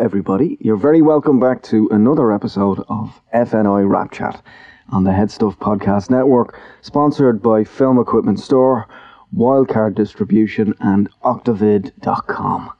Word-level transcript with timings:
everybody. 0.00 0.56
You're 0.60 0.76
very 0.76 1.02
welcome 1.02 1.38
back 1.38 1.62
to 1.64 1.86
another 1.90 2.32
episode 2.32 2.82
of 2.88 3.20
FNI 3.34 3.86
Wrap 3.86 4.10
Chat 4.10 4.42
on 4.88 5.04
the 5.04 5.12
Head 5.12 5.30
Stuff 5.30 5.58
Podcast 5.58 6.08
Network, 6.08 6.58
sponsored 6.80 7.42
by 7.42 7.64
Film 7.64 7.98
Equipment 7.98 8.40
Store, 8.40 8.88
Wildcard 9.36 9.94
Distribution, 9.94 10.74
and 10.80 11.10
Octavid.com. 11.22 12.70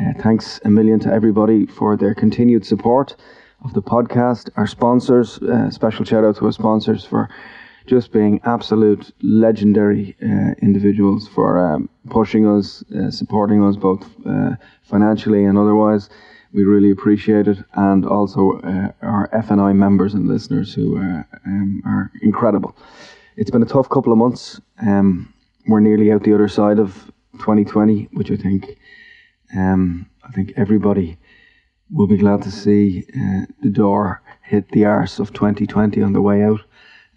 Uh, 0.00 0.12
thanks 0.22 0.60
a 0.64 0.70
million 0.70 1.00
to 1.00 1.12
everybody 1.12 1.66
for 1.66 1.96
their 1.96 2.14
continued 2.14 2.64
support 2.64 3.16
of 3.64 3.74
the 3.74 3.82
podcast. 3.82 4.48
Our 4.56 4.68
sponsors, 4.68 5.38
uh, 5.42 5.70
special 5.70 6.04
shout 6.04 6.24
out 6.24 6.36
to 6.36 6.46
our 6.46 6.52
sponsors 6.52 7.04
for 7.04 7.28
just 7.86 8.12
being 8.12 8.40
absolute 8.44 9.12
legendary 9.22 10.16
uh, 10.22 10.54
individuals 10.62 11.26
for 11.26 11.58
um, 11.58 11.88
pushing 12.08 12.46
us, 12.46 12.84
uh, 12.96 13.10
supporting 13.10 13.60
us 13.64 13.74
both 13.74 14.06
uh, 14.24 14.50
financially 14.82 15.44
and 15.44 15.58
otherwise. 15.58 16.08
We 16.52 16.64
really 16.64 16.90
appreciate 16.90 17.46
it, 17.46 17.58
and 17.74 18.04
also 18.04 18.60
uh, 18.60 18.90
our 19.02 19.28
FNI 19.32 19.74
members 19.74 20.14
and 20.14 20.26
listeners 20.26 20.74
who 20.74 20.98
uh, 20.98 21.22
um, 21.46 21.82
are 21.86 22.10
incredible. 22.22 22.76
It's 23.36 23.50
been 23.50 23.62
a 23.62 23.66
tough 23.66 23.88
couple 23.88 24.12
of 24.12 24.18
months. 24.18 24.60
Um, 24.82 25.32
we're 25.68 25.80
nearly 25.80 26.10
out 26.10 26.24
the 26.24 26.34
other 26.34 26.48
side 26.48 26.80
of 26.80 27.12
2020, 27.34 28.08
which 28.12 28.32
I 28.32 28.36
think 28.36 28.76
um, 29.56 30.10
I 30.24 30.32
think 30.32 30.52
everybody 30.56 31.18
will 31.90 32.06
be 32.06 32.16
glad 32.16 32.42
to 32.42 32.50
see 32.50 33.04
uh, 33.14 33.46
the 33.62 33.70
door 33.70 34.22
hit 34.42 34.68
the 34.70 34.84
arse 34.84 35.18
of 35.18 35.32
2020 35.32 36.02
on 36.02 36.12
the 36.12 36.20
way 36.20 36.42
out. 36.42 36.60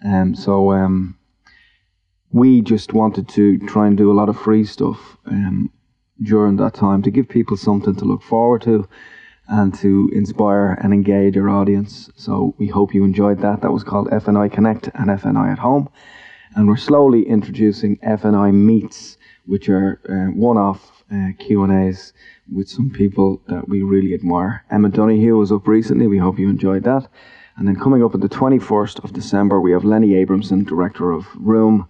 Um, 0.05 0.35
so 0.35 0.71
um, 0.71 1.17
we 2.31 2.61
just 2.61 2.93
wanted 2.93 3.27
to 3.29 3.57
try 3.59 3.87
and 3.87 3.97
do 3.97 4.11
a 4.11 4.13
lot 4.19 4.29
of 4.29 4.39
free 4.39 4.65
stuff 4.65 5.17
um, 5.25 5.71
during 6.21 6.57
that 6.57 6.73
time 6.73 7.01
to 7.03 7.11
give 7.11 7.29
people 7.29 7.57
something 7.57 7.95
to 7.95 8.05
look 8.05 8.21
forward 8.21 8.61
to 8.63 8.87
and 9.47 9.73
to 9.79 10.09
inspire 10.13 10.77
and 10.81 10.93
engage 10.93 11.37
our 11.37 11.49
audience. 11.49 12.09
So 12.15 12.55
we 12.57 12.67
hope 12.67 12.93
you 12.93 13.03
enjoyed 13.03 13.41
that. 13.41 13.61
That 13.61 13.71
was 13.71 13.83
called 13.83 14.09
FNI 14.09 14.51
Connect 14.51 14.87
and 14.93 15.09
FNI 15.09 15.51
at 15.51 15.59
Home. 15.59 15.89
And 16.55 16.67
we're 16.67 16.77
slowly 16.77 17.27
introducing 17.27 17.97
FNI 17.97 18.53
Meets, 18.53 19.17
which 19.45 19.69
are 19.69 19.99
uh, 20.07 20.31
one-off 20.31 21.03
uh, 21.11 21.29
Q&As 21.39 22.13
with 22.51 22.69
some 22.69 22.89
people 22.89 23.41
that 23.47 23.67
we 23.67 23.81
really 23.81 24.13
admire. 24.13 24.63
Emma 24.71 24.89
Donoghue 24.89 25.37
was 25.37 25.51
up 25.51 25.67
recently. 25.67 26.07
We 26.07 26.17
hope 26.17 26.39
you 26.39 26.49
enjoyed 26.49 26.83
that. 26.83 27.07
And 27.57 27.67
then 27.67 27.75
coming 27.75 28.03
up 28.03 28.15
on 28.15 28.21
the 28.21 28.29
21st 28.29 29.03
of 29.03 29.13
December, 29.13 29.59
we 29.59 29.71
have 29.71 29.83
Lenny 29.83 30.15
Abrahamson, 30.15 30.63
director 30.63 31.11
of 31.11 31.27
Room, 31.35 31.87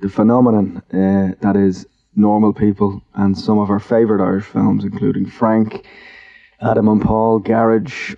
the 0.00 0.08
phenomenon 0.08 0.82
uh, 0.92 1.34
that 1.40 1.56
is 1.56 1.86
Normal 2.14 2.52
People, 2.52 3.02
and 3.14 3.36
some 3.36 3.58
of 3.58 3.70
our 3.70 3.80
favourite 3.80 4.24
Irish 4.24 4.46
films, 4.46 4.84
including 4.84 5.26
Frank, 5.26 5.86
Adam 6.62 6.88
and 6.88 7.02
Paul, 7.02 7.38
Garage, 7.38 8.14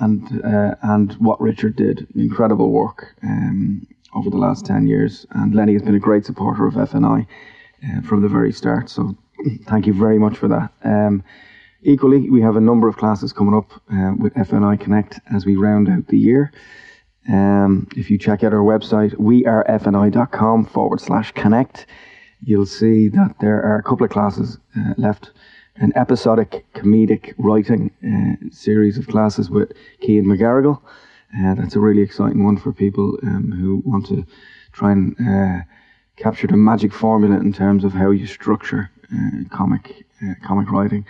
and 0.00 0.44
uh, 0.44 0.74
and 0.82 1.12
What 1.14 1.40
Richard 1.40 1.76
Did. 1.76 2.06
Incredible 2.14 2.70
work 2.70 3.14
um, 3.22 3.86
over 4.14 4.30
the 4.30 4.36
last 4.36 4.66
10 4.66 4.86
years. 4.86 5.26
And 5.30 5.54
Lenny 5.54 5.72
has 5.74 5.82
been 5.82 5.94
a 5.94 6.00
great 6.00 6.24
supporter 6.24 6.66
of 6.66 6.74
FNI 6.74 7.26
uh, 7.84 8.00
from 8.02 8.22
the 8.22 8.28
very 8.28 8.52
start. 8.52 8.88
So 8.88 9.16
thank 9.66 9.86
you 9.86 9.92
very 9.92 10.18
much 10.18 10.36
for 10.36 10.48
that. 10.48 10.72
Um, 10.84 11.24
Equally, 11.82 12.28
we 12.28 12.40
have 12.40 12.56
a 12.56 12.60
number 12.60 12.88
of 12.88 12.96
classes 12.96 13.32
coming 13.32 13.54
up 13.54 13.70
uh, 13.92 14.12
with 14.18 14.34
FNI 14.34 14.80
Connect 14.80 15.20
as 15.32 15.46
we 15.46 15.54
round 15.56 15.88
out 15.88 16.08
the 16.08 16.18
year. 16.18 16.52
Um, 17.28 17.86
if 17.96 18.10
you 18.10 18.18
check 18.18 18.42
out 18.42 18.52
our 18.52 18.64
website, 18.64 19.14
wearefni.com 19.14 20.64
forward 20.66 21.00
slash 21.00 21.30
connect, 21.32 21.86
you'll 22.42 22.66
see 22.66 23.08
that 23.10 23.36
there 23.40 23.62
are 23.62 23.78
a 23.78 23.82
couple 23.82 24.04
of 24.04 24.10
classes 24.10 24.58
uh, 24.76 24.94
left. 24.96 25.30
An 25.80 25.92
episodic 25.96 26.66
comedic 26.74 27.34
writing 27.38 27.90
uh, 28.04 28.50
series 28.50 28.98
of 28.98 29.06
classes 29.06 29.48
with 29.48 29.72
Kean 30.00 30.24
McGarrigle. 30.24 30.80
Uh, 31.38 31.54
that's 31.54 31.76
a 31.76 31.80
really 31.80 32.02
exciting 32.02 32.44
one 32.44 32.56
for 32.56 32.72
people 32.72 33.16
um, 33.22 33.52
who 33.52 33.82
want 33.84 34.06
to 34.06 34.26
try 34.72 34.92
and 34.92 35.14
uh, 35.20 35.62
capture 36.16 36.46
the 36.46 36.56
magic 36.56 36.92
formula 36.92 37.36
in 37.36 37.52
terms 37.52 37.84
of 37.84 37.92
how 37.92 38.10
you 38.10 38.26
structure 38.26 38.90
uh, 39.14 39.48
comic 39.50 40.04
comic 40.42 40.70
writing. 40.70 41.06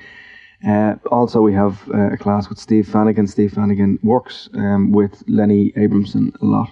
Uh, 0.67 0.97
also, 1.11 1.41
we 1.41 1.55
have 1.55 1.89
uh, 1.95 2.13
a 2.13 2.17
class 2.17 2.49
with 2.49 2.59
Steve 2.59 2.87
Fanagan. 2.87 3.29
Steve 3.29 3.53
Fanagan 3.53 4.03
works 4.03 4.49
um, 4.55 4.91
with 4.91 5.23
Lenny 5.29 5.73
Abrahamson 5.77 6.33
a 6.41 6.45
lot 6.45 6.69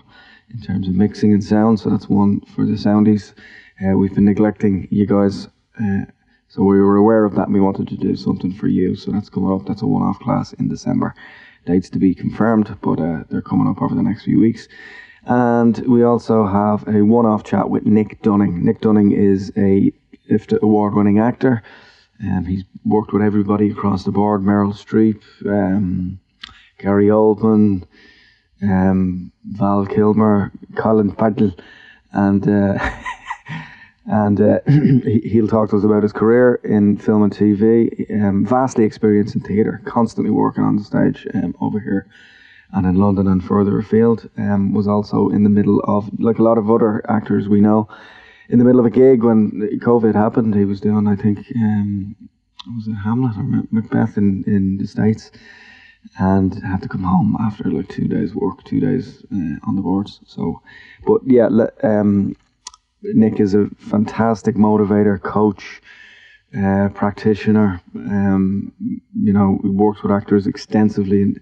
in 0.50 0.60
terms 0.60 0.88
of 0.88 0.94
mixing 0.94 1.32
and 1.32 1.42
sound, 1.42 1.78
so 1.78 1.90
that's 1.90 2.08
one 2.08 2.40
for 2.54 2.64
the 2.64 2.72
soundies. 2.72 3.32
Uh, 3.80 3.96
we've 3.96 4.14
been 4.14 4.24
neglecting 4.24 4.88
you 4.90 5.06
guys, 5.06 5.48
uh, 5.80 6.04
so 6.48 6.62
we 6.62 6.80
were 6.80 6.96
aware 6.96 7.24
of 7.24 7.34
that 7.34 7.46
and 7.46 7.54
we 7.54 7.60
wanted 7.60 7.88
to 7.88 7.96
do 7.96 8.16
something 8.16 8.52
for 8.52 8.68
you, 8.68 8.94
so 8.96 9.10
that's 9.10 9.28
coming 9.28 9.52
up. 9.52 9.66
That's 9.66 9.82
a 9.82 9.86
one 9.86 10.02
off 10.02 10.18
class 10.20 10.52
in 10.54 10.68
December. 10.68 11.14
Dates 11.66 11.90
to 11.90 11.98
be 11.98 12.14
confirmed, 12.14 12.76
but 12.80 13.00
uh, 13.00 13.24
they're 13.28 13.42
coming 13.42 13.68
up 13.68 13.82
over 13.82 13.94
the 13.94 14.02
next 14.02 14.24
few 14.24 14.38
weeks. 14.38 14.68
And 15.24 15.76
we 15.88 16.04
also 16.04 16.46
have 16.46 16.86
a 16.86 17.04
one 17.04 17.26
off 17.26 17.42
chat 17.42 17.68
with 17.68 17.84
Nick 17.84 18.22
Dunning. 18.22 18.64
Nick 18.64 18.80
Dunning 18.80 19.10
is 19.10 19.50
a 19.56 19.92
IFTA 20.30 20.60
award 20.62 20.94
winning 20.94 21.18
actor. 21.18 21.62
Um, 22.22 22.44
he's 22.44 22.64
worked 22.84 23.12
with 23.12 23.22
everybody 23.22 23.70
across 23.70 24.04
the 24.04 24.12
board: 24.12 24.42
Meryl 24.42 24.72
Streep, 24.72 25.20
um, 25.44 26.20
Gary 26.78 27.06
Oldman, 27.06 27.84
um, 28.62 29.32
Val 29.44 29.84
Kilmer, 29.86 30.52
Colin 30.76 31.12
Farrell, 31.12 31.52
and 32.12 32.48
uh, 32.48 32.78
and 34.06 34.40
uh, 34.40 34.60
he'll 35.24 35.48
talk 35.48 35.70
to 35.70 35.76
us 35.76 35.84
about 35.84 36.02
his 36.02 36.12
career 36.12 36.56
in 36.64 36.96
film 36.96 37.22
and 37.22 37.32
TV. 37.32 38.10
Um, 38.22 38.46
vastly 38.46 38.84
experienced 38.84 39.34
in 39.34 39.40
theatre, 39.42 39.82
constantly 39.84 40.30
working 40.30 40.64
on 40.64 40.76
the 40.76 40.84
stage 40.84 41.26
um, 41.34 41.54
over 41.60 41.80
here 41.80 42.08
and 42.72 42.86
in 42.86 42.96
London 42.96 43.26
and 43.26 43.44
further 43.44 43.78
afield. 43.78 44.28
Um, 44.36 44.72
was 44.72 44.86
also 44.86 45.28
in 45.30 45.42
the 45.42 45.50
middle 45.50 45.80
of, 45.80 46.08
like 46.20 46.38
a 46.38 46.42
lot 46.42 46.58
of 46.58 46.70
other 46.70 47.02
actors 47.10 47.48
we 47.48 47.60
know, 47.60 47.88
in 48.48 48.58
the 48.58 48.64
middle 48.64 48.80
of 48.80 48.86
a 48.86 48.90
gig 48.90 49.24
when 49.24 49.50
COVID 49.82 50.14
happened. 50.14 50.54
He 50.54 50.64
was 50.64 50.80
doing, 50.80 51.08
I 51.08 51.16
think, 51.16 51.38
um, 51.56 52.16
was 52.76 52.86
it 52.86 52.94
Hamlet 52.94 53.36
or 53.36 53.64
Macbeth 53.70 54.16
in, 54.16 54.44
in 54.46 54.76
the 54.78 54.86
States, 54.86 55.32
and 56.18 56.54
had 56.62 56.82
to 56.82 56.88
come 56.88 57.02
home 57.02 57.36
after 57.40 57.64
like 57.70 57.88
two 57.88 58.06
days 58.06 58.34
work, 58.34 58.62
two 58.64 58.80
days 58.80 59.24
uh, 59.32 59.58
on 59.66 59.74
the 59.74 59.82
boards. 59.82 60.20
So, 60.26 60.62
but 61.04 61.22
yeah, 61.24 61.48
um, 61.82 62.36
Nick 63.14 63.40
is 63.40 63.54
a 63.54 63.68
fantastic 63.78 64.56
motivator, 64.56 65.20
coach, 65.20 65.80
uh, 66.56 66.88
practitioner. 66.94 67.80
Um, 67.94 68.72
you 69.14 69.32
know, 69.32 69.58
he 69.62 69.68
works 69.68 70.02
with 70.02 70.12
actors 70.12 70.46
extensively 70.46 71.22
and, 71.22 71.40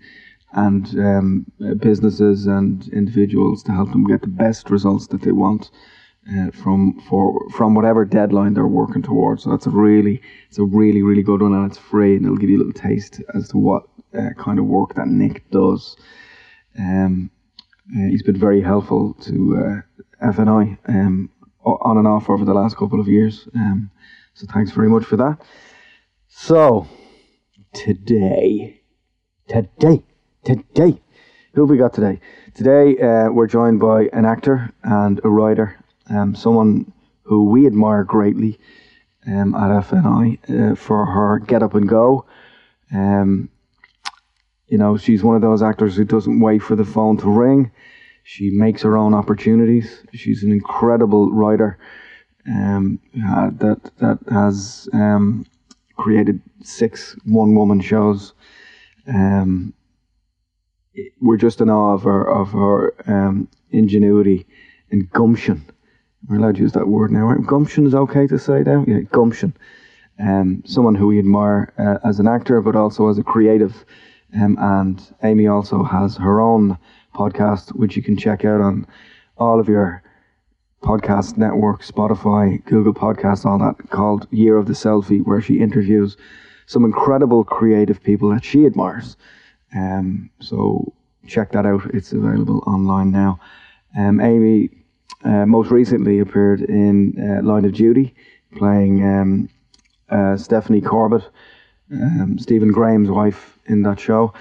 and 0.52 0.98
um, 0.98 1.46
businesses 1.78 2.46
and 2.46 2.88
individuals 2.88 3.62
to 3.64 3.72
help 3.72 3.90
them 3.90 4.04
get 4.06 4.22
the 4.22 4.28
best 4.28 4.70
results 4.70 5.06
that 5.08 5.22
they 5.22 5.32
want 5.32 5.70
uh, 6.32 6.50
from 6.50 7.00
for 7.08 7.48
from 7.50 7.74
whatever 7.74 8.04
deadline 8.04 8.54
they're 8.54 8.66
working 8.66 9.02
towards. 9.02 9.42
So 9.42 9.50
that's 9.50 9.66
a 9.66 9.70
really 9.70 10.22
it's 10.48 10.58
a 10.58 10.64
really 10.64 11.02
really 11.02 11.22
good 11.22 11.42
one, 11.42 11.54
and 11.54 11.70
it's 11.70 11.78
free, 11.78 12.16
and 12.16 12.24
it'll 12.24 12.38
give 12.38 12.50
you 12.50 12.56
a 12.56 12.64
little 12.64 12.72
taste 12.72 13.22
as 13.34 13.48
to 13.50 13.58
what 13.58 13.84
uh, 14.16 14.30
kind 14.38 14.58
of 14.58 14.66
work 14.66 14.94
that 14.94 15.08
Nick 15.08 15.50
does. 15.50 15.96
Um, 16.78 17.30
uh, 17.94 18.08
he's 18.08 18.22
been 18.22 18.38
very 18.38 18.62
helpful 18.62 19.14
to 19.20 19.82
uh, 20.22 20.26
FNI 20.32 20.78
um, 20.88 21.30
on 21.64 21.98
and 21.98 22.06
off 22.06 22.30
over 22.30 22.44
the 22.44 22.54
last 22.54 22.76
couple 22.76 23.00
of 23.00 23.08
years. 23.08 23.48
Um, 23.54 23.90
so 24.34 24.46
thanks 24.52 24.70
very 24.70 24.88
much 24.88 25.04
for 25.04 25.16
that. 25.16 25.38
So 26.28 26.86
today, 27.72 28.80
today, 29.48 30.02
today, 30.44 31.00
who 31.54 31.62
have 31.62 31.70
we 31.70 31.76
got 31.76 31.94
today? 31.94 32.20
Today 32.54 32.98
uh, 32.98 33.30
we're 33.30 33.46
joined 33.46 33.80
by 33.80 34.08
an 34.12 34.24
actor 34.24 34.72
and 34.82 35.20
a 35.24 35.28
writer 35.28 35.78
um, 36.10 36.34
someone 36.34 36.92
who 37.22 37.44
we 37.50 37.66
admire 37.66 38.04
greatly 38.04 38.58
um, 39.26 39.54
at 39.54 39.70
FNI 39.84 40.72
uh, 40.72 40.74
for 40.74 41.06
her 41.06 41.38
get 41.38 41.62
up 41.62 41.74
and 41.74 41.88
go. 41.88 42.26
Um, 42.92 43.48
you 44.68 44.78
know, 44.78 44.96
she's 44.96 45.22
one 45.22 45.36
of 45.36 45.42
those 45.42 45.62
actors 45.62 45.96
who 45.96 46.04
doesn't 46.04 46.40
wait 46.40 46.60
for 46.62 46.76
the 46.76 46.84
phone 46.84 47.16
to 47.18 47.30
ring. 47.30 47.70
She 48.24 48.50
makes 48.50 48.82
her 48.82 48.96
own 48.96 49.14
opportunities. 49.14 50.02
She's 50.12 50.42
an 50.42 50.50
incredible 50.50 51.30
writer 51.30 51.78
um, 52.46 52.98
uh, 53.26 53.50
that 53.58 53.90
that 53.98 54.18
has 54.30 54.88
um, 54.92 55.46
created 55.96 56.40
six 56.62 57.16
one-woman 57.24 57.80
shows. 57.80 58.32
Um, 59.06 59.72
we're 61.20 61.36
just 61.36 61.60
in 61.60 61.70
awe 61.70 61.94
of 61.94 62.02
her 62.02 62.28
of 62.28 62.50
her 62.52 62.94
um, 63.06 63.48
ingenuity 63.70 64.46
and 64.90 65.10
gumption 65.10 65.64
we're 66.28 66.36
allowed 66.36 66.56
to 66.56 66.62
use 66.62 66.72
that 66.72 66.88
word 66.88 67.10
now. 67.10 67.32
Gumption 67.34 67.86
is 67.86 67.94
okay 67.94 68.26
to 68.26 68.38
say 68.38 68.62
now. 68.62 68.84
Yeah, 68.86 69.00
gumption. 69.00 69.54
Um, 70.18 70.62
someone 70.64 70.94
who 70.94 71.08
we 71.08 71.18
admire 71.18 71.72
uh, 71.78 72.06
as 72.06 72.20
an 72.20 72.28
actor, 72.28 72.60
but 72.60 72.76
also 72.76 73.08
as 73.08 73.18
a 73.18 73.22
creative. 73.22 73.84
Um, 74.34 74.56
and 74.58 75.14
Amy 75.22 75.46
also 75.46 75.82
has 75.82 76.16
her 76.16 76.40
own 76.40 76.78
podcast, 77.14 77.70
which 77.70 77.96
you 77.96 78.02
can 78.02 78.16
check 78.16 78.44
out 78.44 78.60
on 78.60 78.86
all 79.38 79.58
of 79.58 79.68
your 79.68 80.02
podcast 80.82 81.38
networks, 81.38 81.90
Spotify, 81.90 82.62
Google 82.66 82.92
Podcasts, 82.92 83.46
all 83.46 83.58
that, 83.58 83.90
called 83.90 84.28
Year 84.30 84.56
of 84.56 84.66
the 84.66 84.74
Selfie, 84.74 85.24
where 85.24 85.40
she 85.40 85.60
interviews 85.60 86.16
some 86.66 86.84
incredible 86.84 87.44
creative 87.44 88.02
people 88.02 88.28
that 88.30 88.44
she 88.44 88.66
admires. 88.66 89.16
Um, 89.74 90.30
so 90.40 90.92
check 91.26 91.52
that 91.52 91.66
out. 91.66 91.86
It's 91.94 92.12
available 92.12 92.62
online 92.66 93.10
now. 93.10 93.40
Um, 93.96 94.20
Amy 94.20 94.70
uh, 95.24 95.46
most 95.46 95.70
recently 95.70 96.18
appeared 96.18 96.60
in 96.60 97.14
uh, 97.18 97.42
Line 97.42 97.64
of 97.64 97.72
Duty, 97.72 98.14
playing 98.56 99.02
um, 99.04 99.48
uh, 100.10 100.36
Stephanie 100.36 100.80
Corbett, 100.80 101.28
um, 101.92 102.38
Stephen 102.38 102.72
Graham's 102.72 103.10
wife 103.10 103.58
in 103.66 103.82
that 103.82 103.98
show. 103.98 104.34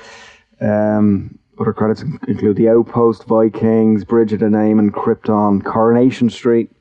Um, 0.59 1.39
other 1.59 1.73
credits 1.73 2.01
include 2.27 2.57
The 2.57 2.69
Outpost, 2.69 3.25
Vikings, 3.25 4.03
Bridget 4.03 4.41
and 4.41 4.55
Eamon, 4.55 4.89
Krypton, 4.91 5.63
Coronation 5.63 6.29
Street. 6.29 6.71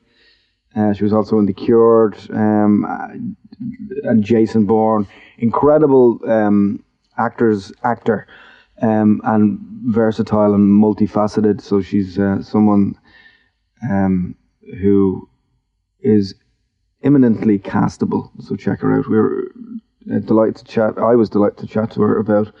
Uh, 0.75 0.93
she 0.93 1.03
was 1.03 1.13
also 1.13 1.37
in 1.37 1.45
The 1.45 1.53
Cured 1.53 2.17
um, 2.31 2.85
uh, 2.85 3.07
and 4.09 4.23
Jason 4.23 4.65
Bourne. 4.65 5.07
Incredible 5.37 6.19
um, 6.27 6.83
actors, 7.17 7.71
actor, 7.83 8.27
um, 8.81 9.21
and 9.23 9.59
versatile 9.85 10.53
and 10.53 10.81
multifaceted. 10.81 11.61
So 11.61 11.81
she's 11.81 12.17
uh, 12.17 12.41
someone 12.41 12.97
um, 13.87 14.35
who 14.81 15.29
is 15.99 16.33
imminently 17.03 17.59
castable. 17.59 18.31
So 18.41 18.55
check 18.55 18.79
her 18.79 18.97
out. 18.97 19.07
We 19.07 19.17
are 19.17 19.43
uh, 20.11 20.19
delighted 20.19 20.55
to 20.57 20.63
chat. 20.65 20.97
I 20.97 21.15
was 21.15 21.29
delighted 21.29 21.59
to 21.59 21.67
chat 21.67 21.91
to 21.91 22.01
her 22.01 22.17
about 22.17 22.51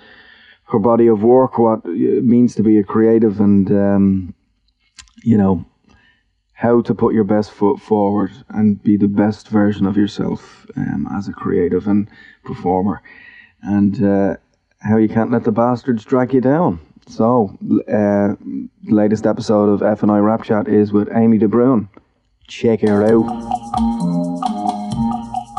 her 0.65 0.79
body 0.79 1.07
of 1.07 1.23
work, 1.23 1.57
what 1.57 1.81
it 1.85 2.23
means 2.23 2.55
to 2.55 2.63
be 2.63 2.77
a 2.79 2.83
creative, 2.83 3.39
and 3.39 3.71
um, 3.71 4.33
you 5.23 5.37
know 5.37 5.65
how 6.53 6.81
to 6.81 6.95
put 6.95 7.13
your 7.13 7.23
best 7.23 7.51
foot 7.51 7.79
forward 7.79 8.31
and 8.49 8.81
be 8.83 8.95
the 8.95 9.07
best 9.07 9.49
version 9.49 9.85
of 9.85 9.97
yourself 9.97 10.65
um, 10.77 11.07
as 11.13 11.27
a 11.27 11.33
creative 11.33 11.87
and 11.87 12.09
performer, 12.43 13.01
and 13.61 14.03
uh, 14.03 14.35
how 14.79 14.97
you 14.97 15.09
can't 15.09 15.31
let 15.31 15.43
the 15.43 15.51
bastards 15.51 16.05
drag 16.05 16.33
you 16.33 16.41
down. 16.41 16.79
So, 17.07 17.57
uh, 17.91 18.35
latest 18.85 19.25
episode 19.25 19.69
of 19.69 19.83
F 19.83 20.03
and 20.03 20.11
I 20.11 20.19
Wrap 20.19 20.43
Chat 20.43 20.67
is 20.67 20.93
with 20.93 21.09
Amy 21.13 21.37
De 21.37 21.47
Bhrún. 21.47 21.89
Check 22.47 22.81
her 22.81 23.03
out. 23.03 24.52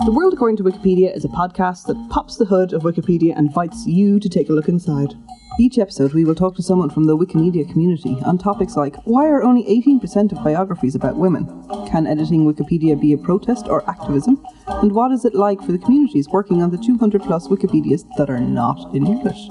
The 0.05 0.12
World 0.12 0.35
According 0.35 0.59
to 0.59 0.65
Wikipedia 0.65 1.17
is 1.17 1.25
a 1.25 1.29
podcast 1.29 1.87
that 1.87 2.09
pops 2.11 2.37
the 2.37 2.45
hood 2.45 2.75
of 2.75 2.83
Wikipedia 2.83 3.31
and 3.35 3.49
invites 3.49 3.87
you 3.87 4.21
to 4.21 4.29
take 4.29 4.51
a 4.51 4.53
look 4.53 4.69
inside. 4.69 5.15
Each 5.59 5.79
episode, 5.79 6.12
we 6.12 6.27
will 6.27 6.35
talk 6.35 6.55
to 6.56 6.62
someone 6.62 6.91
from 6.91 7.05
the 7.05 7.17
Wikimedia 7.17 7.67
community 7.71 8.19
on 8.27 8.37
topics 8.37 8.77
like 8.77 8.97
why 9.05 9.27
are 9.27 9.43
only 9.43 9.65
18% 9.65 10.33
of 10.33 10.45
biographies 10.45 10.95
about 10.95 11.17
women? 11.17 11.47
Can 11.89 12.06
editing 12.06 12.45
Wikipedia 12.45 13.01
be 13.01 13.15
a 13.15 13.17
protest 13.17 13.67
or 13.69 13.89
activism? 13.89 14.45
And 14.67 14.93
what 14.93 15.11
is 15.11 15.25
it 15.25 15.35
like 15.35 15.62
for 15.62 15.73
the 15.73 15.79
communities 15.79 16.29
working 16.29 16.61
on 16.61 16.71
the 16.71 16.77
200 16.77 17.23
plus 17.23 17.49
Wikipedias 17.49 18.05
that 18.19 18.29
are 18.29 18.41
not 18.41 18.95
in 18.95 19.06
English? 19.06 19.49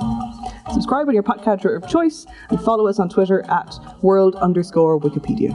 Subscribe 0.71 1.07
on 1.07 1.15
your 1.15 1.23
podcatcher 1.23 1.75
of 1.75 1.89
choice 1.89 2.27
and 2.51 2.61
follow 2.61 2.85
us 2.85 2.99
on 2.99 3.09
Twitter 3.09 3.43
at 3.49 3.73
world 4.03 4.35
underscore 4.35 4.99
Wikipedia. 4.99 5.49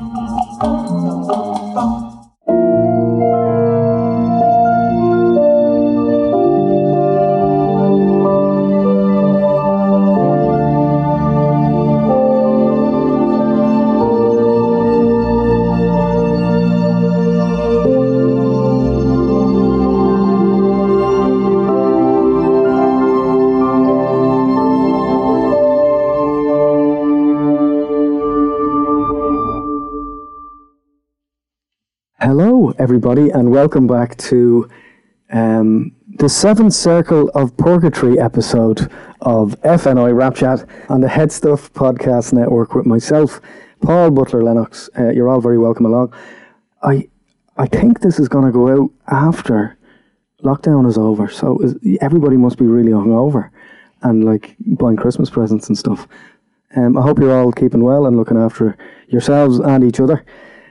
Everybody, 32.88 33.29
and 33.29 33.50
welcome 33.50 33.87
back 33.87 34.17
to 34.17 34.67
um, 35.31 35.94
the 36.17 36.26
Seventh 36.26 36.73
Circle 36.73 37.29
of 37.35 37.55
Purgatory 37.58 38.19
episode 38.19 38.90
of 39.20 39.61
FNI 39.61 40.17
Wrap 40.17 40.35
Chat 40.35 40.67
on 40.88 41.02
the 41.02 41.08
Head 41.08 41.31
Stuff 41.31 41.70
Podcast 41.75 42.32
Network 42.32 42.75
with 42.75 42.87
myself, 42.87 43.43
Paul 43.82 44.11
Butler 44.11 44.43
Lennox. 44.43 44.88
Uh, 44.99 45.11
you're 45.11 45.29
all 45.29 45.43
very 45.43 45.58
welcome 45.58 45.85
along. 45.85 46.14
I 46.82 47.11
I 47.58 47.67
think 47.67 48.00
this 48.00 48.19
is 48.19 48.26
going 48.26 48.46
to 48.46 48.52
go 48.52 48.70
out 48.70 48.90
after 49.08 49.76
lockdown 50.43 50.88
is 50.88 50.96
over, 50.96 51.29
so 51.29 51.58
is, 51.58 51.76
everybody 52.00 52.38
must 52.38 52.56
be 52.56 52.64
really 52.64 52.93
hungover 52.93 53.50
and 54.00 54.25
like 54.25 54.56
buying 54.61 54.96
Christmas 54.96 55.29
presents 55.29 55.69
and 55.69 55.76
stuff. 55.76 56.08
Um, 56.75 56.96
I 56.96 57.02
hope 57.02 57.19
you're 57.19 57.38
all 57.38 57.52
keeping 57.52 57.82
well 57.82 58.06
and 58.06 58.17
looking 58.17 58.38
after 58.38 58.79
yourselves 59.08 59.58
and 59.58 59.85
each 59.85 60.00
other. 60.00 60.25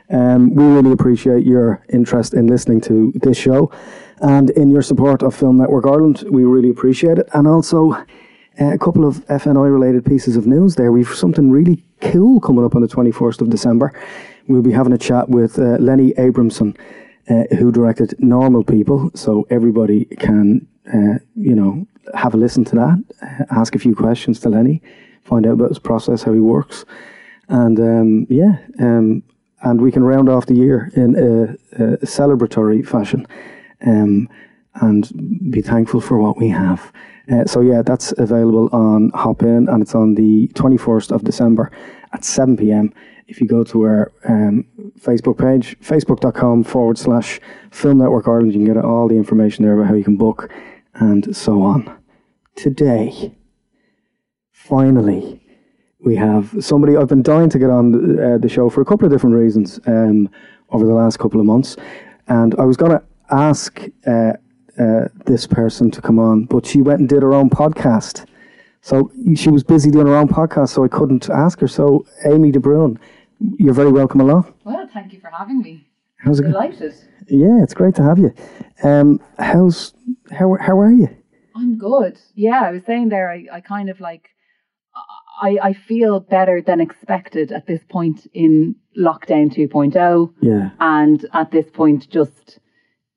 Um, 0.10 0.56
we 0.56 0.64
really 0.64 0.92
appreciate 0.92 1.46
your 1.46 1.84
interest 1.90 2.34
in 2.34 2.48
listening 2.48 2.82
to 2.82 3.12
this 3.16 3.38
show 3.38 3.72
and 4.22 4.50
in 4.52 4.70
your 4.70 4.82
support 4.82 5.22
of 5.22 5.36
Film 5.36 5.58
Network 5.58 5.86
Ireland. 5.86 6.24
We 6.30 6.44
really 6.44 6.70
appreciate 6.70 7.18
it. 7.18 7.28
And 7.34 7.48
also, 7.48 7.94
uh, 8.60 8.74
a 8.74 8.78
couple 8.78 9.06
of 9.06 9.18
FNI 9.28 9.72
related 9.72 10.06
pieces 10.06 10.36
of 10.36 10.48
news 10.48 10.76
there. 10.76 10.92
We've 10.92 11.08
something 11.08 11.52
really 11.52 11.84
cool 12.02 12.40
coming 12.40 12.66
up 12.66 12.76
on 12.76 12.82
the 12.82 12.88
21st 12.88 13.42
of 13.42 13.50
December. 13.50 13.94
We'll 14.48 14.64
be 14.64 14.72
having 14.72 14.94
a 14.94 14.98
chat 14.98 15.30
with 15.30 15.60
uh, 15.60 15.78
Lenny 15.78 16.14
Abrahamson, 16.18 16.76
uh, 17.30 17.44
who 17.58 17.72
directed 17.72 18.16
Normal 18.18 18.64
People. 18.64 19.12
So 19.14 19.46
everybody 19.52 20.06
can, 20.06 20.68
uh, 20.92 21.20
you 21.36 21.56
know, 21.56 21.86
have 22.16 22.34
a 22.34 22.38
listen 22.38 22.64
to 22.66 22.76
that, 22.76 23.04
uh, 23.22 23.60
ask 23.60 23.76
a 23.76 23.80
few 23.80 23.94
questions 23.94 24.40
to 24.40 24.50
Lenny, 24.50 24.82
find 25.24 25.46
out 25.46 25.54
about 25.54 25.70
his 25.70 25.80
process, 25.80 26.24
how 26.24 26.34
he 26.34 26.40
works. 26.40 26.86
And 27.50 27.80
um, 27.80 28.28
yeah, 28.30 28.58
um, 28.80 29.24
and 29.62 29.82
we 29.82 29.92
can 29.92 30.04
round 30.04 30.30
off 30.30 30.46
the 30.46 30.56
year 30.56 30.92
in 30.96 31.16
a, 31.16 31.84
a 31.84 31.98
celebratory 32.06 32.86
fashion 32.88 33.26
um, 33.86 34.30
and 34.76 35.52
be 35.52 35.62
thankful 35.62 36.02
for 36.02 36.18
what 36.20 36.38
we 36.38 36.50
have. 36.50 36.92
Uh, 37.32 37.46
so 37.46 37.62
yeah, 37.62 37.82
that's 37.82 38.14
available 38.18 38.70
on 38.72 39.12
Hopin 39.14 39.68
and 39.68 39.82
it's 39.82 39.96
on 39.96 40.16
the 40.16 40.48
21st 40.50 41.12
of 41.12 41.24
December 41.24 41.72
at 42.14 42.24
7 42.24 42.56
p.m. 42.56 42.94
If 43.28 43.42
you 43.42 43.48
go 43.48 43.64
to 43.66 43.82
our 43.84 44.12
um, 44.30 44.66
Facebook 45.00 45.38
page, 45.38 45.78
facebook.com 45.80 46.64
forward 46.64 46.98
slash 46.98 47.42
Film 47.72 47.98
Network 47.98 48.28
Ireland, 48.28 48.54
you 48.54 48.60
can 48.60 48.74
get 48.74 48.84
all 48.84 49.10
the 49.10 49.18
information 49.18 49.66
there 49.66 49.74
about 49.74 49.90
how 49.90 49.96
you 49.96 50.04
can 50.04 50.16
book 50.16 50.50
and 50.94 51.36
so 51.36 51.62
on. 51.62 51.94
Today, 52.56 53.36
finally, 54.52 55.42
we 56.00 56.16
have 56.16 56.54
somebody 56.60 56.96
I've 56.96 57.08
been 57.08 57.24
dying 57.24 57.50
to 57.50 57.60
get 57.60 57.70
on 57.70 58.20
uh, 58.20 58.38
the 58.38 58.50
show 58.50 58.70
for 58.70 58.82
a 58.82 58.86
couple 58.86 59.06
of 59.06 59.12
different 59.12 59.36
reasons 59.36 59.80
um, 59.88 60.30
over 60.70 60.86
the 60.86 60.94
last 60.94 61.18
couple 61.18 61.40
of 61.40 61.46
months, 61.46 61.76
and 62.28 62.56
I 62.60 62.66
was 62.66 62.78
going 62.78 62.92
to 62.92 63.04
ask 63.32 63.82
uh, 64.06 64.34
uh, 64.80 65.08
this 65.26 65.48
person 65.48 65.90
to 65.92 66.02
come 66.02 66.20
on, 66.20 66.46
but 66.46 66.66
she 66.66 66.82
went 66.82 67.00
and 67.00 67.10
did 67.10 67.24
her 67.24 67.34
own 67.34 67.50
podcast. 67.50 68.26
So 68.82 69.12
she 69.36 69.50
was 69.50 69.64
busy 69.64 69.90
doing 69.92 70.08
her 70.08 70.16
own 70.16 70.28
podcast, 70.28 70.70
so 70.70 70.84
I 70.84 70.88
couldn't 70.88 71.30
ask 71.30 71.60
her. 71.60 71.68
So 71.68 72.06
Amy 72.26 72.52
De 72.52 72.60
Bhrún, 72.60 72.98
you're 73.58 73.74
very 73.74 73.92
welcome 73.92 74.22
along. 74.22 74.54
Well, 74.64 74.88
thank 74.94 75.12
you 75.14 75.20
for 75.20 75.30
having 75.30 75.62
me. 75.62 75.88
How's 76.18 76.40
it? 76.40 76.44
Delighted. 76.44 76.94
Yeah, 77.28 77.62
it's 77.62 77.74
great 77.74 77.96
to 77.96 78.04
have 78.04 78.18
you. 78.18 78.34
Um, 78.84 79.20
how's 79.40 79.94
how 80.32 80.56
how 80.62 80.80
are 80.80 80.92
you? 80.92 81.10
I'm 81.56 81.78
good. 81.78 82.18
Yeah, 82.36 82.62
I 82.62 82.72
was 82.72 82.84
saying 82.86 83.10
there, 83.10 83.30
I, 83.30 83.48
I 83.52 83.62
kind 83.62 83.90
of 83.90 84.00
like, 84.00 84.30
I, 85.42 85.58
I 85.62 85.74
feel 85.74 86.20
better 86.20 86.62
than 86.62 86.82
expected 86.82 87.52
at 87.52 87.68
this 87.68 87.82
point 87.90 88.28
in 88.34 88.76
lockdown 88.98 89.54
2.0 89.54 90.34
Yeah. 90.42 90.72
and 90.80 91.26
at 91.34 91.52
this 91.52 91.70
point 91.70 92.10
just 92.10 92.60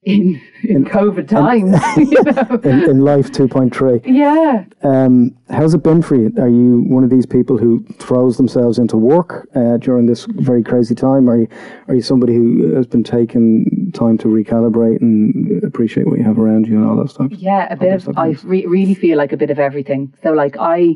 in, 0.02 0.40
in 0.64 0.84
COVID 0.86 1.28
times. 1.28 1.78
you 1.96 2.22
know? 2.22 2.60
In, 2.64 2.90
in 2.90 3.00
life 3.00 3.30
2.3. 3.32 4.00
Yeah. 4.06 4.64
Um, 4.82 5.36
how's 5.50 5.74
it 5.74 5.82
been 5.82 6.00
for 6.00 6.14
you? 6.16 6.32
Are 6.38 6.48
you 6.48 6.84
one 6.88 7.04
of 7.04 7.10
these 7.10 7.26
people 7.26 7.58
who 7.58 7.84
throws 7.98 8.38
themselves 8.38 8.78
into 8.78 8.96
work 8.96 9.46
uh, 9.54 9.76
during 9.76 10.06
this 10.06 10.24
very 10.26 10.62
crazy 10.62 10.94
time? 10.94 11.28
Are 11.28 11.40
you 11.40 11.48
are 11.88 11.94
you 11.94 12.00
somebody 12.02 12.34
who 12.34 12.74
has 12.76 12.86
been 12.86 13.04
taking 13.04 13.90
time 13.92 14.16
to 14.18 14.28
recalibrate 14.28 15.00
and 15.02 15.62
appreciate 15.64 16.06
what 16.06 16.18
you 16.18 16.24
have 16.24 16.38
around 16.38 16.66
you 16.66 16.76
and 16.76 16.86
all 16.88 16.96
that 16.96 17.10
stuff? 17.10 17.30
Yeah, 17.32 17.70
a 17.70 17.76
bit 17.76 17.92
of, 18.06 18.16
I 18.16 18.28
re- 18.42 18.66
really 18.66 18.94
feel 18.94 19.18
like 19.18 19.32
a 19.32 19.36
bit 19.36 19.50
of 19.50 19.58
everything. 19.58 20.14
So 20.22 20.32
like 20.32 20.56
I, 20.58 20.94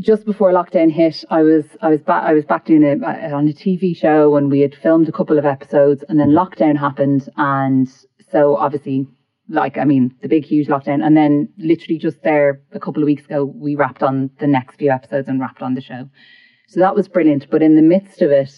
just 0.00 0.24
before 0.24 0.52
lockdown 0.52 0.90
hit, 0.90 1.24
I 1.30 1.42
was 1.42 1.64
I 1.80 1.88
was 1.88 2.00
back 2.00 2.24
I 2.24 2.32
was 2.32 2.44
back 2.44 2.64
doing 2.64 2.82
it 2.82 3.02
on 3.02 3.48
a 3.48 3.52
TV 3.52 3.96
show 3.96 4.36
and 4.36 4.50
we 4.50 4.60
had 4.60 4.74
filmed 4.74 5.08
a 5.08 5.12
couple 5.12 5.38
of 5.38 5.44
episodes 5.44 6.04
and 6.08 6.18
then 6.18 6.30
lockdown 6.30 6.76
happened 6.76 7.28
and 7.36 7.88
so 8.30 8.56
obviously 8.56 9.06
like 9.48 9.78
I 9.78 9.84
mean 9.84 10.14
the 10.22 10.28
big 10.28 10.44
huge 10.44 10.68
lockdown 10.68 11.04
and 11.04 11.16
then 11.16 11.48
literally 11.58 11.98
just 11.98 12.22
there 12.22 12.60
a 12.72 12.80
couple 12.80 13.02
of 13.02 13.06
weeks 13.06 13.24
ago 13.24 13.44
we 13.44 13.74
wrapped 13.74 14.02
on 14.02 14.30
the 14.40 14.46
next 14.46 14.76
few 14.76 14.90
episodes 14.90 15.28
and 15.28 15.40
wrapped 15.40 15.62
on 15.62 15.74
the 15.74 15.80
show. 15.80 16.08
So 16.68 16.80
that 16.80 16.94
was 16.94 17.08
brilliant. 17.08 17.48
But 17.50 17.62
in 17.62 17.76
the 17.76 17.82
midst 17.82 18.22
of 18.22 18.30
it, 18.30 18.52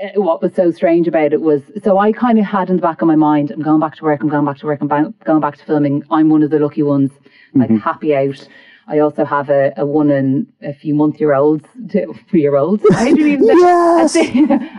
uh, 0.00 0.20
what 0.20 0.40
was 0.40 0.54
so 0.54 0.70
strange 0.70 1.08
about 1.08 1.32
it 1.32 1.40
was 1.40 1.62
so 1.82 1.98
I 1.98 2.12
kind 2.12 2.38
of 2.38 2.44
had 2.44 2.70
in 2.70 2.76
the 2.76 2.82
back 2.82 3.02
of 3.02 3.08
my 3.08 3.16
mind, 3.16 3.50
I'm 3.50 3.62
going 3.62 3.80
back 3.80 3.96
to 3.96 4.04
work, 4.04 4.22
I'm 4.22 4.28
going 4.28 4.44
back 4.44 4.58
to 4.58 4.66
work, 4.66 4.80
I'm 4.80 5.14
going 5.24 5.40
back 5.40 5.56
to 5.56 5.64
filming. 5.64 6.04
I'm 6.10 6.28
one 6.30 6.42
of 6.42 6.50
the 6.50 6.60
lucky 6.60 6.82
ones, 6.82 7.10
like 7.54 7.70
happy 7.70 8.14
out. 8.14 8.48
I 8.86 8.98
also 8.98 9.24
have 9.24 9.50
a, 9.50 9.72
a 9.76 9.86
one 9.86 10.10
and 10.10 10.46
a 10.62 10.72
few 10.72 10.94
month 10.94 11.20
year 11.20 11.34
olds, 11.34 11.66
two 11.90 12.14
year 12.32 12.56
olds. 12.56 12.84
I 12.92 13.12
didn't 13.12 13.28
even 13.28 13.46
Yes! 13.46 14.16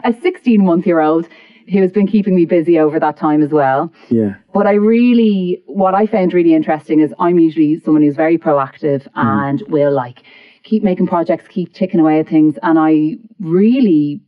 a 0.04 0.14
16 0.22 0.64
month 0.64 0.86
year 0.86 1.00
old 1.00 1.28
who 1.72 1.82
has 1.82 1.92
been 1.92 2.08
keeping 2.08 2.36
me 2.36 2.46
busy 2.46 2.80
over 2.80 3.00
that 3.00 3.18
time 3.18 3.42
as 3.42 3.52
well. 3.52 3.92
Yeah. 4.10 4.36
But 4.54 4.68
I 4.68 4.74
really, 4.74 5.64
what 5.68 5.96
I 5.96 6.06
found 6.06 6.34
really 6.34 6.54
interesting 6.54 7.00
is 7.00 7.14
I'm 7.20 7.40
usually 7.40 7.80
someone 7.80 8.04
who's 8.04 8.16
very 8.16 8.38
proactive 8.38 9.04
mm-hmm. 9.04 9.20
and 9.20 9.64
will 9.68 9.94
like 9.94 10.24
keep 10.64 10.84
making 10.84 11.08
projects, 11.08 11.48
keep 11.48 11.74
ticking 11.74 12.00
away 12.00 12.20
at 12.20 12.28
things. 12.28 12.58
And 12.64 12.78
I 12.78 13.18
really 13.40 14.22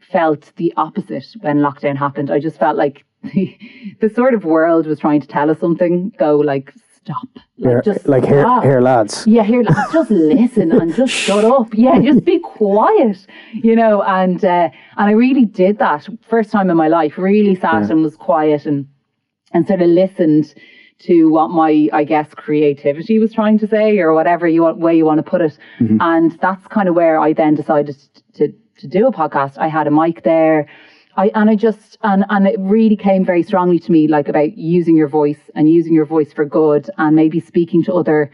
felt 0.00 0.52
the 0.56 0.72
opposite 0.76 1.26
when 1.40 1.58
lockdown 1.58 1.96
happened. 1.96 2.30
I 2.30 2.38
just 2.38 2.58
felt 2.58 2.76
like 2.76 3.04
the, 3.22 3.56
the 4.00 4.10
sort 4.10 4.34
of 4.34 4.44
world 4.44 4.86
was 4.86 5.00
trying 5.00 5.20
to 5.22 5.28
tell 5.28 5.50
us 5.50 5.58
something. 5.58 6.12
Go 6.18 6.36
like, 6.36 6.74
stop. 7.04 7.28
Here, 7.56 7.82
just 7.82 8.06
like 8.06 8.24
here, 8.24 8.42
stop. 8.42 8.62
here, 8.62 8.80
lads. 8.80 9.26
Yeah, 9.26 9.42
here, 9.42 9.62
lads, 9.62 9.92
just 9.92 10.10
listen 10.34 10.72
and 10.72 10.94
just 10.94 11.12
shut 11.12 11.44
up. 11.44 11.74
Yeah, 11.74 12.00
just 12.00 12.24
be 12.24 12.38
quiet, 12.38 13.26
you 13.52 13.76
know. 13.76 14.02
And 14.02 14.44
uh, 14.44 14.70
and 14.96 15.08
I 15.08 15.12
really 15.12 15.44
did 15.44 15.78
that 15.78 16.08
first 16.28 16.50
time 16.50 16.70
in 16.70 16.76
my 16.76 16.88
life. 16.88 17.18
Really 17.18 17.54
sat 17.54 17.90
and 17.90 18.02
was 18.02 18.16
quiet 18.16 18.66
and 18.66 18.86
and 19.52 19.66
sort 19.66 19.82
of 19.82 19.88
listened 19.88 20.54
to 21.00 21.30
what 21.30 21.48
my, 21.48 21.88
I 21.92 22.04
guess, 22.04 22.32
creativity 22.32 23.18
was 23.18 23.32
trying 23.32 23.58
to 23.58 23.66
say, 23.66 23.98
or 23.98 24.14
whatever 24.14 24.46
you 24.46 24.62
want, 24.62 24.78
way 24.78 24.96
you 24.96 25.04
want 25.04 25.18
to 25.18 25.28
put 25.28 25.40
it. 25.40 25.58
And 26.00 26.38
that's 26.40 26.64
kind 26.68 26.88
of 26.88 26.94
where 26.94 27.18
I 27.18 27.32
then 27.32 27.54
decided 27.54 27.96
to 28.34 28.52
to 28.78 28.88
do 28.88 29.06
a 29.06 29.12
podcast. 29.12 29.58
I 29.58 29.68
had 29.68 29.86
a 29.86 29.90
mic 29.90 30.22
there. 30.22 30.66
I 31.16 31.30
and 31.34 31.50
I 31.50 31.56
just 31.56 31.98
and 32.02 32.24
and 32.30 32.46
it 32.46 32.58
really 32.58 32.96
came 32.96 33.24
very 33.24 33.42
strongly 33.42 33.78
to 33.80 33.92
me 33.92 34.08
like 34.08 34.28
about 34.28 34.56
using 34.56 34.96
your 34.96 35.08
voice 35.08 35.50
and 35.54 35.68
using 35.68 35.94
your 35.94 36.06
voice 36.06 36.32
for 36.32 36.44
good 36.44 36.88
and 36.98 37.14
maybe 37.14 37.40
speaking 37.40 37.82
to 37.84 37.94
other 37.94 38.30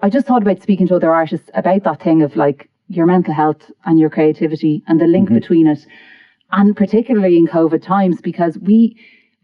I 0.00 0.10
just 0.10 0.26
thought 0.26 0.42
about 0.42 0.62
speaking 0.62 0.86
to 0.88 0.96
other 0.96 1.12
artists 1.12 1.50
about 1.54 1.84
that 1.84 2.02
thing 2.02 2.22
of 2.22 2.36
like 2.36 2.68
your 2.88 3.06
mental 3.06 3.32
health 3.32 3.70
and 3.86 3.98
your 3.98 4.10
creativity 4.10 4.82
and 4.86 5.00
the 5.00 5.06
link 5.06 5.26
mm-hmm. 5.26 5.38
between 5.38 5.66
it. 5.66 5.86
And 6.52 6.76
particularly 6.76 7.36
in 7.36 7.46
covid 7.46 7.82
times 7.82 8.20
because 8.20 8.58
we 8.58 8.96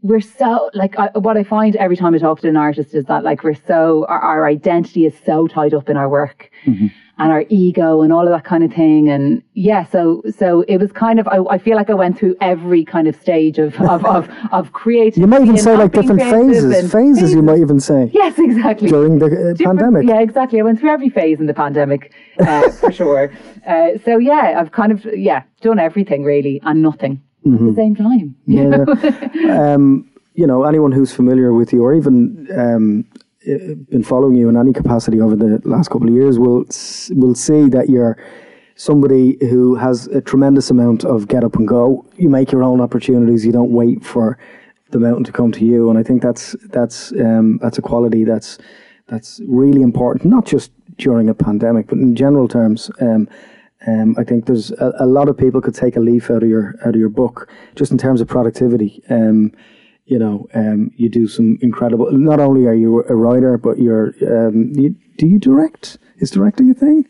we're 0.03 0.21
so 0.21 0.71
like 0.73 0.99
I, 0.99 1.11
what 1.19 1.37
I 1.37 1.45
find 1.45 1.77
every 1.77 1.97
time 1.97 2.15
I 2.15 2.19
talk 2.19 2.41
to 2.41 2.49
an 2.49 2.57
artist 2.57 2.95
is 2.95 3.05
that 3.07 3.25
like 3.25 3.43
we're 3.43 3.55
so 3.55 4.07
our, 4.09 4.21
our 4.21 4.47
identity 4.47 5.05
is 5.05 5.15
so 5.27 5.47
tied 5.47 5.75
up 5.75 5.89
in 5.89 5.97
our 5.97 6.09
work 6.09 6.51
mm-hmm. 6.65 6.87
And 7.21 7.31
our 7.33 7.45
ego 7.49 8.03
and 8.03 8.13
all 8.13 8.25
of 8.27 8.33
that 8.37 8.45
kind 8.45 8.65
of 8.65 8.73
thing 8.73 9.09
and 9.11 9.43
yeah 9.55 9.85
so 9.95 10.23
so 10.41 10.63
it 10.73 10.79
was 10.79 10.91
kind 10.93 11.19
of 11.21 11.29
I, 11.29 11.39
I 11.55 11.59
feel 11.59 11.77
like 11.77 11.91
I 11.91 11.95
went 11.95 12.19
through 12.19 12.35
every 12.41 12.83
kind 12.85 13.07
of 13.07 13.15
stage 13.27 13.59
of 13.59 13.79
of 13.95 14.05
of, 14.07 14.29
of 14.53 14.73
creativity 14.73 15.21
You 15.21 15.27
might 15.27 15.43
even 15.43 15.59
say 15.59 15.77
like 15.77 15.93
different 15.93 16.23
phases. 16.23 16.93
Phases, 16.93 17.35
you 17.35 17.43
might 17.43 17.59
even 17.67 17.79
say 17.79 18.11
yes 18.13 18.39
exactly 18.39 18.89
during 18.89 19.19
the 19.19 19.27
uh, 19.27 19.31
Different- 19.31 19.79
pandemic. 19.81 20.09
Yeah, 20.09 20.21
exactly. 20.21 20.59
I 20.61 20.63
went 20.63 20.79
through 20.81 20.93
every 20.99 21.11
phase 21.11 21.39
in 21.41 21.47
the 21.47 21.55
pandemic, 21.55 22.13
uh, 22.41 22.71
for 22.81 22.91
sure. 22.91 23.33
Uh, 23.67 23.91
so 24.05 24.19
yeah, 24.19 24.45
I've 24.59 24.73
kind 24.73 24.93
of 24.93 25.05
yeah 25.29 25.43
done 25.61 25.79
everything 25.79 26.25
really 26.25 26.61
and 26.65 26.83
nothing 26.83 27.15
at 27.47 27.59
the 27.69 27.75
same 27.75 27.95
time. 27.97 28.35
Yeah. 28.47 28.85
um, 29.75 30.11
you 30.35 30.47
know, 30.47 30.65
anyone 30.65 30.93
who's 30.93 31.13
familiar 31.13 31.53
with 31.53 31.73
you 31.73 31.83
or 31.85 31.93
even 31.95 32.49
um, 32.57 33.05
been 33.45 34.03
following 34.03 34.37
you 34.37 34.49
in 34.49 34.57
any 34.57 34.73
capacity 34.73 35.21
over 35.21 35.35
the 35.35 35.61
last 35.65 35.89
couple 35.89 36.09
of 36.09 36.15
years 36.15 36.39
will 36.39 36.65
will 37.11 37.35
see 37.35 37.69
that 37.69 37.87
you're 37.89 38.17
somebody 38.77 39.37
who 39.41 39.75
has 39.75 40.07
a 40.09 40.21
tremendous 40.21 40.71
amount 40.71 41.05
of 41.05 41.29
get 41.29 41.45
up 41.45 41.57
and 41.57 41.69
go. 41.69 42.05
You 42.17 42.29
make 42.29 42.51
your 42.51 42.63
own 42.63 42.81
opportunities. 42.81 43.45
You 43.45 43.53
don't 43.53 43.71
wait 43.71 44.05
for 44.05 44.39
the 44.91 44.99
mountain 44.99 45.25
to 45.25 45.33
come 45.33 45.53
to 45.53 45.65
you. 45.65 45.91
And 45.91 45.99
I 45.99 46.03
think 46.03 46.23
that's 46.23 46.57
that's 46.71 47.13
um, 47.13 47.59
that's 47.63 47.79
a 47.79 47.83
quality 47.83 48.25
that's 48.25 48.59
that's 49.07 49.41
really 49.47 49.83
important, 49.83 50.27
not 50.27 50.47
just 50.47 50.71
during 50.97 51.29
a 51.29 51.35
pandemic, 51.35 51.89
but 51.89 51.99
in 51.99 52.15
general 52.15 52.49
terms. 52.49 52.91
Um, 53.01 53.29
um, 53.87 54.15
I 54.19 54.25
think 54.25 54.45
there's 54.45 54.73
a, 54.73 54.93
a 54.99 55.07
lot 55.07 55.29
of 55.29 55.39
people 55.39 55.61
could 55.63 55.75
take 55.75 55.97
a 55.97 56.01
leaf 56.01 56.31
out 56.31 56.43
of 56.43 56.49
your 56.49 56.75
out 56.83 56.95
of 56.95 57.01
your 57.01 57.09
book 57.09 57.51
just 57.77 57.91
in 57.93 57.99
terms 57.99 58.21
of 58.21 58.29
productivity. 58.29 59.03
Um, 60.11 60.15
you 60.15 60.19
know, 60.19 60.49
um, 60.55 60.91
you 60.97 61.09
do 61.09 61.29
some 61.29 61.59
incredible. 61.63 62.11
Not 62.13 62.41
only 62.41 62.67
are 62.67 62.75
you 62.75 63.05
a 63.09 63.15
writer, 63.15 63.59
but 63.59 63.79
you're. 63.79 64.15
Um, 64.23 64.73
you, 64.75 64.95
do 65.17 65.27
you 65.27 65.39
direct? 65.39 65.99
Is 66.19 66.31
directing 66.31 66.71
a 66.71 66.75
thing? 66.75 67.07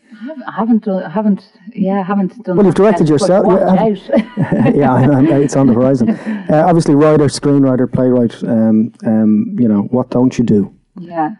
I 0.46 0.52
haven't 0.52 0.84
done, 0.84 1.02
I 1.02 1.08
haven't 1.08 1.50
yeah 1.74 2.00
I 2.00 2.02
haven't 2.02 2.44
done. 2.44 2.56
Well, 2.56 2.66
you've 2.66 2.76
directed 2.76 3.08
yet, 3.08 3.20
yourself, 3.20 3.46
yeah, 3.48 3.82
out. 3.82 4.74
yeah, 4.76 5.36
it's 5.36 5.56
on 5.56 5.66
the 5.66 5.72
horizon. 5.72 6.10
Uh, 6.10 6.64
obviously, 6.68 6.94
writer, 6.94 7.24
screenwriter, 7.24 7.92
playwright. 7.92 8.40
Um, 8.44 8.92
um, 9.04 9.56
you 9.58 9.66
know, 9.66 9.82
what 9.82 10.10
don't 10.10 10.36
you 10.38 10.44
do, 10.44 10.74
yeah. 10.98 11.30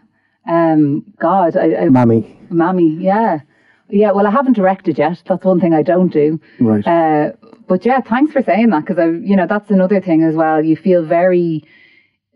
Um. 0.47 1.05
God, 1.19 1.55
I, 1.55 1.85
I 1.85 1.89
mammy? 1.89 2.37
Mammy, 2.49 2.97
yeah. 2.99 3.39
Yeah, 3.87 4.11
well, 4.11 4.25
I 4.25 4.31
haven't 4.31 4.53
directed 4.53 4.97
yet. 4.97 5.21
That's 5.27 5.43
one 5.43 5.59
thing 5.59 5.73
I 5.73 5.83
don't 5.83 6.11
do. 6.11 6.39
Right. 6.59 6.85
Uh, 6.87 7.33
but 7.67 7.85
yeah, 7.85 8.01
thanks 8.01 8.31
for 8.33 8.41
saying 8.41 8.69
that 8.69 8.81
because 8.81 8.99
I, 8.99 9.07
you 9.07 9.35
know, 9.35 9.47
that's 9.47 9.71
another 9.71 10.01
thing 10.01 10.23
as 10.23 10.35
well. 10.35 10.63
You 10.63 10.75
feel 10.75 11.03
very 11.03 11.63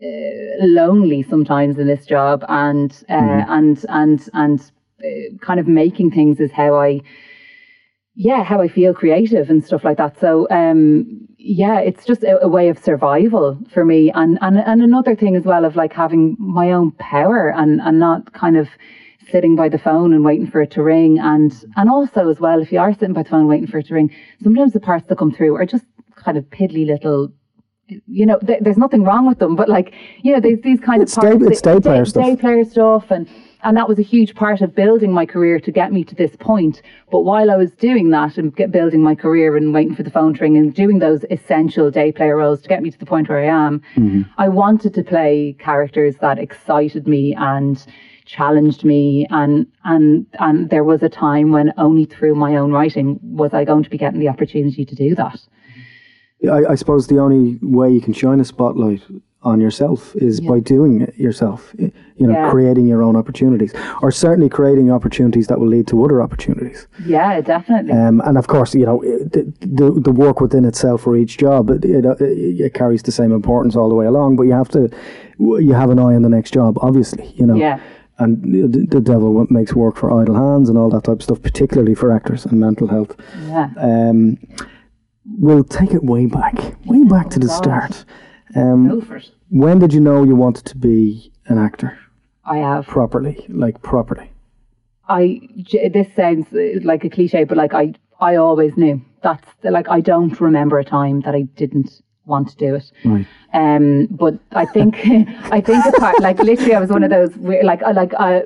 uh, 0.02 0.66
lonely 0.66 1.22
sometimes 1.22 1.78
in 1.78 1.86
this 1.86 2.06
job, 2.06 2.44
and 2.48 2.92
uh, 3.08 3.44
and 3.48 3.84
and 3.88 4.28
and 4.34 4.60
uh, 5.04 5.36
kind 5.40 5.60
of 5.60 5.66
making 5.66 6.10
things 6.10 6.40
is 6.40 6.52
how 6.52 6.74
I, 6.74 7.00
yeah, 8.14 8.42
how 8.42 8.60
I 8.60 8.68
feel 8.68 8.94
creative 8.94 9.50
and 9.50 9.64
stuff 9.64 9.84
like 9.84 9.98
that. 9.98 10.18
So, 10.18 10.46
um, 10.50 11.26
yeah, 11.38 11.80
it's 11.80 12.04
just 12.04 12.22
a, 12.22 12.42
a 12.42 12.48
way 12.48 12.68
of 12.68 12.78
survival 12.78 13.58
for 13.72 13.84
me, 13.84 14.10
and 14.14 14.38
and 14.40 14.58
and 14.58 14.82
another 14.82 15.14
thing 15.14 15.36
as 15.36 15.44
well 15.44 15.64
of 15.64 15.76
like 15.76 15.92
having 15.92 16.36
my 16.38 16.72
own 16.72 16.92
power 16.92 17.50
and 17.50 17.80
and 17.80 17.98
not 17.98 18.32
kind 18.32 18.56
of 18.56 18.68
sitting 19.30 19.56
by 19.56 19.68
the 19.68 19.78
phone 19.78 20.12
and 20.12 20.24
waiting 20.24 20.46
for 20.50 20.60
it 20.62 20.70
to 20.72 20.82
ring. 20.82 21.18
And 21.18 21.52
and 21.76 21.90
also 21.90 22.28
as 22.28 22.40
well 22.40 22.60
if 22.62 22.72
you 22.72 22.78
are 22.78 22.92
sitting 22.92 23.12
by 23.12 23.22
the 23.22 23.30
phone 23.30 23.46
waiting 23.46 23.66
for 23.66 23.78
it 23.78 23.86
to 23.86 23.94
ring 23.94 24.10
sometimes 24.42 24.72
the 24.72 24.80
parts 24.80 25.06
that 25.08 25.18
come 25.18 25.32
through 25.32 25.56
are 25.56 25.66
just 25.66 25.84
kind 26.16 26.38
of 26.38 26.44
piddly 26.44 26.86
little 26.86 27.30
you 27.88 28.26
know 28.26 28.38
th- 28.40 28.58
there's 28.62 28.78
nothing 28.78 29.04
wrong 29.04 29.26
with 29.28 29.38
them 29.38 29.54
but 29.54 29.68
like 29.68 29.94
you 30.22 30.32
know 30.32 30.40
there's 30.40 30.60
these 30.62 30.80
kind 30.80 31.02
It's 31.02 31.16
of 31.16 31.22
parts 31.22 31.38
day- 31.38 31.46
it's 31.46 31.60
day 31.60 31.80
player 31.80 32.04
stuff. 32.04 32.24
day 32.24 32.36
player 32.36 32.64
stuff. 32.64 33.10
And 33.10 33.28
and 33.62 33.76
that 33.76 33.88
was 33.88 33.98
a 33.98 34.02
huge 34.02 34.34
part 34.36 34.60
of 34.60 34.74
building 34.76 35.12
my 35.12 35.26
career 35.26 35.58
to 35.58 35.72
get 35.72 35.92
me 35.92 36.04
to 36.04 36.14
this 36.14 36.36
point. 36.36 36.82
But 37.10 37.20
while 37.22 37.50
I 37.50 37.56
was 37.56 37.72
doing 37.72 38.10
that 38.10 38.38
and 38.38 38.54
get, 38.54 38.70
building 38.70 39.02
my 39.02 39.14
career 39.16 39.56
and 39.56 39.74
waiting 39.74 39.94
for 39.96 40.04
the 40.04 40.10
phone 40.10 40.34
to 40.34 40.40
ring 40.40 40.56
and 40.56 40.72
doing 40.72 41.00
those 41.00 41.24
essential 41.30 41.90
day 41.90 42.12
player 42.12 42.36
roles 42.36 42.60
to 42.62 42.68
get 42.68 42.82
me 42.82 42.90
to 42.92 42.98
the 42.98 43.06
point 43.06 43.28
where 43.28 43.40
I 43.40 43.46
am 43.46 43.80
mm-hmm. 43.96 44.22
I 44.38 44.48
wanted 44.48 44.94
to 44.94 45.02
play 45.02 45.56
characters 45.58 46.16
that 46.18 46.38
excited 46.38 47.08
me 47.08 47.34
and 47.34 47.84
challenged 48.26 48.84
me 48.84 49.26
and 49.30 49.66
and 49.84 50.26
and 50.40 50.68
there 50.70 50.84
was 50.84 51.02
a 51.02 51.08
time 51.08 51.52
when 51.52 51.72
only 51.78 52.04
through 52.04 52.34
my 52.34 52.56
own 52.56 52.72
writing 52.72 53.18
was 53.22 53.54
I 53.54 53.64
going 53.64 53.84
to 53.84 53.90
be 53.90 53.96
getting 53.98 54.20
the 54.20 54.28
opportunity 54.28 54.84
to 54.84 54.94
do 54.94 55.14
that. 55.14 55.40
I, 56.50 56.72
I 56.72 56.74
suppose 56.74 57.06
the 57.06 57.18
only 57.18 57.58
way 57.62 57.90
you 57.90 58.00
can 58.00 58.12
shine 58.12 58.40
a 58.40 58.44
spotlight 58.44 59.02
on 59.42 59.60
yourself 59.60 60.14
is 60.16 60.40
by 60.40 60.58
doing 60.58 61.02
it 61.02 61.16
yourself. 61.16 61.72
You 61.78 61.92
know, 62.26 62.32
Yeah. 62.32 62.50
creating 62.50 62.86
your 62.88 63.02
own 63.02 63.14
opportunities, 63.16 63.72
or 64.02 64.10
certainly 64.10 64.48
creating 64.48 64.90
opportunities 64.90 65.46
that 65.46 65.60
will 65.60 65.68
lead 65.68 65.86
to 65.88 66.04
other 66.04 66.20
opportunities. 66.20 66.88
Yeah, 67.04 67.40
definitely. 67.42 67.92
Um, 67.92 68.20
and 68.24 68.36
of 68.38 68.48
course, 68.48 68.74
you 68.74 68.86
know, 68.86 69.02
the, 69.02 69.52
the 69.60 69.92
the 70.00 70.10
work 70.12 70.40
within 70.40 70.64
itself 70.64 71.02
for 71.02 71.16
each 71.16 71.38
job 71.38 71.70
it, 71.70 71.84
it, 71.84 72.04
it 72.20 72.74
carries 72.74 73.02
the 73.02 73.12
same 73.12 73.32
importance 73.32 73.76
all 73.76 73.88
the 73.88 73.94
way 73.94 74.06
along. 74.06 74.36
But 74.36 74.44
you 74.44 74.52
have 74.52 74.68
to, 74.70 74.90
you 75.38 75.72
have 75.74 75.90
an 75.90 75.98
eye 75.98 76.14
on 76.16 76.22
the 76.22 76.28
next 76.28 76.52
job, 76.52 76.76
obviously. 76.82 77.32
You 77.36 77.46
know. 77.46 77.54
Yeah. 77.56 77.78
And 78.18 78.72
the, 78.72 78.86
the 78.86 79.00
devil 79.00 79.46
makes 79.50 79.74
work 79.74 79.96
for 79.96 80.10
idle 80.20 80.34
hands 80.36 80.68
and 80.70 80.78
all 80.78 80.88
that 80.90 81.04
type 81.04 81.16
of 81.16 81.22
stuff, 81.22 81.42
particularly 81.42 81.94
for 81.94 82.10
actors 82.12 82.46
and 82.46 82.58
mental 82.58 82.88
health. 82.88 83.14
yeah. 83.46 83.68
Um, 83.76 84.38
we'll 85.38 85.64
take 85.64 85.92
it 85.92 86.02
way 86.02 86.26
back, 86.26 86.54
way 86.86 87.04
back 87.04 87.28
to 87.30 87.38
the 87.38 87.46
God. 87.46 87.56
start. 87.56 88.04
Um, 88.54 88.88
Go 88.88 89.00
for 89.02 89.16
it. 89.16 89.30
when 89.50 89.78
did 89.80 89.92
you 89.92 90.00
know 90.00 90.22
you 90.22 90.34
wanted 90.36 90.64
to 90.66 90.76
be 90.78 91.30
an 91.46 91.58
actor 91.58 91.98
I 92.44 92.58
have. 92.58 92.86
properly, 92.86 93.44
like 93.48 93.82
properly? 93.82 94.30
I 95.08 95.40
this 95.92 96.08
sounds 96.16 96.46
uh, 96.52 96.80
like 96.82 97.04
a 97.04 97.10
cliche, 97.10 97.44
but 97.44 97.56
like 97.56 97.74
I 97.74 97.94
I 98.20 98.36
always 98.36 98.76
knew. 98.76 99.02
That's 99.22 99.48
like 99.62 99.88
I 99.88 100.00
don't 100.00 100.40
remember 100.40 100.78
a 100.78 100.84
time 100.84 101.20
that 101.22 101.34
I 101.34 101.42
didn't 101.42 102.00
want 102.26 102.48
to 102.50 102.56
do 102.56 102.74
it. 102.74 102.90
Right. 103.04 103.26
Um, 103.54 104.06
but 104.10 104.34
I 104.52 104.66
think 104.66 104.96
I 105.56 105.60
think 105.60 105.84
hard. 105.98 106.16
Like 106.20 106.38
literally, 106.38 106.74
I 106.74 106.80
was 106.80 106.90
one 106.90 107.04
of 107.04 107.10
those 107.10 107.34
weird, 107.36 107.64
like 107.64 107.82
I 107.82 107.92
like 107.92 108.12
uh, 108.18 108.40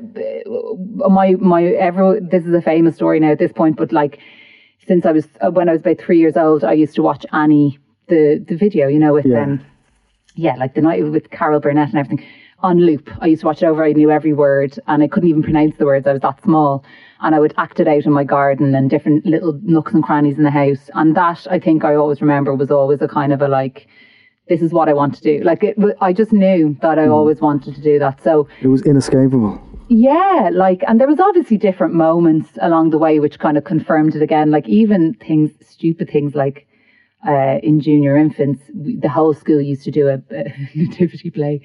my 1.08 1.32
my 1.40 1.64
ever. 1.64 2.20
This 2.20 2.44
is 2.44 2.54
a 2.54 2.62
famous 2.62 2.94
story 2.96 3.20
now 3.20 3.32
at 3.32 3.38
this 3.38 3.52
point, 3.52 3.76
but 3.76 3.92
like 3.92 4.18
since 4.86 5.06
I 5.06 5.12
was 5.12 5.26
uh, 5.40 5.50
when 5.50 5.68
I 5.68 5.72
was 5.72 5.80
about 5.80 5.98
three 5.98 6.18
years 6.18 6.36
old, 6.36 6.64
I 6.64 6.72
used 6.72 6.94
to 6.96 7.02
watch 7.02 7.24
Annie 7.32 7.78
the 8.08 8.44
the 8.46 8.56
video, 8.56 8.88
you 8.88 8.98
know, 8.98 9.12
with 9.14 9.26
Yeah. 9.26 9.42
um 9.42 9.64
yeah, 10.36 10.54
like 10.56 10.74
the 10.74 10.80
night 10.80 11.04
with 11.04 11.30
Carol 11.30 11.60
Burnett 11.60 11.88
and 11.90 11.98
everything. 11.98 12.24
on 12.62 12.78
loop. 12.78 13.08
I 13.20 13.26
used 13.26 13.40
to 13.40 13.46
watch 13.46 13.62
it 13.62 13.66
over. 13.66 13.84
I 13.84 13.92
knew 13.92 14.10
every 14.10 14.32
word, 14.32 14.78
and 14.86 15.02
I 15.02 15.08
couldn't 15.08 15.28
even 15.28 15.42
pronounce 15.42 15.76
the 15.78 15.86
words. 15.86 16.06
I 16.06 16.12
was 16.12 16.20
that 16.22 16.42
small, 16.42 16.84
and 17.22 17.34
I 17.34 17.38
would 17.40 17.54
act 17.56 17.80
it 17.80 17.88
out 17.88 18.04
in 18.06 18.12
my 18.12 18.24
garden 18.24 18.74
and 18.74 18.88
different 18.88 19.26
little 19.26 19.58
nooks 19.62 19.92
and 19.92 20.02
crannies 20.02 20.38
in 20.38 20.44
the 20.44 20.50
house. 20.50 20.90
And 20.94 21.14
that 21.16 21.46
I 21.50 21.58
think 21.58 21.84
I 21.84 21.94
always 21.94 22.20
remember 22.20 22.54
was 22.54 22.70
always 22.70 23.02
a 23.02 23.08
kind 23.08 23.32
of 23.32 23.42
a 23.42 23.48
like, 23.48 23.86
this 24.48 24.62
is 24.62 24.72
what 24.72 24.88
I 24.88 24.94
want 24.94 25.14
to 25.16 25.22
do. 25.22 25.44
Like 25.44 25.62
it, 25.62 25.76
I 26.00 26.12
just 26.12 26.32
knew 26.32 26.76
that 26.82 26.98
I 26.98 27.06
always 27.08 27.40
wanted 27.40 27.74
to 27.74 27.80
do 27.82 27.98
that. 27.98 28.22
So 28.22 28.48
It 28.62 28.68
was 28.68 28.82
inescapable. 28.82 29.60
yeah, 29.88 30.50
like, 30.52 30.82
and 30.88 30.98
there 31.00 31.06
was 31.06 31.20
obviously 31.20 31.56
different 31.56 31.94
moments 31.94 32.50
along 32.60 32.90
the 32.90 32.98
way 32.98 33.20
which 33.20 33.38
kind 33.38 33.56
of 33.58 33.64
confirmed 33.64 34.16
it 34.16 34.22
again. 34.22 34.50
Like 34.50 34.68
even 34.68 35.14
things, 35.14 35.50
stupid 35.60 36.08
things 36.10 36.34
like 36.34 36.66
uh, 37.28 37.58
in 37.62 37.80
junior 37.80 38.16
infants, 38.16 38.62
the 38.74 39.08
whole 39.10 39.34
school 39.34 39.60
used 39.60 39.84
to 39.84 39.90
do 39.90 40.08
a, 40.08 40.22
a 40.30 40.54
nativity 40.74 41.28
play, 41.30 41.60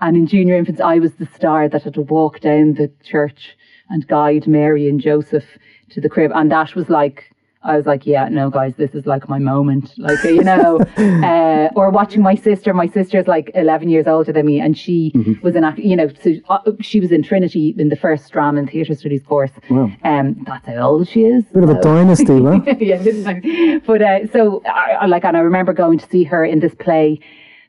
and 0.00 0.16
in 0.18 0.26
junior 0.26 0.54
infants, 0.56 0.82
I 0.82 0.98
was 0.98 1.14
the 1.14 1.26
star 1.34 1.66
that 1.66 1.82
had 1.82 1.94
to 1.94 2.02
walk 2.02 2.40
down 2.40 2.74
the 2.74 2.92
church 3.02 3.56
and 3.90 4.06
guide 4.06 4.46
Mary 4.46 4.88
and 4.88 5.00
Joseph 5.00 5.44
to 5.90 6.00
the 6.00 6.08
crib, 6.08 6.32
and 6.34 6.50
that 6.52 6.74
was 6.74 6.88
like. 6.88 7.30
I 7.64 7.76
was 7.76 7.86
like, 7.86 8.06
yeah, 8.06 8.28
no, 8.28 8.50
guys, 8.50 8.74
this 8.76 8.94
is 8.94 9.04
like 9.04 9.28
my 9.28 9.40
moment. 9.40 9.92
Like, 9.98 10.22
you 10.22 10.44
know, 10.44 10.78
uh, 10.96 11.68
or 11.74 11.90
watching 11.90 12.22
my 12.22 12.36
sister. 12.36 12.72
My 12.72 12.86
sister's 12.86 13.26
like 13.26 13.50
11 13.56 13.88
years 13.88 14.06
older 14.06 14.32
than 14.32 14.46
me, 14.46 14.60
and 14.60 14.78
she 14.78 15.12
was 15.42 15.56
in, 15.56 15.64
act- 15.64 15.80
you 15.80 15.96
know, 15.96 16.08
so 16.22 16.34
uh, 16.48 16.60
she 16.80 17.00
was 17.00 17.10
in 17.10 17.24
Trinity 17.24 17.74
in 17.76 17.88
the 17.88 17.96
first 17.96 18.30
drama 18.30 18.60
and 18.60 18.70
theatre 18.70 18.94
studies 18.94 19.24
course. 19.24 19.50
Wow. 19.68 19.90
Um, 20.04 20.44
that's 20.46 20.66
how 20.68 20.76
old 20.88 21.08
she 21.08 21.24
is. 21.24 21.44
Bit 21.46 21.64
of 21.64 21.70
a 21.70 21.74
So- 21.74 21.80
dynasty, 21.82 22.40
man. 22.40 22.64
yeah, 22.80 23.02
didn't 23.02 23.26
I? 23.26 23.78
But 23.84 24.02
uh, 24.02 24.26
so, 24.28 24.62
I, 24.64 24.92
I- 25.00 25.06
like, 25.06 25.24
and 25.24 25.36
I 25.36 25.40
remember 25.40 25.72
going 25.72 25.98
to 25.98 26.08
see 26.08 26.22
her 26.24 26.44
in 26.44 26.60
this 26.60 26.76
play, 26.76 27.18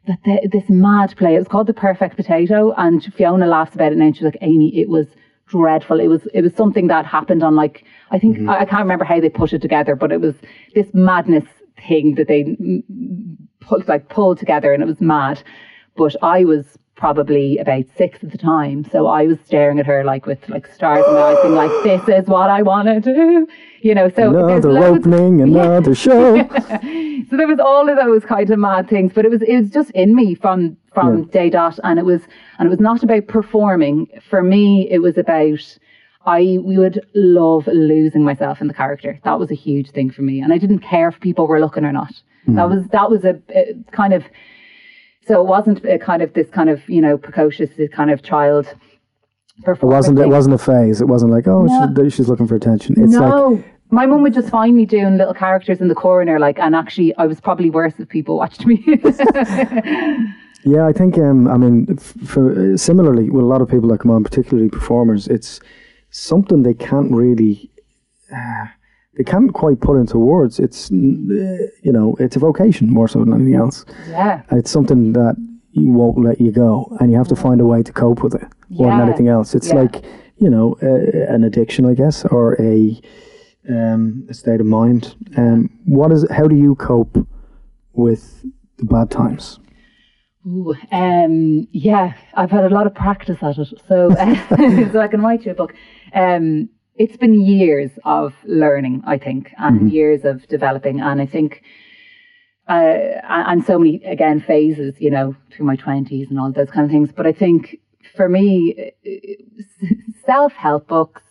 that 0.05 0.19
this 0.51 0.69
mad 0.69 1.15
play. 1.17 1.33
It 1.33 1.39
was 1.39 1.47
called 1.47 1.65
The 1.65 1.73
Perfect 1.73 2.15
Potato, 2.15 2.73
and 2.77 3.03
Fiona 3.15 3.47
laughs 3.47 3.73
about 3.73 3.91
it 3.91 3.97
now. 3.97 4.05
And 4.05 4.15
she's 4.15 4.23
like, 4.23 4.37
Amy, 4.41 4.69
it 4.79 4.87
was 4.87 5.07
dreadful. 5.49 5.99
It 5.99 6.07
was 6.07 6.21
it 6.33 6.41
was 6.41 6.53
something 6.53 6.87
that 6.87 7.05
happened 7.05 7.43
on 7.43 7.55
like 7.55 7.83
I 8.11 8.19
think 8.19 8.47
I, 8.47 8.59
I 8.61 8.65
can't 8.65 8.81
remember 8.83 9.05
how 9.05 9.19
they 9.19 9.29
put 9.29 9.51
it 9.53 9.61
together, 9.61 9.95
but 9.95 10.11
it 10.11 10.21
was 10.21 10.35
this 10.75 10.87
madness 10.93 11.45
thing 11.87 12.15
that 12.15 12.27
they 12.27 12.55
put 13.59 13.87
like 13.87 14.09
pulled 14.09 14.37
together, 14.39 14.73
and 14.73 14.81
it 14.81 14.87
was 14.87 15.01
mad. 15.01 15.41
But 15.97 16.15
I 16.23 16.45
was 16.45 16.77
probably 16.95 17.57
about 17.57 17.85
six 17.97 18.21
at 18.23 18.31
the 18.31 18.37
time, 18.37 18.83
so 18.91 19.07
I 19.07 19.25
was 19.25 19.37
staring 19.45 19.79
at 19.79 19.85
her 19.85 20.03
like 20.03 20.25
with 20.25 20.47
like 20.49 20.67
stars 20.67 21.05
in 21.07 21.13
my 21.13 21.21
eyes, 21.21 21.37
being 21.41 21.55
like, 21.55 21.71
"This 21.83 22.23
is 22.23 22.27
what 22.27 22.49
I 22.49 22.61
want 22.61 22.87
to 22.87 22.99
do," 22.99 23.47
you 23.81 23.95
know. 23.95 24.09
So 24.09 24.31
there's 24.31 24.65
Another 24.65 24.71
loads- 24.73 25.07
opening, 25.07 25.41
another 25.49 25.95
show. 25.95 26.37
so 27.29 27.37
there 27.37 27.47
was 27.47 27.59
all 27.59 27.89
of 27.89 27.97
those 27.97 28.25
kind 28.25 28.49
of 28.49 28.59
mad 28.59 28.89
things, 28.89 29.11
but 29.13 29.25
it 29.25 29.31
was 29.31 29.41
it 29.41 29.59
was 29.59 29.69
just 29.69 29.91
in 29.91 30.15
me 30.15 30.35
from 30.35 30.77
from 30.93 31.25
day 31.25 31.49
dot, 31.49 31.79
and 31.83 31.99
it 31.99 32.05
was 32.05 32.21
and 32.57 32.67
it 32.67 32.69
was 32.69 32.79
not 32.79 33.03
about 33.03 33.27
performing. 33.27 34.07
For 34.29 34.41
me, 34.41 34.89
it 34.89 34.99
was 34.99 35.17
about 35.17 35.77
I 36.25 36.57
we 36.61 36.77
would 36.77 37.05
love 37.15 37.67
losing 37.67 38.23
myself 38.23 38.61
in 38.61 38.67
the 38.67 38.73
character. 38.73 39.19
That 39.23 39.39
was 39.39 39.51
a 39.51 39.55
huge 39.55 39.91
thing 39.91 40.09
for 40.11 40.21
me, 40.21 40.39
and 40.41 40.51
I 40.51 40.57
didn't 40.57 40.79
care 40.79 41.09
if 41.09 41.19
people 41.19 41.47
were 41.47 41.59
looking 41.59 41.85
or 41.85 41.91
not. 41.91 42.13
Mm. 42.47 42.55
That 42.55 42.69
was 42.69 42.87
that 42.87 43.09
was 43.09 43.25
a, 43.25 43.39
a 43.55 43.75
kind 43.91 44.13
of 44.13 44.23
so 45.27 45.39
it 45.39 45.45
wasn't 45.45 45.85
a 45.85 45.99
kind 45.99 46.21
of 46.21 46.33
this 46.33 46.49
kind 46.49 46.69
of 46.69 46.87
you 46.89 47.01
know 47.01 47.17
precocious 47.17 47.69
kind 47.93 48.11
of 48.11 48.23
child. 48.23 48.73
It 49.67 49.83
wasn't. 49.83 50.19
It 50.19 50.27
wasn't 50.27 50.55
a 50.55 50.57
phase. 50.57 51.01
It 51.01 51.07
wasn't 51.07 51.33
like, 51.33 51.45
oh, 51.45 51.63
No. 51.63 52.03
she's, 52.05 52.13
she's 52.13 52.29
looking 52.29 52.47
for 52.47 52.55
attention. 52.55 52.95
It's 52.97 53.13
like, 53.13 53.29
no. 53.29 53.61
My 53.91 54.05
mum 54.05 54.21
would 54.23 54.33
just 54.33 54.49
find 54.49 54.75
me 54.75 54.85
doing 54.85 55.17
little 55.17 55.33
characters 55.33 55.81
in 55.81 55.87
the 55.87 55.95
corner, 55.95 56.39
like, 56.39 56.59
and 56.59 56.75
actually, 56.75 57.15
I 57.17 57.25
was 57.25 57.39
probably 57.41 57.69
worse 57.69 57.93
if 57.99 58.07
people 58.09 58.37
watched 58.37 58.65
me. 58.65 58.83
Yeah, 60.65 60.85
I 60.85 60.91
think. 60.91 61.17
Um, 61.17 61.47
I 61.47 61.55
mean, 61.55 61.87
f- 61.89 62.13
for, 62.27 62.73
uh, 62.73 62.75
similarly 62.77 63.29
with 63.29 63.45
a 63.45 63.47
lot 63.47 63.61
of 63.61 63.69
people 63.69 63.87
that 63.89 63.99
come 63.99 64.11
on, 64.11 64.25
particularly 64.25 64.69
performers, 64.69 65.25
it's 65.29 65.61
something 66.09 66.63
they 66.63 66.73
can't 66.73 67.09
really, 67.13 67.71
uh, 68.35 68.65
they 69.17 69.23
can't 69.23 69.53
quite 69.53 69.79
put 69.79 69.95
into 69.97 70.17
words. 70.17 70.59
It's 70.59 70.91
uh, 70.91 70.95
you 70.95 71.93
know, 71.93 72.17
it's 72.19 72.35
a 72.35 72.39
vocation 72.39 72.89
more 72.89 73.07
so 73.07 73.19
than 73.23 73.33
anything 73.33 73.55
else. 73.55 73.85
yeah, 74.09 74.41
it's 74.51 74.69
something 74.69 75.13
that 75.13 75.37
you 75.71 75.87
won't 75.93 76.19
let 76.25 76.41
you 76.41 76.51
go, 76.51 76.93
and 76.99 77.09
you 77.09 77.17
have 77.17 77.29
to 77.29 77.37
find 77.37 77.61
a 77.61 77.65
way 77.65 77.81
to 77.81 77.93
cope 77.93 78.21
with 78.21 78.35
it 78.35 78.45
more 78.69 78.91
than 78.91 78.99
anything 79.07 79.29
else. 79.29 79.55
It's 79.55 79.69
Yeah. 79.69 79.75
like 79.75 80.03
you 80.39 80.49
know, 80.49 80.75
uh, 80.83 81.33
an 81.33 81.45
addiction, 81.45 81.85
I 81.85 81.93
guess, 81.93 82.25
or 82.25 82.61
a 82.61 82.99
um, 83.69 84.27
a 84.29 84.33
state 84.33 84.59
of 84.59 84.65
mind. 84.65 85.15
Um, 85.37 85.69
what 85.85 86.11
is? 86.11 86.25
How 86.31 86.47
do 86.47 86.55
you 86.55 86.75
cope 86.75 87.17
with 87.93 88.45
the 88.77 88.85
bad 88.85 89.11
times? 89.11 89.59
Ooh, 90.47 90.73
um, 90.91 91.67
yeah, 91.71 92.13
I've 92.33 92.51
had 92.51 92.63
a 92.63 92.69
lot 92.69 92.87
of 92.87 92.95
practice 92.95 93.37
at 93.41 93.57
it, 93.57 93.67
so 93.87 94.09
so 94.91 94.99
I 94.99 95.07
can 95.07 95.21
write 95.21 95.45
you 95.45 95.51
a 95.51 95.55
book. 95.55 95.73
Um, 96.13 96.69
it's 96.95 97.17
been 97.17 97.39
years 97.45 97.91
of 98.03 98.33
learning, 98.45 99.03
I 99.05 99.17
think, 99.17 99.53
and 99.57 99.91
years 99.91 100.25
of 100.25 100.47
developing, 100.47 101.01
and 101.01 101.21
I 101.21 101.25
think. 101.25 101.63
Uh, 102.67 103.17
and 103.27 103.47
and 103.47 103.65
so 103.65 103.79
many 103.79 103.95
again 104.03 104.39
phases, 104.39 104.93
you 104.99 105.09
know, 105.09 105.35
through 105.51 105.65
my 105.65 105.75
twenties 105.75 106.27
and 106.29 106.39
all 106.39 106.51
those 106.51 106.69
kind 106.69 106.85
of 106.85 106.91
things. 106.91 107.09
But 107.11 107.25
I 107.25 107.31
think 107.31 107.79
for 108.15 108.29
me, 108.29 108.91
self 110.23 110.53
help 110.53 110.87
books, 110.87 111.23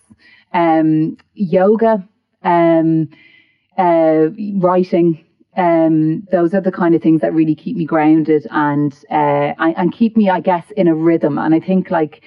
um, 0.53 1.15
yoga, 1.33 2.05
um, 2.43 3.09
uh, 3.77 4.27
writing. 4.55 5.25
Um, 5.57 6.27
those 6.31 6.53
are 6.53 6.61
the 6.61 6.71
kind 6.71 6.95
of 6.95 7.01
things 7.01 7.21
that 7.21 7.33
really 7.33 7.55
keep 7.55 7.75
me 7.75 7.85
grounded 7.85 8.47
and 8.51 8.93
uh, 9.11 9.53
and 9.57 9.77
and 9.77 9.91
keep 9.91 10.15
me, 10.15 10.29
I 10.29 10.39
guess, 10.39 10.65
in 10.77 10.87
a 10.87 10.95
rhythm. 10.95 11.37
And 11.37 11.53
I 11.53 11.59
think 11.59 11.91
like 11.91 12.23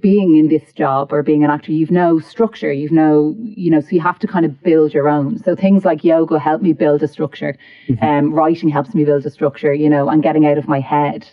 being 0.00 0.36
in 0.36 0.48
this 0.48 0.72
job 0.72 1.12
or 1.12 1.22
being 1.22 1.44
an 1.44 1.50
actor, 1.50 1.70
you've 1.70 1.90
no 1.90 2.18
structure, 2.18 2.72
you've 2.72 2.90
no, 2.90 3.36
you 3.38 3.70
know, 3.70 3.80
so 3.80 3.88
you 3.90 4.00
have 4.00 4.18
to 4.18 4.26
kind 4.26 4.44
of 4.44 4.60
build 4.62 4.92
your 4.92 5.08
own. 5.08 5.38
So 5.38 5.54
things 5.54 5.84
like 5.84 6.02
yoga 6.02 6.40
help 6.40 6.60
me 6.60 6.72
build 6.72 7.02
a 7.04 7.08
structure. 7.08 7.56
Um, 8.02 8.34
writing 8.34 8.68
helps 8.68 8.94
me 8.94 9.04
build 9.04 9.24
a 9.26 9.30
structure, 9.30 9.72
you 9.72 9.88
know, 9.88 10.08
and 10.08 10.22
getting 10.22 10.44
out 10.44 10.58
of 10.58 10.66
my 10.66 10.80
head 10.80 11.28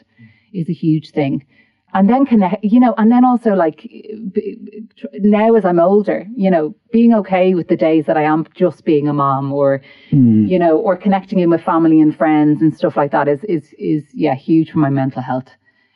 is 0.54 0.69
a 0.69 0.74
huge 0.74 1.12
thing. 1.12 1.45
And 1.94 2.10
then 2.10 2.26
connect, 2.26 2.64
you 2.64 2.80
know, 2.80 2.94
and 2.98 3.12
then 3.12 3.26
also 3.26 3.54
like 3.54 3.90
now 5.16 5.56
as 5.56 5.66
I'm 5.66 5.80
older, 5.80 6.26
you 6.36 6.50
know, 6.50 6.74
being 6.94 7.14
okay 7.16 7.54
with 7.54 7.68
the 7.68 7.76
days 7.76 8.06
that 8.06 8.16
I 8.16 8.24
am 8.24 8.48
just 8.56 8.86
being 8.86 9.10
a 9.10 9.14
mom 9.14 9.52
or, 9.52 9.82
you 10.48 10.58
know, 10.58 10.78
or 10.78 10.96
connecting 10.96 11.40
in 11.40 11.50
with 11.50 11.64
family 11.64 12.00
and 12.00 12.16
friends 12.16 12.62
and 12.62 12.76
stuff 12.76 12.96
like 12.96 13.12
that 13.12 13.28
is, 13.28 13.44
is, 13.44 13.74
is, 13.78 14.06
yeah, 14.14 14.36
huge 14.36 14.72
for 14.72 14.80
my 14.80 14.90
mental 14.90 15.22
health. 15.22 15.50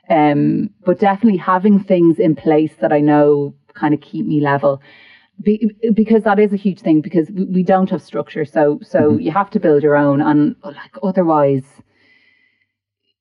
Um, 0.09 0.69
but 0.85 0.99
definitely 0.99 1.37
having 1.39 1.81
things 1.81 2.19
in 2.19 2.35
place 2.35 2.73
that 2.81 2.91
I 2.91 2.99
know 2.99 3.55
kind 3.73 3.93
of 3.93 4.01
keep 4.01 4.25
me 4.25 4.41
level. 4.41 4.81
Be, 5.41 5.69
because 5.93 6.23
that 6.23 6.39
is 6.39 6.53
a 6.53 6.57
huge 6.57 6.79
thing 6.79 7.01
because 7.01 7.29
we, 7.31 7.45
we 7.45 7.63
don't 7.63 7.89
have 7.89 8.01
structure 8.01 8.45
so 8.45 8.79
so 8.81 9.17
you 9.17 9.31
have 9.31 9.49
to 9.49 9.59
build 9.59 9.83
your 9.83 9.97
own 9.97 10.21
and 10.21 10.55
like 10.63 10.97
otherwise 11.03 11.65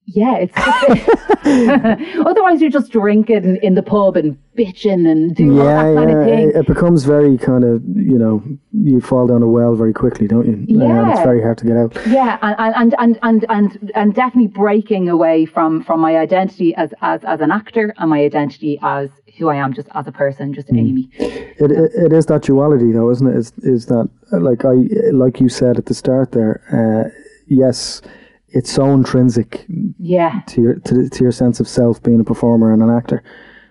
yeah 0.07 0.37
it's 0.37 2.19
otherwise 2.27 2.61
you're 2.61 2.71
just 2.71 2.93
drinking 2.93 3.59
in 3.63 3.75
the 3.75 3.83
pub 3.83 4.17
and 4.17 4.39
bitching 4.57 5.11
and 5.11 5.35
doing 5.35 5.57
yeah, 5.57 5.65
that 5.65 5.95
kind 5.95 6.11
of 6.11 6.25
thing 6.25 6.53
It, 6.55 6.67
becomes 6.67 7.05
very 7.05 7.37
kind 7.39 7.65
of 7.65 7.83
you 7.85 8.19
know 8.19 8.43
you 8.73 9.01
fall 9.01 9.27
down 9.27 9.43
a 9.43 9.49
well 9.49 9.75
very 9.75 9.93
quickly, 9.93 10.27
don't 10.27 10.47
you? 10.47 10.53
And 10.53 11.11
it's 11.11 11.21
very 11.21 11.41
hard 11.41 11.59
to 11.59 11.65
get 11.65 11.77
out. 11.77 11.97
Yeah, 12.07 12.39
and 12.43 12.75
and 12.77 12.95
and 12.99 13.19
and 13.23 13.47
and 13.49 13.93
and 13.95 14.15
definitely 14.15 14.49
breaking 14.49 15.09
away 15.09 15.47
from 15.47 15.83
from 15.83 16.01
my 16.01 16.17
identity 16.17 16.75
as 16.75 16.93
as 17.01 17.25
as 17.25 17.41
an 17.41 17.51
actor 17.51 17.95
and 17.99 18.11
my 18.11 18.21
identity 18.21 18.79
as 18.83 19.11
who 19.39 19.49
I 19.49 19.57
am 19.57 19.73
just 19.73 19.89
as 19.95 20.07
a 20.07 20.13
person, 20.13 20.53
just 20.53 20.71
Amy. 20.73 21.09
It, 21.19 21.71
it 21.71 21.93
it 21.95 22.13
is 22.13 22.27
that 22.27 22.43
duality 22.43 22.93
though, 22.93 23.11
isn't 23.11 23.27
it? 23.27 23.37
Is 23.37 23.53
is 23.59 23.87
that 23.87 24.09
uh, 24.33 24.41
like 24.41 24.65
I 24.65 24.75
like 25.13 25.41
you 25.41 25.49
said 25.49 25.79
at 25.79 25.87
the 25.87 25.95
start 25.95 26.33
there? 26.33 26.63
Uh, 26.71 27.09
yes, 27.47 28.03
it's 28.57 28.71
so 28.73 28.85
intrinsic 28.99 29.65
Yeah, 29.99 30.41
to 30.51 30.63
your 30.63 30.75
to, 30.87 31.09
to 31.09 31.19
your 31.25 31.33
sense 31.33 31.61
of 31.61 31.69
self 31.69 32.03
being 32.03 32.21
a 32.21 32.25
performer 32.33 32.73
and 32.73 32.83
an 32.83 32.91
actor, 32.91 33.23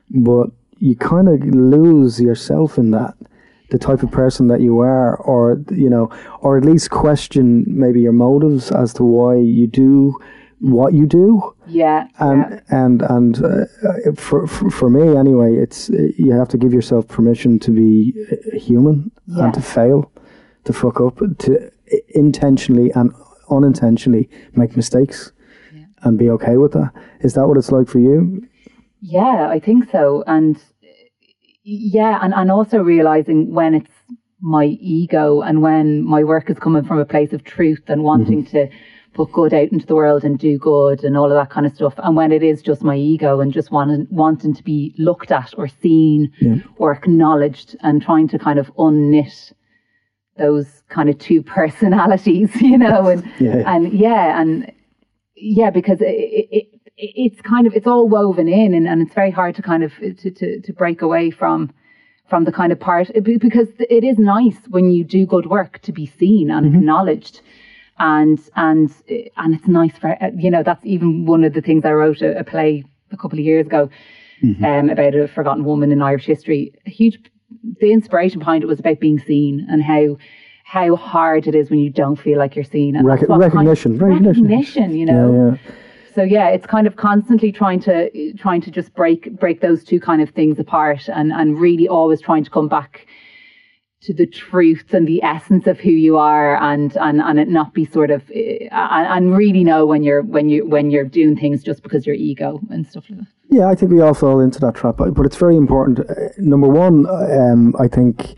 but 0.10 0.48
you 0.80 0.96
kind 0.96 1.28
of 1.30 1.38
lose 1.46 2.20
yourself 2.20 2.78
in 2.78 2.92
that 2.92 3.14
the 3.70 3.80
type 3.80 4.04
of 4.04 4.12
person 4.12 4.48
that 4.50 4.62
you 4.62 4.80
are 4.82 5.16
or 5.18 5.42
you 5.72 5.90
know 5.90 6.10
or 6.42 6.58
at 6.58 6.66
least 6.66 6.90
question 6.92 7.64
maybe 7.68 8.00
your 8.02 8.12
motives 8.28 8.72
as 8.72 8.94
to 8.94 9.04
why 9.04 9.36
you 9.36 9.66
do 9.68 10.14
what 10.60 10.94
you 10.94 11.06
do. 11.06 11.54
Yeah, 11.68 12.08
and 12.20 12.62
and 12.70 13.02
and 13.02 13.34
uh, 13.44 13.66
for, 14.16 14.48
for 14.48 14.70
for 14.70 14.90
me 14.90 15.06
anyway 15.18 15.56
it's 15.56 15.90
you 16.26 16.32
have 16.40 16.50
to 16.50 16.58
give 16.58 16.74
yourself 16.74 17.08
permission 17.08 17.60
to 17.60 17.72
be 17.72 18.14
uh, 18.32 18.58
human 18.58 19.12
Yeah. 19.28 19.46
and 19.46 19.54
to 19.54 19.62
fail 19.62 20.12
to 20.66 20.74
fuck 20.74 21.00
up 21.02 21.18
to 21.44 21.72
intentionally 22.16 22.92
and 22.96 23.12
unintentionally 23.56 24.30
make 24.54 24.76
mistakes 24.76 25.32
and 26.04 26.18
be 26.18 26.30
okay 26.30 26.58
with 26.58 26.74
that 26.74 26.92
is 27.22 27.34
that 27.34 27.48
what 27.48 27.58
it's 27.58 27.72
like 27.72 27.88
for 27.88 28.00
you 28.00 28.46
yeah. 29.04 29.50
I 29.50 29.60
think 29.60 29.92
so, 29.92 30.24
and 30.28 30.58
yeah, 31.64 32.20
and 32.22 32.34
and 32.34 32.50
also 32.50 32.80
realizing 32.80 33.54
when 33.54 33.74
it's 33.76 33.92
my 34.40 34.66
ego 34.66 35.42
and 35.42 35.62
when 35.62 36.04
my 36.04 36.24
work 36.24 36.50
is 36.50 36.58
coming 36.58 36.86
from 36.86 37.00
a 37.00 37.06
place 37.06 37.34
of 37.34 37.44
truth 37.44 37.84
and 37.88 38.04
wanting 38.04 38.46
mm-hmm. 38.46 38.58
to 38.58 38.70
put 39.14 39.32
good 39.32 39.54
out 39.54 39.70
into 39.74 39.86
the 39.86 39.96
world 39.96 40.24
and 40.24 40.40
do 40.40 40.58
good 40.58 41.04
and 41.04 41.18
all 41.18 41.32
of 41.32 41.36
that 41.36 41.50
kind 41.50 41.66
of 41.66 41.76
stuff. 41.76 41.94
And 41.98 42.16
when 42.16 42.32
it 42.32 42.44
is 42.44 42.62
just 42.62 42.82
my 42.82 42.96
ego 42.96 43.42
and 43.42 43.52
just 43.52 43.72
wanting 43.72 44.08
wanting 44.10 44.54
to 44.54 44.64
be 44.64 44.96
looked 44.98 45.32
at 45.32 45.54
or 45.58 45.68
seen 45.68 46.32
Yeah. 46.40 46.56
or 46.78 46.94
acknowledged 46.94 47.76
and 47.82 48.02
trying 48.02 48.30
to 48.30 48.40
kind 48.40 48.58
of 48.58 48.74
unknit 48.76 49.52
those 50.38 50.84
kind 50.90 51.10
of 51.10 51.18
two 51.20 51.42
personalities, 51.58 52.50
you 52.62 52.78
know, 52.78 53.08
and 53.08 53.24
Yeah. 53.40 53.64
and 53.66 53.94
yeah, 53.94 54.42
and 54.42 54.72
yeah, 55.36 55.70
because 55.70 56.02
it, 56.02 56.06
it, 56.06 56.48
it 56.52 56.80
it's 56.96 57.42
kind 57.42 57.66
of 57.68 57.74
it's 57.74 57.88
all 57.88 58.08
woven 58.08 58.48
in, 58.48 58.74
and, 58.74 58.88
and 58.88 59.02
it's 59.02 59.14
very 59.14 59.32
hard 59.32 59.56
to 59.56 59.62
kind 59.62 59.84
of 59.84 59.94
to, 59.98 60.32
to 60.32 60.62
to 60.62 60.74
break 60.74 61.02
away 61.02 61.32
from 61.32 61.72
from 62.30 62.46
the 62.46 62.52
kind 62.52 62.72
of 62.72 62.80
part 62.80 63.12
because 63.24 63.68
it 63.80 64.04
is 64.04 64.18
nice 64.18 64.58
when 64.70 64.92
you 64.92 65.04
do 65.04 65.26
good 65.26 65.48
work 65.48 65.80
to 65.82 65.92
be 65.92 66.06
seen 66.06 66.50
and 66.50 66.66
mm-hmm. 66.66 66.78
acknowledged 66.78 67.42
and 68.00 68.40
and 68.56 68.92
and 69.38 69.56
it's 69.56 69.68
nice 69.68 69.96
for 69.98 70.12
uh, 70.24 70.30
you 70.36 70.50
know 70.50 70.64
that's 70.64 70.86
even 70.86 71.26
one 71.26 71.44
of 71.44 71.54
the 71.54 71.62
things 71.62 71.84
I 71.86 71.92
wrote 71.92 72.22
a, 72.22 72.40
a 72.40 72.44
play 72.44 72.84
a 73.12 73.18
couple 73.18 73.38
of 73.38 73.46
years 73.46 73.68
ago 73.68 73.90
mm-hmm. 74.44 74.64
um, 74.64 74.90
about 74.90 75.16
a 75.16 75.28
forgotten 75.28 75.64
woman 75.64 75.92
in 75.92 76.02
Irish 76.02 76.26
history. 76.26 76.74
A 76.86 76.90
huge 76.90 77.20
the 77.82 77.92
inspiration 77.92 78.40
behind 78.40 78.64
it 78.64 78.68
was 78.68 78.80
about 78.80 79.00
being 79.00 79.20
seen 79.20 79.66
and 79.70 79.84
how 79.84 80.18
how 80.66 80.96
hard 80.96 81.46
it 81.48 81.54
is 81.56 81.70
when 81.70 81.80
you 81.80 81.90
don't 81.92 82.16
feel 82.16 82.38
like 82.40 82.56
you're 82.56 82.64
seen 82.66 82.96
and 82.96 83.06
Rec- 83.06 83.22
what 83.22 83.30
kind- 83.30 83.42
recognition, 83.42 83.98
recognition. 84.00 84.44
recognition 84.44 84.96
you 84.96 85.06
know 85.06 85.32
Yeah, 85.34 85.52
yeah. 85.68 85.74
so 86.16 86.24
yeah 86.24 86.48
it's 86.50 86.66
kind 86.66 86.88
of 86.88 86.96
constantly 86.96 87.52
trying 87.52 87.80
to 87.82 88.34
trying 88.34 88.62
to 88.62 88.72
just 88.72 88.94
break 88.96 89.38
break 89.40 89.62
those 89.62 89.84
two 89.84 90.00
kind 90.00 90.22
of 90.22 90.30
things 90.32 90.60
apart 90.60 91.08
and 91.10 91.32
and 91.34 91.60
really 91.60 91.88
always 91.88 92.22
trying 92.22 92.44
to 92.44 92.50
come 92.50 92.68
back 92.68 93.06
to 94.04 94.14
the 94.14 94.26
truth 94.28 94.94
and 94.94 95.08
the 95.08 95.24
essence 95.24 95.66
of 95.66 95.80
who 95.80 95.90
you 95.92 96.18
are 96.18 96.62
and 96.62 96.98
and 96.98 97.22
and 97.22 97.40
it 97.40 97.48
not 97.48 97.74
be 97.74 97.86
sort 97.86 98.12
of 98.12 98.22
uh, 98.32 98.34
and, 98.72 99.08
and 99.08 99.38
really 99.38 99.64
know 99.64 99.86
when 99.86 100.04
you're 100.04 100.22
when 100.24 100.50
you 100.50 100.66
when 100.68 100.92
you're 100.92 101.06
doing 101.06 101.38
things 101.38 101.64
just 101.64 101.82
because 101.84 102.06
your 102.06 102.16
ego 102.16 102.60
and 102.70 102.86
stuff 102.88 103.06
like 103.10 103.20
that 103.20 103.28
Yeah, 103.54 103.68
I 103.68 103.76
think 103.76 103.92
we 103.92 104.02
all 104.02 104.16
fall 104.16 104.40
into 104.40 104.60
that 104.62 104.74
trap, 104.74 104.96
but 104.98 105.26
it's 105.28 105.36
very 105.36 105.56
important. 105.56 106.00
Uh, 106.00 106.30
number 106.38 106.68
one, 106.68 107.06
um, 107.08 107.76
I 107.80 107.88
think 107.88 108.34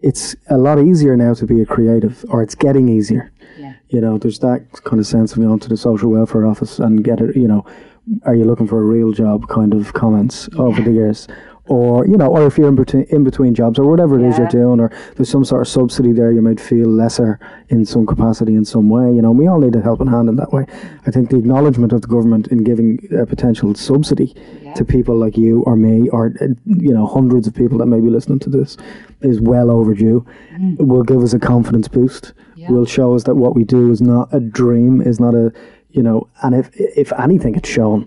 it's 0.00 0.34
a 0.48 0.56
lot 0.56 0.78
easier 0.78 1.14
now 1.14 1.34
to 1.34 1.44
be 1.44 1.60
a 1.60 1.66
creative, 1.66 2.24
or 2.30 2.42
it's 2.42 2.54
getting 2.54 2.88
easier. 2.88 3.30
Yeah. 3.58 3.74
You 3.88 4.00
know, 4.00 4.16
there's 4.16 4.38
that 4.38 4.66
kind 4.84 4.98
of 4.98 5.06
sense 5.06 5.32
of 5.32 5.42
going 5.42 5.58
to 5.58 5.68
the 5.68 5.76
social 5.76 6.10
welfare 6.10 6.46
office 6.46 6.78
and 6.78 7.04
get 7.04 7.20
it. 7.20 7.36
You 7.36 7.48
know, 7.48 7.66
are 8.24 8.34
you 8.34 8.46
looking 8.46 8.66
for 8.66 8.80
a 8.80 8.84
real 8.84 9.12
job? 9.12 9.46
Kind 9.48 9.74
of 9.74 9.92
comments 9.92 10.48
over 10.56 10.80
the 10.80 10.92
years. 10.92 11.28
Or 11.68 12.06
you 12.06 12.16
know, 12.16 12.28
or 12.28 12.46
if 12.46 12.56
you're 12.58 12.68
in 12.68 12.76
between 12.76 13.04
in 13.04 13.24
between 13.24 13.54
jobs, 13.54 13.78
or 13.78 13.90
whatever 13.90 14.18
it 14.18 14.28
is 14.28 14.38
you're 14.38 14.46
doing, 14.48 14.78
or 14.78 14.90
there's 15.16 15.28
some 15.28 15.44
sort 15.44 15.62
of 15.62 15.68
subsidy 15.68 16.12
there, 16.12 16.30
you 16.30 16.40
might 16.40 16.60
feel 16.60 16.88
lesser 16.88 17.40
in 17.68 17.84
some 17.84 18.06
capacity 18.06 18.54
in 18.54 18.64
some 18.64 18.88
way. 18.88 19.12
You 19.12 19.20
know, 19.20 19.32
we 19.32 19.48
all 19.48 19.58
need 19.58 19.74
a 19.74 19.80
helping 19.80 20.06
hand 20.06 20.28
in 20.28 20.36
that 20.36 20.52
way. 20.52 20.66
I 21.06 21.10
think 21.10 21.30
the 21.30 21.36
acknowledgement 21.36 21.92
of 21.92 22.02
the 22.02 22.08
government 22.08 22.48
in 22.48 22.62
giving 22.62 23.00
a 23.18 23.26
potential 23.26 23.74
subsidy 23.74 24.34
to 24.76 24.84
people 24.84 25.16
like 25.16 25.36
you 25.36 25.62
or 25.64 25.74
me, 25.76 26.08
or 26.10 26.34
uh, 26.40 26.46
you 26.66 26.92
know, 26.92 27.06
hundreds 27.06 27.46
of 27.46 27.54
people 27.54 27.78
that 27.78 27.86
may 27.86 28.00
be 28.00 28.10
listening 28.10 28.38
to 28.40 28.50
this, 28.50 28.76
is 29.22 29.40
well 29.40 29.70
overdue. 29.70 30.24
It 30.78 30.86
will 30.86 31.02
give 31.02 31.22
us 31.22 31.32
a 31.32 31.38
confidence 31.38 31.88
boost. 31.88 32.32
Yeah. 32.54 32.70
Will 32.70 32.86
show 32.86 33.14
us 33.14 33.24
that 33.24 33.34
what 33.34 33.54
we 33.54 33.64
do 33.64 33.90
is 33.90 34.00
not 34.00 34.32
a 34.32 34.40
dream, 34.40 35.00
is 35.00 35.20
not 35.20 35.34
a 35.34 35.52
you 35.90 36.02
know, 36.02 36.28
and 36.42 36.54
if 36.54 36.70
if 36.74 37.12
anything, 37.18 37.54
it's 37.54 37.68
shown, 37.68 38.06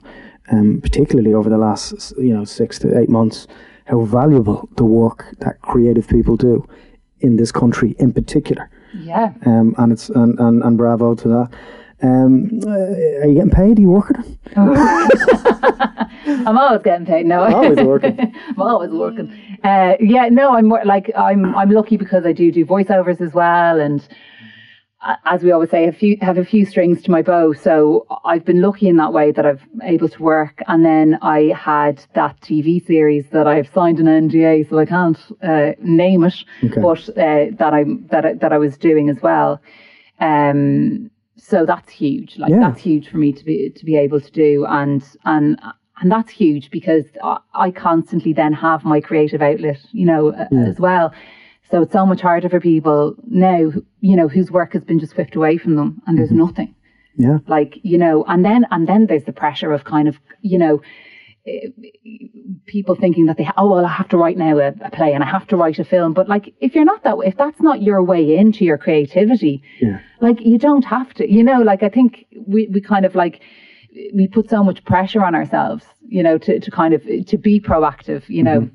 um, 0.52 0.80
particularly 0.82 1.34
over 1.34 1.50
the 1.50 1.58
last 1.58 2.14
you 2.18 2.34
know 2.34 2.44
six 2.46 2.80
to 2.80 2.98
eight 3.00 3.10
months, 3.10 3.48
how 3.86 4.02
valuable 4.02 4.68
the 4.78 4.86
work 4.86 5.26
that 5.40 5.62
creative 5.62 6.08
people 6.08 6.36
do 6.38 6.66
in 7.22 7.36
this 7.38 7.52
country, 7.52 7.96
in 8.00 8.14
particular. 8.14 8.70
yeah 8.94 9.34
Um, 9.46 9.76
and 9.78 9.92
it's 9.92 10.10
and, 10.10 10.40
and, 10.40 10.64
and 10.64 10.78
bravo 10.78 11.16
to 11.16 11.28
that. 11.28 11.50
Um, 12.02 12.50
uh, 12.66 12.70
are 12.72 13.26
you 13.28 13.34
getting 13.36 13.52
paid? 13.52 13.78
Are 13.78 13.82
you 13.82 13.90
working? 13.92 14.40
I'm 14.56 14.70
always 16.58 16.82
getting 16.82 17.06
paid. 17.06 17.26
No, 17.26 17.44
I'm 17.44 17.54
Always 17.54 17.80
working. 17.80 18.18
I'm 18.48 18.62
always 18.62 18.92
working. 18.92 19.32
Uh, 19.64 19.96
yeah, 20.00 20.30
no, 20.30 20.56
I'm 20.56 20.68
more 20.68 20.84
like 20.86 21.12
I'm. 21.16 21.56
I'm 21.56 21.72
lucky 21.72 21.98
because 21.98 22.26
I 22.26 22.32
do 22.32 22.52
do 22.52 22.66
voiceovers 22.66 23.22
as 23.22 23.34
well, 23.34 23.80
and 23.80 24.08
as 25.26 25.44
we 25.44 25.52
always 25.52 25.70
say, 25.70 25.88
a 25.88 25.92
few 25.92 26.18
have 26.22 26.38
a 26.38 26.44
few 26.44 26.66
strings 26.66 27.02
to 27.04 27.12
my 27.12 27.22
bow. 27.22 27.54
So 27.54 28.06
I've 28.26 28.44
been 28.44 28.62
lucky 28.62 28.88
in 28.90 28.98
that 28.98 29.14
way 29.14 29.32
that 29.32 29.46
I've 29.46 29.66
able 29.84 30.10
to 30.10 30.22
work. 30.22 30.62
And 30.68 30.84
then 30.86 31.18
I 31.22 31.54
had 31.56 32.04
that 32.16 32.40
TV 32.42 32.86
series 32.86 33.30
that 33.30 33.48
I've 33.48 33.70
signed 33.74 34.00
an 34.00 34.08
NDA, 34.08 34.70
so 34.70 34.78
I 34.78 34.86
can't 34.86 35.18
uh, 35.42 35.72
name 35.82 36.24
it, 36.24 36.36
Okay. 36.66 36.82
but 36.82 37.08
uh, 37.10 37.56
that 37.58 37.74
I 37.74 37.86
that 38.12 38.40
that 38.42 38.52
I 38.52 38.58
was 38.58 38.78
doing 38.78 39.10
as 39.10 39.22
well. 39.22 39.62
Um, 40.20 41.10
so 41.38 41.66
that's 41.66 41.90
huge. 41.90 42.38
Like 42.38 42.52
Yeah. 42.52 42.60
that's 42.60 42.82
huge 42.82 43.08
for 43.10 43.18
me 43.18 43.32
to 43.32 43.46
be 43.46 43.70
to 43.70 43.86
be 43.86 43.96
able 43.96 44.20
to 44.20 44.32
do, 44.32 44.66
and 44.68 45.02
and 45.24 45.60
and 46.02 46.12
that's 46.12 46.30
huge 46.32 46.70
because 46.72 47.06
I, 47.24 47.38
I 47.54 47.72
constantly 47.72 48.34
then 48.34 48.52
have 48.54 48.84
my 48.84 49.00
creative 49.00 49.42
outlet, 49.42 49.80
you 49.92 50.06
know, 50.06 50.34
uh, 50.34 50.48
as 50.68 50.80
well. 50.80 51.14
So 51.72 51.82
it's 51.84 51.94
so 51.94 52.06
much 52.06 52.22
harder 52.22 52.50
for 52.50 52.60
people 52.60 53.16
now, 53.28 53.72
you 54.02 54.16
know, 54.16 54.28
whose 54.28 54.50
work 54.52 54.74
has 54.74 54.84
been 54.84 55.00
just 55.00 55.16
whipped 55.16 55.36
away 55.36 55.58
from 55.58 55.76
them, 55.76 56.02
and 56.08 56.18
there's 56.18 56.32
nothing. 56.32 56.76
Yeah. 57.18 57.40
like 57.48 57.78
you 57.84 57.98
know 57.98 58.24
and 58.30 58.46
then 58.46 58.66
and 58.72 58.88
then 58.88 59.08
there's 59.08 59.26
the 59.26 59.34
pressure 59.34 59.74
of 59.74 59.84
kind 59.84 60.08
of 60.08 60.18
you 60.42 60.58
know 60.58 60.82
eh, 61.46 61.68
people 62.66 62.96
thinking 62.96 63.26
that 63.26 63.36
they 63.38 63.50
oh 63.58 63.70
well 63.72 63.86
I 63.86 63.90
have 63.90 64.08
to 64.10 64.18
write 64.18 64.38
now 64.38 64.58
a, 64.58 64.68
a 64.82 64.90
play 64.92 65.12
and 65.14 65.24
I 65.24 65.28
have 65.28 65.46
to 65.48 65.58
write 65.58 65.80
a 65.80 65.84
film. 65.84 66.14
But 66.14 66.30
like 66.30 66.54
if 66.62 66.76
you're 66.76 66.86
not 66.86 67.04
that 67.04 67.18
if 67.26 67.36
that's 67.36 67.60
not 67.62 67.82
your 67.82 68.02
way 68.04 68.38
into 68.38 68.64
your 68.64 68.78
creativity 68.78 69.62
Yeah. 69.82 70.00
like 70.22 70.40
you 70.42 70.58
don't 70.58 70.86
have 70.86 71.14
to 71.16 71.30
you 71.30 71.44
know 71.44 71.62
like 71.62 71.84
I 71.84 71.90
think 71.90 72.26
we, 72.48 72.68
we 72.72 72.80
kind 72.80 73.06
of 73.06 73.16
like 73.16 73.42
we 74.14 74.28
put 74.28 74.50
so 74.50 74.64
much 74.64 74.84
pressure 74.86 75.24
on 75.26 75.36
ourselves 75.36 75.84
you 76.08 76.24
know 76.24 76.38
to, 76.38 76.60
to 76.60 76.72
kind 76.72 76.94
of 76.94 77.04
to 77.28 77.38
be 77.38 77.60
proactive 77.60 78.30
you 78.30 78.44
know 78.44 78.70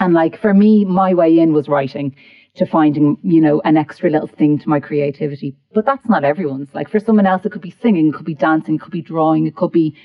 and 0.00 0.14
like 0.14 0.40
for 0.40 0.54
me, 0.54 0.84
my 0.84 1.14
way 1.14 1.38
in 1.38 1.52
was 1.52 1.68
writing 1.68 2.14
to 2.54 2.66
finding, 2.66 3.16
you 3.22 3.40
know, 3.40 3.62
an 3.64 3.76
extra 3.76 4.10
little 4.10 4.28
thing 4.28 4.58
to 4.58 4.68
my 4.68 4.78
creativity. 4.78 5.56
But 5.72 5.86
that's 5.86 6.06
not 6.08 6.24
everyone's. 6.24 6.74
Like 6.74 6.90
for 6.90 7.00
someone 7.00 7.26
else, 7.26 7.44
it 7.44 7.52
could 7.52 7.62
be 7.62 7.74
singing, 7.82 8.08
it 8.08 8.14
could 8.14 8.26
be 8.26 8.34
dancing, 8.34 8.74
it 8.74 8.80
could 8.82 8.92
be 8.92 9.02
drawing, 9.02 9.46
it 9.46 9.56
could 9.56 9.72
be 9.72 9.96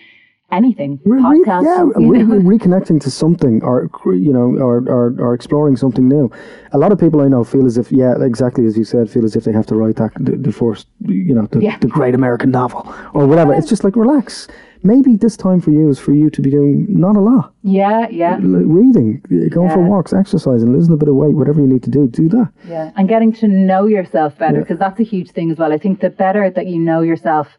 anything. 0.51 0.99
Re- 1.05 1.17
re- 1.21 1.39
Podcast, 1.43 1.63
yeah, 1.63 2.01
you 2.01 2.11
re- 2.11 2.23
know? 2.23 2.35
re- 2.37 2.57
reconnecting 2.57 3.01
to 3.01 3.11
something, 3.11 3.61
or 3.63 3.89
you 4.05 4.31
know, 4.33 4.55
or, 4.63 4.77
or 4.89 5.15
or 5.19 5.33
exploring 5.33 5.75
something 5.77 6.07
new. 6.07 6.31
A 6.71 6.77
lot 6.77 6.91
of 6.91 6.99
people 6.99 7.21
I 7.21 7.27
know 7.27 7.43
feel 7.43 7.65
as 7.65 7.77
if, 7.77 7.91
yeah, 7.91 8.13
exactly 8.21 8.65
as 8.65 8.77
you 8.77 8.83
said, 8.83 9.09
feel 9.09 9.25
as 9.25 9.35
if 9.35 9.43
they 9.43 9.51
have 9.51 9.65
to 9.67 9.75
write 9.75 9.95
that 9.97 10.11
the, 10.19 10.35
the 10.37 10.51
first, 10.51 10.87
you 11.05 11.33
know, 11.33 11.47
the, 11.51 11.59
Yeah. 11.61 11.77
the 11.79 11.87
great 11.87 12.15
American 12.15 12.51
novel 12.51 12.81
or 13.13 13.27
whatever. 13.27 13.53
It's 13.53 13.67
just 13.67 13.83
like 13.83 13.95
relax. 13.95 14.47
Maybe 14.83 15.15
this 15.17 15.35
time 15.35 15.59
for 15.59 15.71
you 15.71 15.89
is 15.89 15.97
for 15.97 16.13
you 16.13 16.29
to 16.29 16.39
be 16.41 16.51
doing 16.51 16.85
not 16.87 17.15
a 17.15 17.19
lot, 17.19 17.51
Yeah, 17.63 18.07
yeah, 18.11 18.33
L- 18.35 18.39
reading, 18.79 19.21
going 19.49 19.69
for 19.71 19.79
Yeah. 19.81 19.87
walks, 19.87 20.13
exercising, 20.13 20.71
losing 20.71 20.93
a 20.93 20.97
bit 20.97 21.09
of 21.09 21.15
weight, 21.15 21.33
whatever 21.33 21.59
you 21.59 21.65
need 21.67 21.81
to 21.83 21.89
do, 21.89 22.07
do 22.07 22.29
that. 22.29 22.49
yeah. 22.69 22.91
And 22.95 23.09
getting 23.09 23.33
to 23.33 23.47
know 23.47 23.87
yourself 23.87 24.37
better 24.37 24.57
Yeah. 24.57 24.59
because 24.61 24.77
that's 24.77 24.99
a 24.99 25.03
huge 25.03 25.31
thing 25.31 25.49
as 25.51 25.57
well. 25.57 25.73
I 25.73 25.79
think 25.79 25.99
the 25.99 26.11
better 26.11 26.51
that 26.51 26.67
you 26.67 26.79
know 26.79 27.01
yourself 27.01 27.57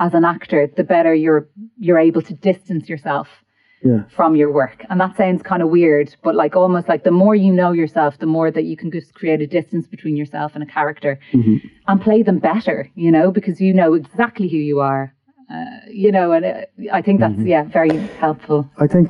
as 0.00 0.14
an 0.14 0.24
actor, 0.24 0.66
the 0.76 0.82
better 0.82 1.14
you're 1.14 1.46
you're 1.78 1.98
able 1.98 2.22
to 2.22 2.34
distance 2.34 2.88
yourself 2.88 3.28
Yeah, 3.82 4.02
from 4.16 4.34
your 4.40 4.50
work. 4.52 4.78
And 4.88 5.00
that 5.00 5.16
sounds 5.16 5.42
kind 5.42 5.62
of 5.62 5.68
weird, 5.68 6.08
but 6.26 6.34
like 6.34 6.56
almost 6.56 6.88
like 6.88 7.02
the 7.04 7.16
more 7.22 7.34
you 7.34 7.52
know 7.52 7.72
yourself, 7.72 8.18
the 8.18 8.26
more 8.26 8.50
that 8.50 8.64
you 8.70 8.76
can 8.76 8.90
just 8.90 9.14
create 9.14 9.40
a 9.40 9.46
distance 9.46 9.86
between 9.86 10.16
yourself 10.16 10.50
and 10.54 10.62
a 10.62 10.66
character 10.78 11.12
and 11.88 12.00
play 12.02 12.22
them 12.22 12.38
better, 12.38 12.78
you 12.94 13.10
know, 13.16 13.30
because 13.30 13.60
you 13.60 13.72
know 13.80 13.94
exactly 13.94 14.48
who 14.48 14.56
you 14.72 14.80
are. 14.80 15.14
Uh, 15.52 15.80
you 15.88 16.12
know, 16.12 16.30
and 16.30 16.44
uh, 16.44 16.60
I 16.92 17.02
think 17.02 17.18
that's 17.18 17.40
yeah 17.54 17.64
very 17.64 17.96
helpful. 18.24 18.70
I 18.78 18.86
think 18.86 19.06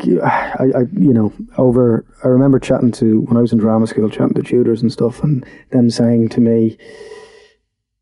I, 0.62 0.66
I, 0.80 0.82
you 1.06 1.12
know, 1.12 1.28
over. 1.58 2.04
I 2.24 2.28
remember 2.28 2.58
chatting 2.58 2.92
to 2.92 3.20
when 3.26 3.36
I 3.36 3.42
was 3.42 3.52
in 3.52 3.58
drama 3.58 3.86
school, 3.86 4.08
chatting 4.08 4.34
to 4.34 4.42
tutors 4.42 4.80
and 4.82 4.90
stuff, 4.90 5.22
and 5.22 5.44
them 5.70 5.90
saying 5.90 6.30
to 6.30 6.40
me, 6.40 6.78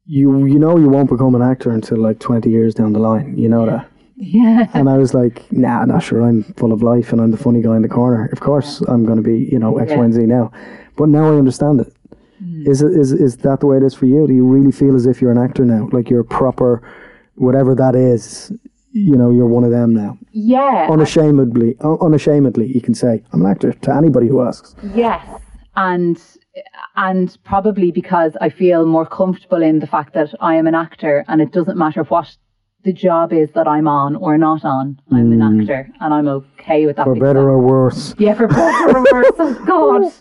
"You, 0.08 0.46
you 0.46 0.58
know, 0.58 0.76
you 0.78 0.88
won't 0.88 1.08
become 1.10 1.34
an 1.34 1.42
actor 1.42 1.70
until 1.70 1.98
like 1.98 2.18
twenty 2.18 2.50
years 2.50 2.74
down 2.74 2.92
the 2.92 2.98
line. 2.98 3.36
You 3.38 3.48
know 3.48 3.66
that." 3.66 3.88
Yeah, 4.16 4.66
And 4.74 4.88
I 4.88 4.96
was 4.98 5.14
like, 5.14 5.36
"Nah, 5.52 5.84
not 5.84 6.02
sure. 6.02 6.22
I'm 6.22 6.42
full 6.60 6.72
of 6.72 6.82
life, 6.82 7.12
and 7.12 7.20
I'm 7.20 7.30
the 7.30 7.36
funny 7.36 7.62
guy 7.62 7.76
in 7.76 7.82
the 7.82 7.88
corner. 7.88 8.28
Of 8.32 8.40
course, 8.40 8.80
I'm 8.88 9.04
going 9.04 9.18
to 9.22 9.22
be, 9.22 9.48
you 9.52 9.60
know, 9.60 9.78
X, 9.78 9.92
Y, 9.92 10.04
and 10.04 10.12
Z 10.12 10.26
now." 10.26 10.50
But 10.96 11.08
now 11.08 11.32
I 11.32 11.36
understand 11.36 11.80
it. 11.82 11.92
Hmm. 12.40 12.66
Is 12.66 12.82
it 12.82 12.92
is 12.92 13.12
is 13.12 13.36
that 13.38 13.60
the 13.60 13.66
way 13.66 13.76
it 13.76 13.84
is 13.84 13.94
for 13.94 14.06
you? 14.06 14.26
Do 14.26 14.34
you 14.34 14.44
really 14.44 14.72
feel 14.72 14.96
as 14.96 15.06
if 15.06 15.20
you're 15.20 15.30
an 15.30 15.38
actor 15.38 15.64
now, 15.64 15.88
like 15.92 16.10
you're 16.10 16.26
a 16.28 16.32
proper, 16.40 16.82
whatever 17.36 17.76
that 17.76 17.94
is? 17.94 18.50
You 18.92 19.16
know, 19.16 19.30
you're 19.30 19.46
one 19.46 19.64
of 19.64 19.70
them 19.70 19.94
now 19.94 20.18
yeah, 20.38 20.88
unashamedly, 20.90 21.76
un- 21.80 21.98
unashamedly, 22.00 22.66
you 22.66 22.80
can 22.80 22.94
say, 22.94 23.22
"I'm 23.32 23.44
an 23.44 23.50
actor" 23.50 23.72
to 23.72 23.94
anybody 23.94 24.28
who 24.28 24.40
asks. 24.40 24.74
Yes, 24.94 25.24
and 25.76 26.20
and 26.96 27.36
probably 27.44 27.90
because 27.90 28.36
I 28.40 28.48
feel 28.48 28.86
more 28.86 29.06
comfortable 29.06 29.62
in 29.62 29.78
the 29.78 29.86
fact 29.86 30.14
that 30.14 30.34
I 30.40 30.54
am 30.54 30.66
an 30.66 30.74
actor, 30.74 31.24
and 31.28 31.40
it 31.40 31.52
doesn't 31.52 31.78
matter 31.78 32.02
what 32.04 32.36
the 32.84 32.92
job 32.92 33.32
is 33.32 33.50
that 33.52 33.66
I'm 33.66 33.88
on 33.88 34.16
or 34.16 34.38
not 34.38 34.64
on. 34.64 35.00
I'm 35.10 35.32
an 35.32 35.40
mm. 35.40 35.62
actor, 35.62 35.90
and 36.00 36.14
I'm 36.14 36.28
okay 36.28 36.86
with 36.86 36.96
that. 36.96 37.04
For 37.04 37.14
better 37.14 37.48
or 37.50 37.58
worse, 37.58 38.14
yeah, 38.18 38.34
for 38.34 38.46
better 38.46 38.96
or 38.96 39.04
worse. 39.12 39.32
Oh 39.38 39.64
God, 39.66 40.12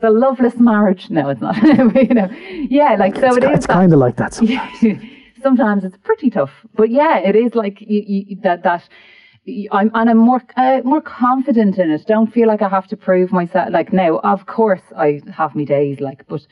the 0.00 0.10
loveless 0.10 0.56
marriage. 0.56 1.10
No, 1.10 1.28
it's 1.28 1.40
not. 1.40 1.56
you 1.62 2.14
know, 2.14 2.28
yeah, 2.68 2.96
like 2.98 3.16
so 3.16 3.36
it 3.36 3.44
is. 3.44 3.50
it's 3.50 3.66
kind 3.66 3.92
of 3.92 3.98
like 3.98 4.16
that. 4.16 4.34
Sometimes. 4.34 5.02
sometimes 5.42 5.84
it's 5.84 5.96
pretty 5.98 6.30
tough. 6.30 6.50
But 6.74 6.90
yeah, 6.90 7.18
it 7.18 7.36
is 7.36 7.54
like 7.54 7.80
you, 7.80 8.02
you, 8.06 8.36
that 8.42 8.62
that. 8.62 8.88
I'm 9.70 9.92
and 9.94 10.10
I'm 10.10 10.18
more 10.18 10.42
uh, 10.56 10.80
more 10.82 11.00
confident 11.00 11.78
in 11.78 11.90
it. 11.90 12.04
Don't 12.06 12.32
feel 12.32 12.48
like 12.48 12.62
I 12.62 12.68
have 12.68 12.88
to 12.88 12.96
prove 12.96 13.30
myself. 13.30 13.68
Like 13.70 13.92
now, 13.92 14.18
of 14.18 14.46
course, 14.46 14.82
I 14.96 15.20
have 15.32 15.54
me 15.54 15.64
days. 15.64 16.00
Like, 16.00 16.26
but 16.26 16.44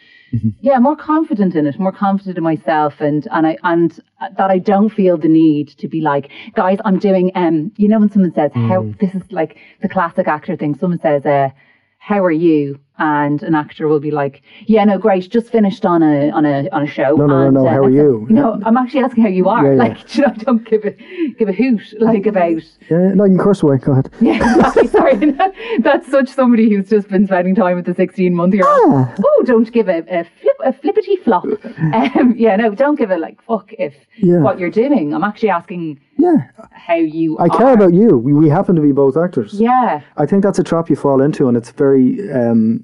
yeah, 0.61 0.78
more 0.78 0.94
confident 0.94 1.57
in 1.57 1.66
it. 1.66 1.78
More 1.78 1.92
confident 1.92 2.38
in 2.38 2.44
myself, 2.44 3.00
and 3.00 3.26
and 3.33 3.48
I 3.48 3.57
and 3.64 3.98
that 4.20 4.50
I 4.50 4.59
don't 4.59 4.90
feel 4.90 5.16
the 5.16 5.28
need 5.28 5.68
to 5.78 5.88
be 5.88 6.00
like, 6.00 6.30
guys, 6.54 6.78
I'm 6.85 7.00
doing. 7.00 7.33
Um, 7.35 7.72
you 7.76 7.88
know, 7.88 7.98
when 7.98 8.11
someone 8.11 8.33
says 8.33 8.52
how 8.54 8.94
this 9.00 9.12
is 9.14 9.22
like 9.33 9.57
the 9.83 9.88
classic 9.88 10.28
actor 10.28 10.57
thing. 10.57 10.76
Someone 10.76 11.00
says, 11.00 11.26
uh, 11.26 11.50
"How 11.98 12.22
are 12.22 12.30
you?" 12.30 12.78
And 12.96 13.42
an 13.42 13.57
actor 13.57 13.88
will 13.88 13.98
be 13.98 14.12
like, 14.12 14.42
"Yeah, 14.66 14.85
no, 14.85 14.98
great. 14.98 15.28
Just 15.28 15.50
finished 15.50 15.85
on 15.85 16.00
a 16.02 16.30
on 16.30 16.46
a 16.46 16.68
on 16.70 16.83
a 16.85 16.87
show." 16.87 17.16
No, 17.16 17.26
no, 17.26 17.38
no, 17.40 17.46
and, 17.46 17.54
no, 17.54 17.66
uh, 17.66 17.70
how 17.70 17.78
are 17.78 17.90
that's 17.90 17.94
you? 17.94 18.26
No, 18.30 18.61
I'm 18.64 18.76
actually 18.76 19.02
asking 19.02 19.24
how 19.24 19.30
you 19.30 19.48
are. 19.48 19.64
Yeah, 19.64 19.72
yeah. 19.72 19.76
Like, 19.94 20.14
you 20.16 20.22
know, 20.22 20.33
don't 20.35 20.64
give 20.64 20.85
a 20.85 20.92
give 21.37 21.48
a 21.48 21.52
hoot 21.52 21.83
like 21.98 22.26
about. 22.26 22.62
Yeah, 22.88 23.14
no, 23.14 23.24
you 23.24 23.30
can 23.37 23.38
curse 23.38 23.64
away. 23.64 23.78
Go 23.78 23.92
ahead. 23.92 24.11
Yeah, 24.20 24.37
exactly. 24.37 24.87
Sorry, 24.87 25.14
that's 25.80 26.09
such 26.09 26.28
somebody 26.28 26.70
who's 26.70 26.88
just 26.88 27.09
been 27.09 27.26
spending 27.26 27.57
time 27.57 27.74
with 27.76 27.87
the 27.87 27.94
16 27.94 28.33
month 28.33 28.54
year 28.54 28.68
old. 28.68 28.94
Ah. 28.94 29.14
Oh, 29.24 29.42
don't 29.44 29.72
give 29.72 29.88
a, 29.88 29.98
a 30.09 30.24
flip 30.40 30.57
a 30.64 30.72
flippity 30.72 31.16
flop. 31.16 31.44
Um, 31.92 32.35
yeah, 32.37 32.54
no, 32.54 32.74
don't 32.76 32.96
give 32.96 33.11
a 33.11 33.16
like 33.16 33.42
fuck 33.42 33.72
if 33.72 33.94
Yeah. 34.18 34.38
what 34.38 34.61
you're 34.61 34.70
doing. 34.70 35.12
I'm 35.14 35.24
actually 35.24 35.50
asking 35.50 36.00
Yeah, 36.16 36.37
how 36.70 36.94
you. 36.94 37.37
I 37.40 37.48
care 37.48 37.74
about 37.74 37.92
you. 37.92 38.16
We, 38.18 38.33
we 38.33 38.48
happen 38.48 38.76
to 38.76 38.83
be 38.83 38.92
both 38.92 39.16
actors. 39.16 39.54
Yeah, 39.54 40.00
I 40.16 40.26
think 40.26 40.44
that's 40.44 40.61
a 40.61 40.64
trap 40.64 40.88
you 40.88 40.96
fall 40.96 41.20
into, 41.20 41.48
and 41.48 41.57
it's 41.57 41.70
very. 41.72 42.30
Um, 42.33 42.83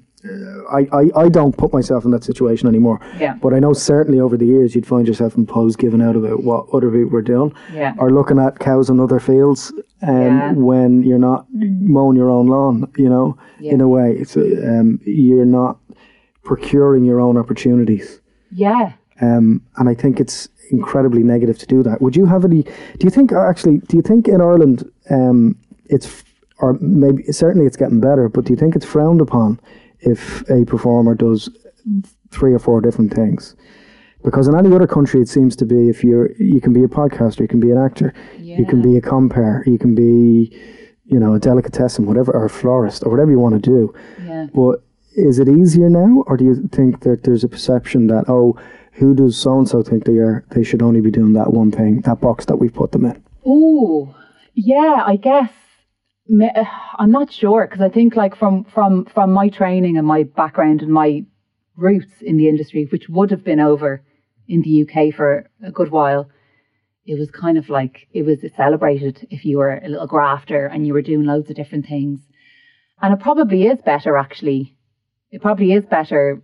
I, 0.71 0.87
I, 0.91 1.09
I 1.15 1.29
don't 1.29 1.55
put 1.57 1.73
myself 1.73 2.05
in 2.05 2.11
that 2.11 2.23
situation 2.23 2.67
anymore. 2.67 2.99
Yeah. 3.19 3.35
But 3.41 3.53
I 3.53 3.59
know 3.59 3.73
certainly 3.73 4.19
over 4.19 4.37
the 4.37 4.45
years 4.45 4.75
you'd 4.75 4.85
find 4.87 5.07
yourself 5.07 5.35
in 5.35 5.45
posts 5.45 5.75
giving 5.75 6.01
out 6.01 6.15
about 6.15 6.43
what 6.43 6.67
other 6.73 6.89
people 6.91 7.09
were 7.09 7.21
doing. 7.21 7.53
Yeah. 7.73 7.95
Or 7.97 8.11
looking 8.11 8.39
at 8.39 8.59
cows 8.59 8.89
in 8.89 8.99
other 8.99 9.19
fields 9.19 9.71
um, 10.01 10.15
Yeah. 10.17 10.51
when 10.53 11.03
you're 11.03 11.17
not 11.19 11.45
mowing 11.51 12.17
your 12.17 12.29
own 12.29 12.47
lawn, 12.47 12.91
you 12.97 13.09
know, 13.09 13.37
in 13.61 13.81
a 13.81 13.87
way. 13.87 14.11
It's 14.17 14.35
uh, 14.37 14.41
um, 14.41 14.99
You're 15.05 15.45
not 15.45 15.77
procuring 16.43 17.03
your 17.05 17.19
own 17.19 17.37
opportunities. 17.37 18.19
yeah. 18.51 18.93
Um, 19.21 19.61
and 19.77 19.87
I 19.87 19.93
think 19.93 20.19
it's 20.19 20.49
incredibly 20.71 21.21
negative 21.21 21.59
to 21.59 21.67
do 21.67 21.83
that. 21.83 22.01
Would 22.01 22.15
you 22.15 22.25
have 22.25 22.43
any? 22.43 22.63
Do 22.63 23.01
you 23.03 23.11
think 23.11 23.31
actually? 23.31 23.77
Do 23.79 23.95
you 23.95 24.01
think 24.01 24.27
in 24.27 24.41
Ireland 24.41 24.89
um, 25.11 25.55
it's 25.85 26.23
or 26.57 26.73
maybe 26.81 27.21
certainly 27.31 27.67
it's 27.67 27.77
getting 27.77 27.99
better, 27.99 28.29
but 28.29 28.45
do 28.45 28.53
you 28.53 28.57
think 28.57 28.75
it's 28.75 28.85
frowned 28.85 29.21
upon 29.21 29.59
if 30.01 30.41
a 30.49 30.65
performer 30.65 31.15
does 31.15 31.49
three 32.29 32.53
or 32.53 32.59
four 32.59 32.81
different 32.81 33.13
things? 33.13 33.55
Because 34.23 34.47
in 34.47 34.55
any 34.55 34.73
other 34.73 34.87
country, 34.87 35.19
it 35.21 35.29
seems 35.29 35.55
to 35.55 35.65
be 35.65 35.89
if 35.89 36.03
you're 36.03 36.31
you 36.33 36.61
can 36.61 36.73
be 36.73 36.83
a 36.83 36.87
podcaster, 36.87 37.39
you 37.39 37.47
can 37.47 37.59
be 37.59 37.71
an 37.71 37.77
actor, 37.77 38.13
you 38.39 38.65
can 38.65 38.81
be 38.81 38.95
a 38.97 39.01
compare, 39.01 39.63
you 39.65 39.79
can 39.79 39.95
be 39.95 40.55
you 41.05 41.19
know 41.19 41.33
a 41.33 41.39
delicatessen, 41.39 42.05
whatever, 42.05 42.31
or 42.31 42.45
a 42.45 42.49
florist, 42.49 43.03
or 43.03 43.09
whatever 43.09 43.31
you 43.31 43.39
want 43.39 43.55
to 43.55 43.61
do. 43.61 43.93
Yeah. 44.23 44.47
But 44.53 44.83
is 45.13 45.39
it 45.39 45.49
easier 45.49 45.89
now, 45.89 46.23
or 46.27 46.37
do 46.37 46.45
you 46.45 46.67
think 46.71 47.01
that 47.01 47.23
there's 47.23 47.43
a 47.43 47.47
perception 47.49 48.07
that 48.07 48.25
oh, 48.27 48.59
who 48.93 49.15
does 49.15 49.37
so 49.37 49.57
and 49.57 49.67
so 49.67 49.81
think 49.81 50.05
they 50.05 50.17
are? 50.17 50.45
They 50.51 50.63
should 50.63 50.81
only 50.81 51.01
be 51.01 51.11
doing 51.11 51.33
that 51.33 51.53
one 51.53 51.71
thing, 51.71 52.01
that 52.01 52.21
box 52.21 52.45
that 52.45 52.57
we've 52.57 52.73
put 52.73 52.91
them 52.91 53.05
in. 53.05 53.23
Oh, 53.45 54.15
yeah. 54.53 55.03
I 55.05 55.15
guess 55.15 55.51
I'm 56.97 57.11
not 57.11 57.31
sure 57.31 57.67
because 57.67 57.81
I 57.81 57.89
think 57.89 58.15
like 58.15 58.35
from 58.35 58.63
from 58.63 59.05
from 59.05 59.31
my 59.31 59.49
training 59.49 59.97
and 59.97 60.07
my 60.07 60.23
background 60.23 60.81
and 60.81 60.91
my 60.91 61.25
roots 61.75 62.21
in 62.21 62.37
the 62.37 62.47
industry, 62.47 62.87
which 62.91 63.09
would 63.09 63.31
have 63.31 63.43
been 63.43 63.59
over 63.59 64.01
in 64.47 64.61
the 64.61 64.83
UK 64.83 65.13
for 65.13 65.49
a 65.63 65.71
good 65.71 65.91
while, 65.91 66.29
it 67.05 67.19
was 67.19 67.29
kind 67.31 67.57
of 67.57 67.69
like 67.69 68.07
it 68.13 68.23
was 68.23 68.39
celebrated 68.55 69.27
if 69.29 69.43
you 69.43 69.57
were 69.57 69.77
a 69.77 69.89
little 69.89 70.07
grafter 70.07 70.67
and 70.67 70.87
you 70.87 70.93
were 70.93 71.01
doing 71.01 71.25
loads 71.25 71.49
of 71.49 71.55
different 71.55 71.85
things. 71.85 72.21
And 73.01 73.13
it 73.13 73.19
probably 73.19 73.67
is 73.67 73.81
better 73.81 74.15
actually. 74.15 74.77
It 75.31 75.41
probably 75.41 75.73
is 75.73 75.85
better 75.85 76.41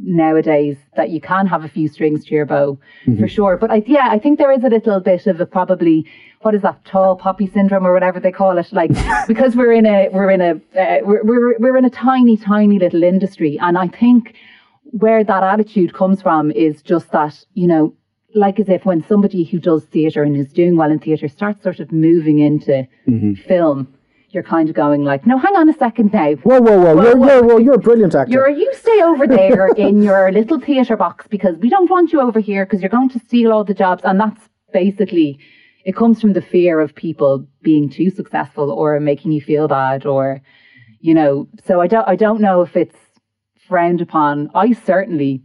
nowadays 0.00 0.76
that 0.96 1.10
you 1.10 1.20
can 1.20 1.46
have 1.46 1.64
a 1.64 1.68
few 1.68 1.88
strings 1.88 2.24
to 2.24 2.34
your 2.34 2.46
bow 2.46 2.78
for 3.04 3.10
mm-hmm. 3.10 3.26
sure. 3.26 3.56
But 3.56 3.70
I, 3.70 3.82
yeah, 3.86 4.08
I 4.10 4.18
think 4.18 4.38
there 4.38 4.52
is 4.52 4.64
a 4.64 4.68
little 4.68 5.00
bit 5.00 5.26
of 5.26 5.40
a 5.40 5.46
probably 5.46 6.06
what 6.42 6.54
is 6.54 6.62
that 6.62 6.84
tall 6.84 7.16
poppy 7.16 7.48
syndrome 7.48 7.86
or 7.86 7.92
whatever 7.92 8.20
they 8.20 8.32
call 8.32 8.58
it? 8.58 8.72
Like 8.72 8.90
because 9.26 9.56
we're 9.56 9.72
in 9.72 9.86
a 9.86 10.08
we're 10.12 10.30
in 10.30 10.40
a 10.40 10.50
uh, 10.78 11.00
we're, 11.02 11.24
we're 11.24 11.58
we're 11.58 11.76
in 11.76 11.84
a 11.84 11.90
tiny 11.90 12.36
tiny 12.36 12.78
little 12.78 13.02
industry, 13.02 13.58
and 13.60 13.76
I 13.76 13.88
think 13.88 14.34
where 14.90 15.22
that 15.22 15.42
attitude 15.42 15.94
comes 15.94 16.22
from 16.22 16.50
is 16.52 16.82
just 16.82 17.10
that 17.12 17.44
you 17.54 17.66
know. 17.66 17.94
Like 18.34 18.60
as 18.60 18.68
if 18.68 18.84
when 18.84 19.02
somebody 19.08 19.42
who 19.42 19.58
does 19.58 19.86
theatre 19.86 20.22
and 20.22 20.36
is 20.36 20.52
doing 20.52 20.76
well 20.76 20.90
in 20.90 20.98
theatre 20.98 21.28
starts 21.28 21.62
sort 21.62 21.80
of 21.80 21.90
moving 21.90 22.40
into 22.40 22.86
mm-hmm. 23.08 23.32
film, 23.48 23.88
you're 24.30 24.42
kind 24.42 24.68
of 24.68 24.74
going 24.74 25.04
like, 25.04 25.26
no, 25.26 25.38
hang 25.38 25.56
on 25.56 25.68
a 25.68 25.72
second 25.72 26.12
now. 26.12 26.34
Whoa, 26.34 26.60
whoa, 26.60 26.78
whoa! 26.78 27.02
you're, 27.02 27.16
whoa. 27.16 27.26
you're, 27.26 27.44
well, 27.46 27.60
you're 27.60 27.74
a 27.74 27.78
brilliant 27.78 28.14
actor. 28.14 28.30
You're 28.32 28.50
you 28.50 28.70
stay 28.74 29.00
over 29.02 29.26
there 29.38 29.68
in 29.68 30.02
your 30.02 30.30
little 30.32 30.60
theatre 30.60 30.96
box 30.96 31.26
because 31.28 31.56
we 31.56 31.68
don't 31.70 31.90
want 31.90 32.12
you 32.12 32.20
over 32.20 32.40
here 32.40 32.66
because 32.66 32.80
you're 32.82 32.90
going 32.90 33.08
to 33.10 33.18
steal 33.20 33.52
all 33.52 33.64
the 33.64 33.74
jobs. 33.74 34.02
And 34.04 34.20
that's 34.20 34.40
basically 34.72 35.38
it 35.84 35.96
comes 35.96 36.20
from 36.20 36.34
the 36.34 36.42
fear 36.42 36.80
of 36.80 36.94
people 36.94 37.46
being 37.62 37.88
too 37.88 38.10
successful 38.10 38.70
or 38.70 39.00
making 39.00 39.32
you 39.32 39.40
feel 39.40 39.66
bad 39.68 40.04
or 40.04 40.42
you 41.00 41.14
know. 41.14 41.48
So 41.64 41.80
I 41.80 41.86
don't 41.86 42.06
I 42.06 42.16
don't 42.16 42.40
know 42.40 42.60
if 42.62 42.76
it's 42.76 42.96
frowned 43.66 44.00
upon. 44.02 44.50
I 44.54 44.72
certainly 44.72 45.42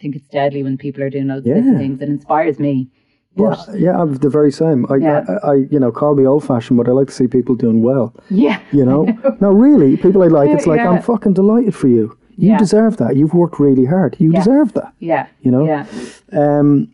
think 0.00 0.16
it's 0.16 0.28
deadly 0.28 0.62
when 0.62 0.76
people 0.76 1.02
are 1.02 1.10
doing 1.10 1.28
those 1.28 1.44
Yeah. 1.46 1.54
things. 1.78 2.00
It 2.02 2.08
inspires 2.08 2.58
me. 2.58 2.88
Yeah, 3.36 3.56
yeah, 3.74 4.00
I'm 4.00 4.14
the 4.16 4.28
very 4.30 4.50
same. 4.50 4.86
I, 4.90 4.96
Yeah. 4.96 5.24
I, 5.44 5.50
I, 5.50 5.54
you 5.70 5.78
know, 5.78 5.92
call 5.92 6.14
me 6.14 6.26
old-fashioned, 6.26 6.76
but 6.76 6.88
I 6.88 6.92
like 6.92 7.08
to 7.08 7.12
see 7.12 7.26
people 7.28 7.54
doing 7.54 7.82
well. 7.82 8.14
Yeah. 8.30 8.60
You 8.72 8.84
know, 8.84 9.04
no, 9.40 9.50
really, 9.50 9.96
people 9.96 10.22
I 10.22 10.26
like. 10.26 10.50
It's 10.50 10.66
like 10.66 10.78
Yeah. 10.80 10.90
I'm 10.90 11.02
fucking 11.02 11.34
delighted 11.34 11.74
for 11.74 11.88
you. 11.88 12.16
You 12.36 12.50
Yeah. 12.50 12.58
deserve 12.58 12.96
that. 12.98 13.16
You've 13.16 13.34
worked 13.34 13.58
really 13.60 13.84
hard. 13.84 14.16
You 14.18 14.32
Yeah. 14.32 14.38
deserve 14.40 14.72
that. 14.74 14.92
Yeah. 14.98 15.26
You 15.42 15.50
know? 15.50 15.64
Yeah. 15.66 15.86
Um, 16.32 16.88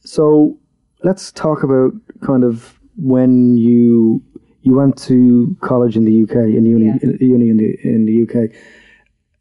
so 0.00 0.56
let's 1.04 1.32
talk 1.32 1.62
about 1.62 1.92
kind 2.22 2.44
of 2.44 2.78
when 2.96 3.56
you 3.56 4.22
you 4.62 4.74
went 4.74 4.98
to 4.98 5.56
college 5.60 5.96
in 5.96 6.04
the 6.04 6.22
UK 6.24 6.36
in 6.56 6.66
uni 6.66 6.86
Yeah. 6.86 6.98
in, 7.02 7.16
uni 7.20 7.48
in 7.50 7.56
the 7.56 7.78
in 7.84 8.04
the 8.06 8.22
UK. 8.24 8.50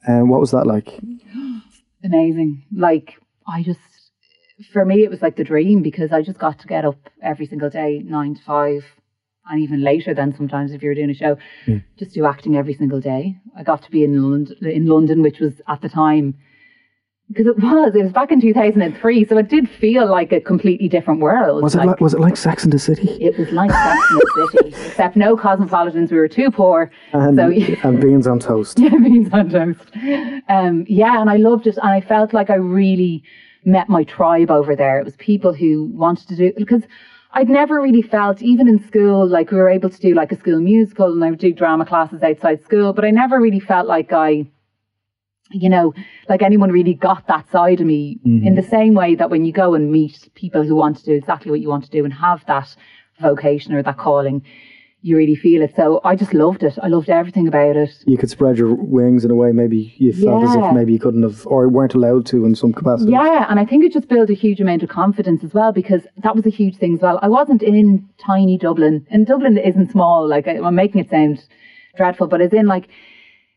And 0.08 0.30
what 0.30 0.40
was 0.40 0.52
that 0.52 0.66
like? 0.68 0.88
amazing. 2.04 2.64
Like 2.72 3.16
I 3.48 3.64
just, 3.64 3.80
for 4.74 4.86
me, 4.86 5.04
it 5.04 5.10
was 5.10 5.22
like 5.22 5.36
the 5.36 5.44
dream 5.44 5.82
because 5.82 6.12
I 6.12 6.22
just 6.22 6.40
got 6.40 6.60
to 6.60 6.68
get 6.68 6.86
up 6.86 6.98
every 7.22 7.46
single 7.46 7.70
day, 7.70 8.02
nine 8.04 8.36
to 8.36 8.42
five, 8.42 8.84
and 9.50 9.62
even 9.62 9.84
later 9.84 10.14
than 10.14 10.36
sometimes 10.36 10.72
if 10.72 10.82
you 10.82 10.90
were 10.90 10.96
doing 10.96 11.10
a 11.10 11.14
show, 11.14 11.38
just 11.98 12.14
do 12.14 12.26
acting 12.26 12.56
every 12.58 12.74
single 12.74 13.00
day. 13.00 13.38
I 13.58 13.64
got 13.64 13.84
to 13.84 13.92
be 13.92 14.04
in 14.04 14.22
London, 14.22 14.58
in 14.62 14.88
London, 14.88 15.22
which 15.22 15.40
was 15.40 15.62
at 15.68 15.82
the 15.82 15.90
time. 15.90 16.36
Because 17.30 17.48
it 17.48 17.58
was, 17.58 17.94
it 17.94 18.04
was 18.04 18.14
back 18.14 18.32
in 18.32 18.40
2003, 18.40 19.26
so 19.26 19.38
it 19.38 19.50
did 19.50 19.70
feel 19.70 20.10
like 20.10 20.32
a 20.32 20.40
completely 20.40 20.88
different 20.88 21.20
world. 21.20 21.62
Was 21.62 21.76
it 21.76 21.84
like 21.84 22.00
was 22.00 22.14
it 22.14 22.22
like 22.22 22.38
Sex 22.38 22.64
in 22.64 22.70
the 22.70 22.80
City? 22.80 23.10
it 23.22 23.38
was 23.38 23.52
like 23.52 23.70
Sex 23.70 24.02
in 24.12 24.18
the 24.18 24.50
City, 24.52 24.70
except 24.88 25.18
no 25.18 25.36
cosmopolitans. 25.36 26.10
We 26.10 26.18
were 26.18 26.30
too 26.30 26.50
poor, 26.50 26.90
And 27.12 27.38
so 27.38 27.52
and 27.84 28.02
beans 28.02 28.28
on 28.28 28.40
toast. 28.40 28.80
yeah, 28.80 28.90
beans 28.92 29.28
on 29.34 29.50
toast. 29.50 29.92
Um, 30.48 30.86
yeah, 30.88 31.20
and 31.20 31.30
I 31.30 31.36
loved 31.36 31.68
it, 31.68 31.76
and 31.76 31.90
I 31.90 32.00
felt 32.00 32.34
like 32.34 32.50
I 32.50 32.56
really 32.56 33.24
met 33.68 33.90
my 33.90 34.04
tribe 34.04 34.50
over 34.50 34.76
there. 34.76 35.00
It 35.00 35.06
was 35.06 35.16
people 35.18 35.54
who 35.54 35.86
wanted 35.94 36.30
to 36.30 36.36
do 36.36 36.54
because 36.58 36.84
I'd 37.34 37.50
never 37.50 37.80
really 37.82 38.02
felt, 38.02 38.42
even 38.42 38.68
in 38.68 38.84
school, 38.88 39.28
like 39.28 39.52
we 39.52 39.58
were 39.58 39.70
able 39.70 39.90
to 39.90 40.00
do 40.00 40.16
like 40.16 40.32
a 40.32 40.38
school 40.38 40.60
musical, 40.60 41.12
and 41.12 41.24
I 41.24 41.30
would 41.30 41.40
do 41.40 41.54
drama 41.54 41.86
classes 41.86 42.24
outside 42.24 42.64
school, 42.64 42.94
but 42.94 43.06
I 43.06 43.12
never 43.12 43.40
really 43.40 43.60
felt 43.60 43.88
like 43.88 44.12
I. 44.14 44.48
You 45.50 45.70
know, 45.70 45.94
like 46.28 46.42
anyone 46.42 46.74
really 46.74 46.94
got 46.94 47.26
that 47.28 47.50
side 47.50 47.80
of 47.80 47.88
me 47.88 48.20
in 48.26 48.42
mm-hmm. 48.42 48.56
the 48.56 48.64
same 48.64 48.94
way 48.94 49.16
that 49.16 49.30
when 49.30 49.46
you 49.46 49.54
go 49.54 49.76
and 49.76 49.90
meet 49.90 50.30
people 50.36 50.62
who 50.62 50.76
want 50.76 50.98
to 50.98 51.06
do 51.06 51.14
exactly 51.14 51.52
what 51.52 51.62
you 51.62 51.70
want 51.70 51.86
to 51.86 51.90
do 51.90 52.04
and 52.04 52.14
have 52.14 52.46
that 52.48 52.76
vocation 53.22 53.74
or 53.74 53.82
that 53.82 53.98
calling, 53.98 54.44
you 55.02 55.16
really 55.16 55.36
feel 55.36 55.62
it. 55.62 55.76
So 55.76 56.02
I 56.04 56.16
just 56.16 56.34
loved 56.34 56.64
it. 56.64 56.78
I 56.82 56.88
loved 56.88 57.10
everything 57.10 57.48
about 57.48 57.76
it. 57.76 57.92
You 58.06 58.18
could 58.18 58.30
spread 58.30 58.58
your 58.58 58.74
wings 58.74 59.24
in 59.24 59.32
a 59.32 59.36
way 59.36 59.52
maybe 59.52 59.94
you 59.98 60.12
felt 60.12 60.44
as 60.44 60.56
if 60.56 60.74
maybe 60.74 60.94
you 60.94 61.00
couldn't 61.00 61.24
have 61.24 61.46
or 61.46 61.70
weren't 61.70 61.94
allowed 61.94 62.26
to 62.28 62.46
in 62.46 62.56
some 62.56 62.74
capacity. 62.74 63.12
Yeah, 63.12 63.46
and 63.50 63.60
I 63.60 63.66
think 63.66 63.86
it 63.86 63.94
just 63.94 64.08
built 64.08 64.30
a 64.30 64.34
huge 64.34 64.60
amount 64.60 64.84
of 64.84 64.90
confidence 64.90 65.44
as 65.44 65.54
well 65.54 65.72
because 65.72 66.02
that 66.24 66.36
was 66.36 66.46
a 66.46 66.50
huge 66.50 66.78
thing 66.78 66.96
as 66.96 67.02
well. 67.02 67.20
I 67.22 67.28
wasn't 67.28 67.62
in 67.62 68.10
tiny 68.18 68.58
Dublin, 68.58 69.06
and 69.10 69.28
Dublin 69.28 69.58
isn't 69.58 69.92
small. 69.92 70.28
Like 70.28 70.48
I'm 70.48 70.76
making 70.76 71.02
it 71.02 71.10
sound 71.10 71.46
dreadful, 71.96 72.28
but 72.28 72.42
it's 72.42 72.54
in 72.54 72.66
like 72.66 72.90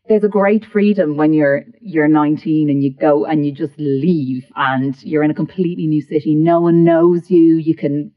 there's 0.07 0.23
a 0.23 0.29
great 0.29 0.65
freedom 0.65 1.17
when 1.17 1.33
you're 1.33 1.63
you're 1.79 2.07
19 2.07 2.69
and 2.69 2.83
you 2.83 2.93
go 2.93 3.25
and 3.25 3.45
you 3.45 3.51
just 3.51 3.73
leave 3.77 4.45
and 4.55 5.01
you're 5.03 5.23
in 5.23 5.31
a 5.31 5.35
completely 5.35 5.87
new 5.87 6.01
city. 6.01 6.35
No 6.35 6.61
one 6.61 6.83
knows 6.83 7.31
you. 7.31 7.55
You 7.55 7.75
can 7.75 8.11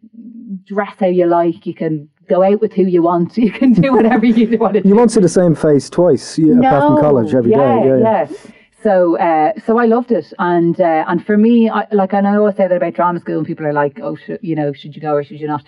dress 0.67 0.95
how 0.99 1.07
you 1.07 1.27
like. 1.27 1.67
You 1.67 1.75
can 1.75 2.09
go 2.29 2.43
out 2.43 2.61
with 2.61 2.73
who 2.73 2.83
you 2.85 3.03
want. 3.03 3.37
You 3.45 3.51
can 3.53 3.73
do 3.73 3.93
whatever 3.93 4.27
you 4.27 4.59
want 4.65 4.75
to 4.75 4.81
do. 4.83 4.89
You 4.89 4.97
won't 4.97 5.11
see 5.13 5.21
the 5.21 5.29
same 5.29 5.55
face 5.55 5.89
twice 5.91 6.39
yeah, 6.39 6.59
apart 6.59 6.83
from 6.83 7.01
college 7.01 7.35
every 7.35 7.51
day. 7.51 7.57
yeah, 7.59 7.85
Yeah, 7.85 7.97
yeah. 7.99 8.29
yeah. 8.31 8.51
so 8.83 9.19
uh, 9.19 9.53
so 9.67 9.79
I 9.79 9.87
loved 9.87 10.13
it, 10.13 10.33
and 10.39 10.79
uh, 10.81 11.05
and 11.09 11.25
for 11.25 11.37
me, 11.37 11.71
I, 11.71 11.87
like 11.93 12.13
and 12.15 12.27
I 12.27 12.37
always 12.37 12.57
say 12.57 12.69
that 12.69 12.77
about 12.77 12.95
drama 12.95 13.21
school, 13.21 13.39
and 13.39 13.47
people 13.47 13.67
are 13.67 13.73
like, 13.73 14.01
oh, 14.03 14.17
sh- 14.17 14.41
you 14.43 14.55
know, 14.55 14.73
should 14.73 14.95
you 14.95 15.03
go 15.03 15.13
or 15.15 15.25
should 15.25 15.41
you 15.41 15.47
not? 15.49 15.65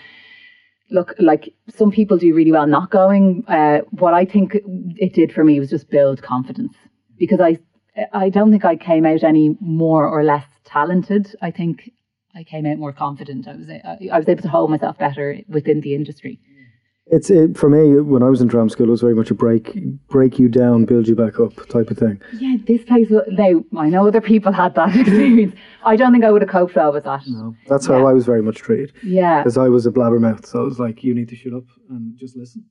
Look, 0.91 1.15
like 1.19 1.53
some 1.75 1.91
people 1.91 2.17
do 2.17 2.33
really 2.35 2.53
well 2.53 2.67
not 2.67 2.91
going. 2.91 3.45
Uh, 3.49 3.79
what 3.91 4.15
I 4.15 4.25
think 4.25 4.57
it 4.97 5.13
did 5.15 5.33
for 5.33 5.43
me 5.45 5.59
was 5.59 5.69
just 5.71 5.91
build 5.91 6.23
confidence 6.23 6.75
because 7.19 7.41
I 7.41 7.59
I 8.13 8.29
don't 8.29 8.51
think 8.51 8.65
I 8.65 8.77
came 8.77 9.05
out 9.07 9.25
any 9.25 9.57
more 9.61 10.07
or 10.07 10.23
less 10.23 10.45
talented. 10.65 11.35
I 11.43 11.51
think 11.51 11.91
I 12.37 12.45
came 12.45 12.67
out 12.67 12.79
more 12.79 12.93
confident. 12.93 13.49
I 13.49 13.55
was 13.57 13.69
uh, 13.69 13.97
I 14.13 14.19
was 14.19 14.29
able 14.29 14.43
to 14.43 14.49
hold 14.49 14.71
myself 14.71 14.99
better 14.99 15.39
within 15.49 15.81
the 15.81 15.95
industry. 15.95 16.39
It's 17.09 17.31
it, 17.31 17.57
for 17.57 17.71
me 17.71 18.01
when 18.01 18.25
I 18.25 18.29
was 18.29 18.41
in 18.41 18.49
drama 18.49 18.69
school. 18.69 18.89
It 18.89 18.91
was 18.91 19.01
very 19.01 19.15
much 19.15 19.31
a 19.31 19.35
break, 19.35 19.79
break 20.09 20.41
you 20.41 20.49
down, 20.49 20.87
build 20.87 21.07
you 21.07 21.15
back 21.15 21.39
up 21.39 21.55
type 21.69 21.89
of 21.93 21.97
thing. 21.99 22.21
Yeah, 22.37 22.57
this 22.67 22.83
place. 22.83 23.09
They, 23.37 23.55
I 23.79 23.89
know 23.89 24.09
other 24.09 24.21
people 24.21 24.51
had 24.51 24.75
that 24.75 24.95
experience. 25.03 25.55
I 25.85 25.95
don't 25.95 26.11
think 26.13 26.25
I 26.25 26.33
would 26.33 26.43
have 26.43 26.51
coped 26.51 26.75
well 26.75 26.93
with 26.93 27.05
that. 27.05 27.23
No, 27.29 27.55
that's 27.69 27.87
how 27.87 27.99
Yeah. 27.99 28.07
I 28.07 28.13
was 28.13 28.27
very 28.27 28.43
much 28.43 28.57
treated. 28.57 28.93
Yeah, 29.05 29.41
because 29.43 29.57
I 29.57 29.69
was 29.69 29.87
a 29.87 29.93
blabbermouth. 29.93 30.47
So 30.47 30.63
it 30.63 30.65
was 30.65 30.81
like, 30.81 31.05
you 31.05 31.15
need 31.15 31.29
to 31.29 31.37
shut 31.37 31.53
up 31.53 31.65
and 31.91 32.19
just 32.19 32.37
listen 32.37 32.65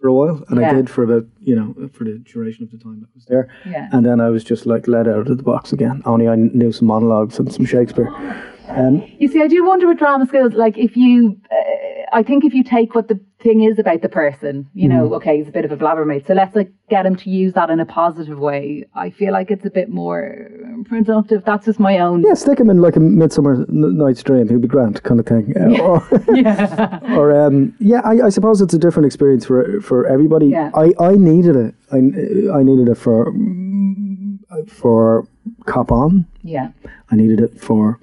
for 0.00 0.08
a 0.08 0.14
while. 0.14 0.42
And 0.48 0.58
I 0.64 0.72
did 0.72 0.88
for 0.88 1.04
about, 1.04 1.26
you 1.40 1.54
know, 1.54 1.74
for 1.92 2.04
the 2.04 2.18
duration 2.32 2.64
of 2.64 2.70
the 2.70 2.78
time 2.78 3.00
that 3.00 3.08
I 3.08 3.14
was 3.14 3.26
there. 3.26 3.48
yeah. 3.66 3.90
And 3.92 4.06
then 4.06 4.20
I 4.22 4.30
was 4.30 4.42
just 4.42 4.64
like 4.64 4.88
let 4.88 5.06
out 5.06 5.28
of 5.30 5.36
the 5.36 5.42
box 5.42 5.74
again. 5.74 6.00
Only 6.06 6.28
I 6.28 6.34
knew 6.36 6.72
some 6.72 6.88
monologues 6.88 7.38
and 7.38 7.52
some 7.52 7.66
Shakespeare. 7.66 8.10
Um, 8.68 9.02
You 9.18 9.28
see, 9.28 9.42
I 9.42 9.46
do 9.48 9.64
wonder 9.64 9.86
with 9.86 9.98
drama 9.98 10.26
skills, 10.26 10.54
like 10.54 10.76
if 10.78 10.96
you, 10.96 11.36
uh, 11.50 11.56
I 12.12 12.22
think 12.22 12.44
if 12.44 12.52
you 12.54 12.62
take 12.64 12.94
what 12.94 13.08
the 13.08 13.20
thing 13.40 13.62
is 13.64 13.78
about 13.78 14.02
the 14.02 14.08
person, 14.08 14.66
you 14.74 14.88
know, 14.88 15.12
okay, 15.14 15.36
he's 15.38 15.48
a 15.48 15.52
bit 15.52 15.64
of 15.64 15.72
a 15.72 15.76
blabbermouth, 15.76 16.26
so 16.26 16.34
let's 16.34 16.54
like 16.56 16.72
get 16.88 17.04
him 17.06 17.16
to 17.16 17.30
use 17.30 17.52
that 17.54 17.70
in 17.70 17.78
a 17.80 17.86
positive 17.86 18.38
way. 18.38 18.84
I 18.94 19.10
feel 19.10 19.32
like 19.32 19.50
it's 19.50 19.64
a 19.64 19.70
bit 19.70 19.88
more 19.88 20.48
productive. 20.86 21.44
That's 21.44 21.66
just 21.66 21.78
my 21.78 21.98
own. 21.98 22.22
yeah, 22.26 22.34
stick 22.34 22.58
him 22.58 22.70
in 22.70 22.80
like 22.80 22.96
a 22.96 23.00
Midsummer 23.00 23.64
Night's 23.68 24.22
Dream. 24.22 24.48
He'll 24.48 24.58
be 24.58 24.68
grand, 24.68 25.02
kind 25.02 25.20
of 25.20 25.26
thing. 25.26 25.54
Uh, 25.56 25.80
or, 25.82 26.08
Yeah. 26.34 27.00
or 27.16 27.38
um, 27.46 27.74
yeah, 27.78 28.00
I, 28.04 28.26
I 28.26 28.28
suppose 28.30 28.60
it's 28.60 28.74
a 28.74 28.78
different 28.78 29.06
experience 29.06 29.44
for 29.44 29.80
for 29.80 30.06
everybody. 30.06 30.46
Yeah. 30.48 30.70
I, 30.74 30.92
I 30.98 31.12
needed 31.16 31.56
it. 31.56 31.74
I, 31.92 31.96
I 31.96 32.62
needed 32.62 32.88
it 32.88 32.96
for 32.96 33.32
for 34.68 35.26
Cop 35.66 35.92
On. 35.92 36.26
yeah. 36.42 36.70
I 37.10 37.14
needed 37.16 37.40
it 37.40 37.60
for 37.60 38.00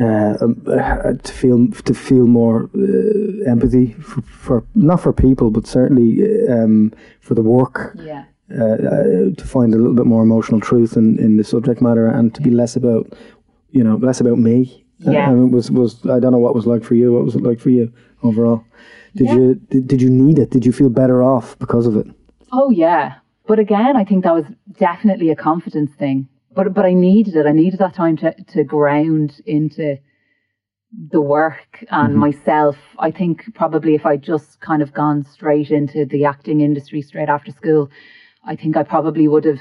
uh, 0.00 0.36
um, 0.40 0.62
uh, 0.66 1.12
to 1.22 1.32
feel 1.32 1.68
to 1.70 1.94
feel 1.94 2.26
more 2.26 2.68
uh, 2.74 3.50
empathy 3.50 3.92
for, 3.94 4.22
for 4.22 4.64
not 4.74 5.00
for 5.00 5.12
people, 5.12 5.50
but 5.50 5.66
certainly 5.66 6.22
um, 6.48 6.92
for 7.20 7.34
the 7.34 7.42
work. 7.42 7.96
Yeah. 7.98 8.24
Uh, 8.48 8.62
uh, 8.62 9.34
to 9.36 9.44
find 9.44 9.74
a 9.74 9.76
little 9.76 9.94
bit 9.96 10.06
more 10.06 10.22
emotional 10.22 10.60
truth 10.60 10.96
in, 10.96 11.18
in 11.18 11.36
the 11.36 11.42
subject 11.42 11.82
matter, 11.82 12.06
and 12.06 12.32
to 12.32 12.40
be 12.40 12.50
less 12.50 12.76
about 12.76 13.12
you 13.70 13.82
know 13.82 13.96
less 13.96 14.20
about 14.20 14.38
me. 14.38 14.84
Uh, 15.06 15.10
Yeah. 15.10 15.32
it 15.32 15.50
was 15.50 15.70
was 15.70 16.04
I 16.06 16.20
don't 16.20 16.30
know 16.32 16.38
what 16.38 16.50
it 16.50 16.54
was 16.56 16.66
like 16.66 16.84
for 16.84 16.94
you. 16.94 17.12
What 17.12 17.24
was 17.24 17.34
it 17.34 17.42
like 17.42 17.58
for 17.58 17.70
you 17.70 17.92
overall? 18.22 18.62
Did 19.16 19.26
Yeah. 19.26 19.34
you 19.34 19.54
did, 19.70 19.88
did 19.88 20.00
you 20.02 20.10
need 20.10 20.38
it? 20.38 20.50
Did 20.50 20.64
you 20.64 20.72
feel 20.72 20.90
better 20.90 21.22
off 21.24 21.58
because 21.58 21.86
of 21.88 21.96
it? 21.96 22.06
Oh 22.52 22.70
yeah. 22.70 23.14
But 23.48 23.58
again, 23.58 23.96
I 23.96 24.04
think 24.04 24.22
that 24.24 24.34
was 24.34 24.44
definitely 24.78 25.30
a 25.30 25.36
confidence 25.36 25.90
thing. 25.98 26.28
But 26.56 26.74
but 26.74 26.84
I 26.84 26.94
needed 26.94 27.36
it. 27.36 27.46
I 27.46 27.52
needed 27.52 27.78
that 27.78 27.94
time 27.94 28.16
to 28.16 28.34
to 28.54 28.64
ground 28.64 29.40
into 29.46 29.98
the 31.12 31.20
work 31.20 31.84
and 31.90 32.10
mm-hmm. 32.10 32.18
myself. 32.18 32.76
I 32.98 33.10
think 33.10 33.54
probably 33.54 33.94
if 33.94 34.06
I'd 34.06 34.22
just 34.22 34.60
kind 34.60 34.82
of 34.82 34.94
gone 34.94 35.24
straight 35.24 35.70
into 35.70 36.06
the 36.06 36.24
acting 36.24 36.62
industry 36.62 37.02
straight 37.02 37.28
after 37.28 37.52
school, 37.52 37.90
I 38.44 38.56
think 38.56 38.76
I 38.76 38.82
probably 38.82 39.28
would 39.28 39.44
have 39.44 39.60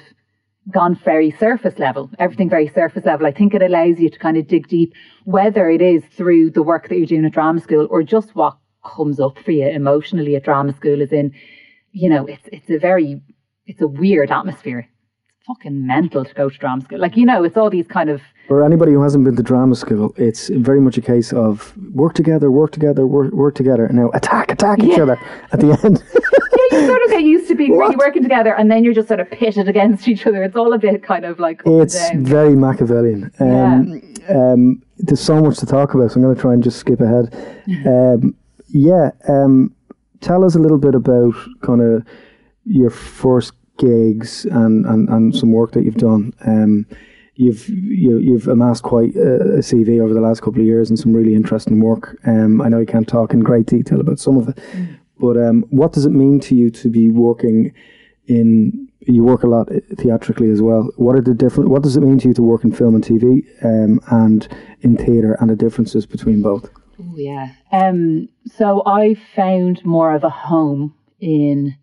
gone 0.72 0.96
very 0.96 1.32
surface 1.32 1.78
level, 1.78 2.10
everything 2.18 2.50
very 2.50 2.68
surface 2.68 3.06
level. 3.06 3.28
I 3.28 3.32
think 3.32 3.54
it 3.54 3.62
allows 3.62 4.00
you 4.00 4.10
to 4.10 4.18
kind 4.18 4.38
of 4.38 4.48
dig 4.48 4.68
deep, 4.68 4.94
whether 5.26 5.70
it 5.70 5.82
is 5.82 6.04
through 6.18 6.52
the 6.52 6.64
work 6.64 6.90
that 6.90 6.98
you're 6.98 7.06
doing 7.06 7.26
at 7.26 7.34
drama 7.34 7.60
school 7.60 7.88
or 7.92 8.02
just 8.02 8.36
what 8.36 8.58
comes 8.84 9.20
up 9.20 9.38
for 9.40 9.52
you 9.52 9.68
emotionally 9.68 10.36
at 10.36 10.44
drama 10.44 10.74
school 10.74 11.02
is 11.02 11.12
in, 11.12 11.34
you 11.92 12.10
know, 12.10 12.26
it's 12.26 12.48
it's 12.52 12.70
a 12.70 12.80
very 12.80 13.22
it's 13.66 13.82
a 13.82 13.88
weird 13.88 14.32
atmosphere. 14.32 14.88
Fucking 15.48 15.86
mental 15.86 16.26
to 16.26 16.34
go 16.34 16.50
to 16.50 16.58
drama 16.58 16.82
school. 16.82 17.00
Like, 17.00 17.16
you 17.16 17.26
know, 17.26 17.44
it's 17.44 17.56
all 17.56 17.70
these 17.70 17.86
kind 17.86 18.10
of 18.10 18.20
For 18.48 18.64
anybody 18.64 18.94
who 18.94 19.04
hasn't 19.04 19.26
been 19.26 19.36
to 19.36 19.44
drama 19.44 19.76
school, 19.76 20.12
it's 20.18 20.50
very 20.50 20.82
much 20.82 20.98
a 20.98 21.02
case 21.02 21.32
of 21.34 21.76
work 21.94 22.16
together, 22.16 22.50
work 22.50 22.72
together, 22.72 23.06
work, 23.06 23.32
work 23.32 23.54
together, 23.54 23.86
and 23.86 23.96
now 23.98 24.10
attack, 24.16 24.52
attack 24.52 24.80
each 24.82 24.98
Yeah. 24.98 25.04
other 25.04 25.20
at 25.52 25.60
the 25.60 25.72
end. 25.84 26.04
yeah, 26.72 26.80
you 26.80 26.88
sort 26.88 27.02
of 27.04 27.10
get 27.12 27.22
used 27.24 27.48
to 27.50 27.56
being 27.56 27.78
really 27.78 27.96
working 27.96 28.24
together 28.24 28.56
and 28.56 28.72
then 28.72 28.84
you're 28.84 28.94
just 28.96 29.08
sort 29.08 29.20
of 29.20 29.30
pitted 29.30 29.68
against 29.70 30.08
each 30.08 30.26
other. 30.26 30.42
It's 30.44 30.56
all 30.56 30.74
a 30.74 30.80
bit 30.80 31.04
kind 31.04 31.26
of 31.26 31.38
like 31.40 31.62
it's 31.66 32.10
very 32.16 32.56
Machiavellian. 32.56 33.32
Um, 33.40 34.02
um, 34.30 34.82
there's 34.98 35.20
so 35.22 35.40
much 35.42 35.58
to 35.60 35.68
talk 35.68 35.94
about, 35.94 36.10
so 36.12 36.16
I'm 36.16 36.24
going 36.24 36.36
to 36.36 36.42
try 36.42 36.54
and 36.54 36.64
just 36.64 36.80
skip 36.80 37.02
ahead. 37.02 37.26
Um, 37.86 38.36
yeah, 38.70 39.12
um, 39.30 39.74
tell 40.22 40.44
us 40.44 40.56
a 40.56 40.60
little 40.60 40.80
bit 40.80 40.96
about 40.96 41.34
kind 41.62 41.82
of 41.82 42.06
your 42.66 42.90
first 42.90 43.54
gigs 43.78 44.46
and, 44.46 44.86
and, 44.86 45.10
and 45.10 45.36
some 45.36 45.52
work 45.52 45.72
that 45.74 45.84
you've 45.84 45.96
done. 45.96 46.34
Um, 46.46 46.86
you've 47.36 47.68
you, 47.70 48.18
you've 48.18 48.48
amassed 48.48 48.84
quite 48.84 49.16
a, 49.16 49.60
CV 49.60 50.02
over 50.02 50.14
the 50.14 50.22
last 50.22 50.42
couple 50.42 50.62
of 50.62 50.66
years 50.66 50.90
and 50.90 50.98
some 50.98 51.14
really 51.14 51.36
interesting 51.36 51.82
work. 51.82 52.18
Um, 52.26 52.62
I 52.62 52.70
know 52.70 52.80
you 52.80 52.86
can't 52.86 53.08
talk 53.08 53.34
in 53.34 53.42
great 53.42 53.66
detail 53.66 54.00
about 54.00 54.20
some 54.20 54.38
of 54.38 54.50
it, 54.50 54.60
but 55.20 55.38
um, 55.38 55.66
what 55.70 55.94
does 55.94 56.06
it 56.06 56.12
mean 56.12 56.40
to 56.42 56.56
you 56.56 56.70
to 56.72 56.90
be 56.90 57.10
working 57.10 57.74
in? 58.28 58.90
You 59.08 59.24
work 59.24 59.44
a 59.44 59.48
lot 59.48 59.70
theatrically 59.98 60.50
as 60.50 60.64
well. 60.64 60.90
What 60.96 61.16
are 61.16 61.22
the 61.22 61.36
different? 61.36 61.70
What 61.70 61.84
does 61.84 61.96
it 61.96 62.02
mean 62.02 62.18
to 62.20 62.30
you 62.30 62.34
to 62.34 62.42
work 62.42 62.64
in 62.64 62.72
film 62.72 62.96
and 62.96 63.04
TV 63.04 63.46
um, 63.64 64.00
and 64.10 64.48
in 64.82 64.98
theatre, 64.98 65.38
and 65.40 65.50
the 65.50 65.56
differences 65.56 66.08
between 66.08 66.42
both? 66.42 66.70
Oh 67.00 67.16
yeah. 67.18 67.52
Um, 67.72 68.30
so 68.48 68.82
I 68.86 69.16
found 69.36 69.86
more 69.86 70.16
of 70.16 70.24
a 70.24 70.30
home 70.30 70.96
in 71.20 71.76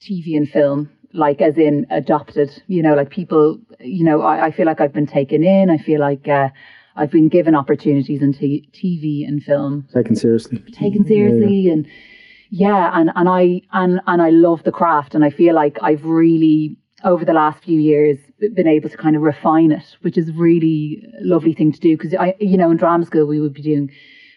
TV 0.00 0.36
and 0.36 0.48
film, 0.48 0.90
like 1.12 1.40
as 1.40 1.56
in 1.58 1.86
adopted. 1.90 2.62
You 2.66 2.82
know, 2.82 2.94
like 2.94 3.10
people. 3.10 3.58
You 3.80 4.04
know, 4.04 4.22
I, 4.22 4.46
I 4.46 4.50
feel 4.50 4.66
like 4.66 4.80
I've 4.80 4.92
been 4.92 5.06
taken 5.06 5.44
in. 5.44 5.70
I 5.70 5.78
feel 5.78 6.00
like 6.00 6.26
uh, 6.28 6.48
I've 6.96 7.10
been 7.10 7.28
given 7.28 7.54
opportunities 7.54 8.22
in 8.22 8.32
t- 8.32 8.68
TV 8.72 9.26
and 9.28 9.42
film, 9.42 9.86
Taken 9.92 10.16
seriously. 10.16 10.58
taken 10.72 11.04
seriously, 11.06 11.68
and 11.68 11.86
yeah, 12.50 12.90
and 12.94 13.10
and 13.14 13.28
I 13.28 13.60
and 13.72 14.00
and 14.06 14.22
I 14.22 14.30
love 14.30 14.62
the 14.64 14.72
craft, 14.72 15.14
and 15.14 15.24
I 15.24 15.30
feel 15.30 15.54
like 15.54 15.78
I've 15.82 16.04
really 16.04 16.76
over 17.04 17.24
the 17.24 17.34
last 17.34 17.62
few 17.62 17.78
years 17.78 18.18
been 18.54 18.66
able 18.66 18.88
to 18.88 18.96
kind 18.96 19.14
of 19.14 19.22
refine 19.22 19.70
it, 19.70 19.96
which 20.00 20.16
is 20.16 20.32
really 20.32 21.02
lovely 21.20 21.52
thing 21.52 21.70
to 21.72 21.78
do 21.80 21.96
because 21.96 22.14
I, 22.14 22.34
you 22.40 22.56
know, 22.56 22.70
in 22.70 22.78
drama 22.78 23.04
school 23.04 23.26
we 23.26 23.40
would 23.40 23.52
be 23.52 23.62
doing 23.62 23.90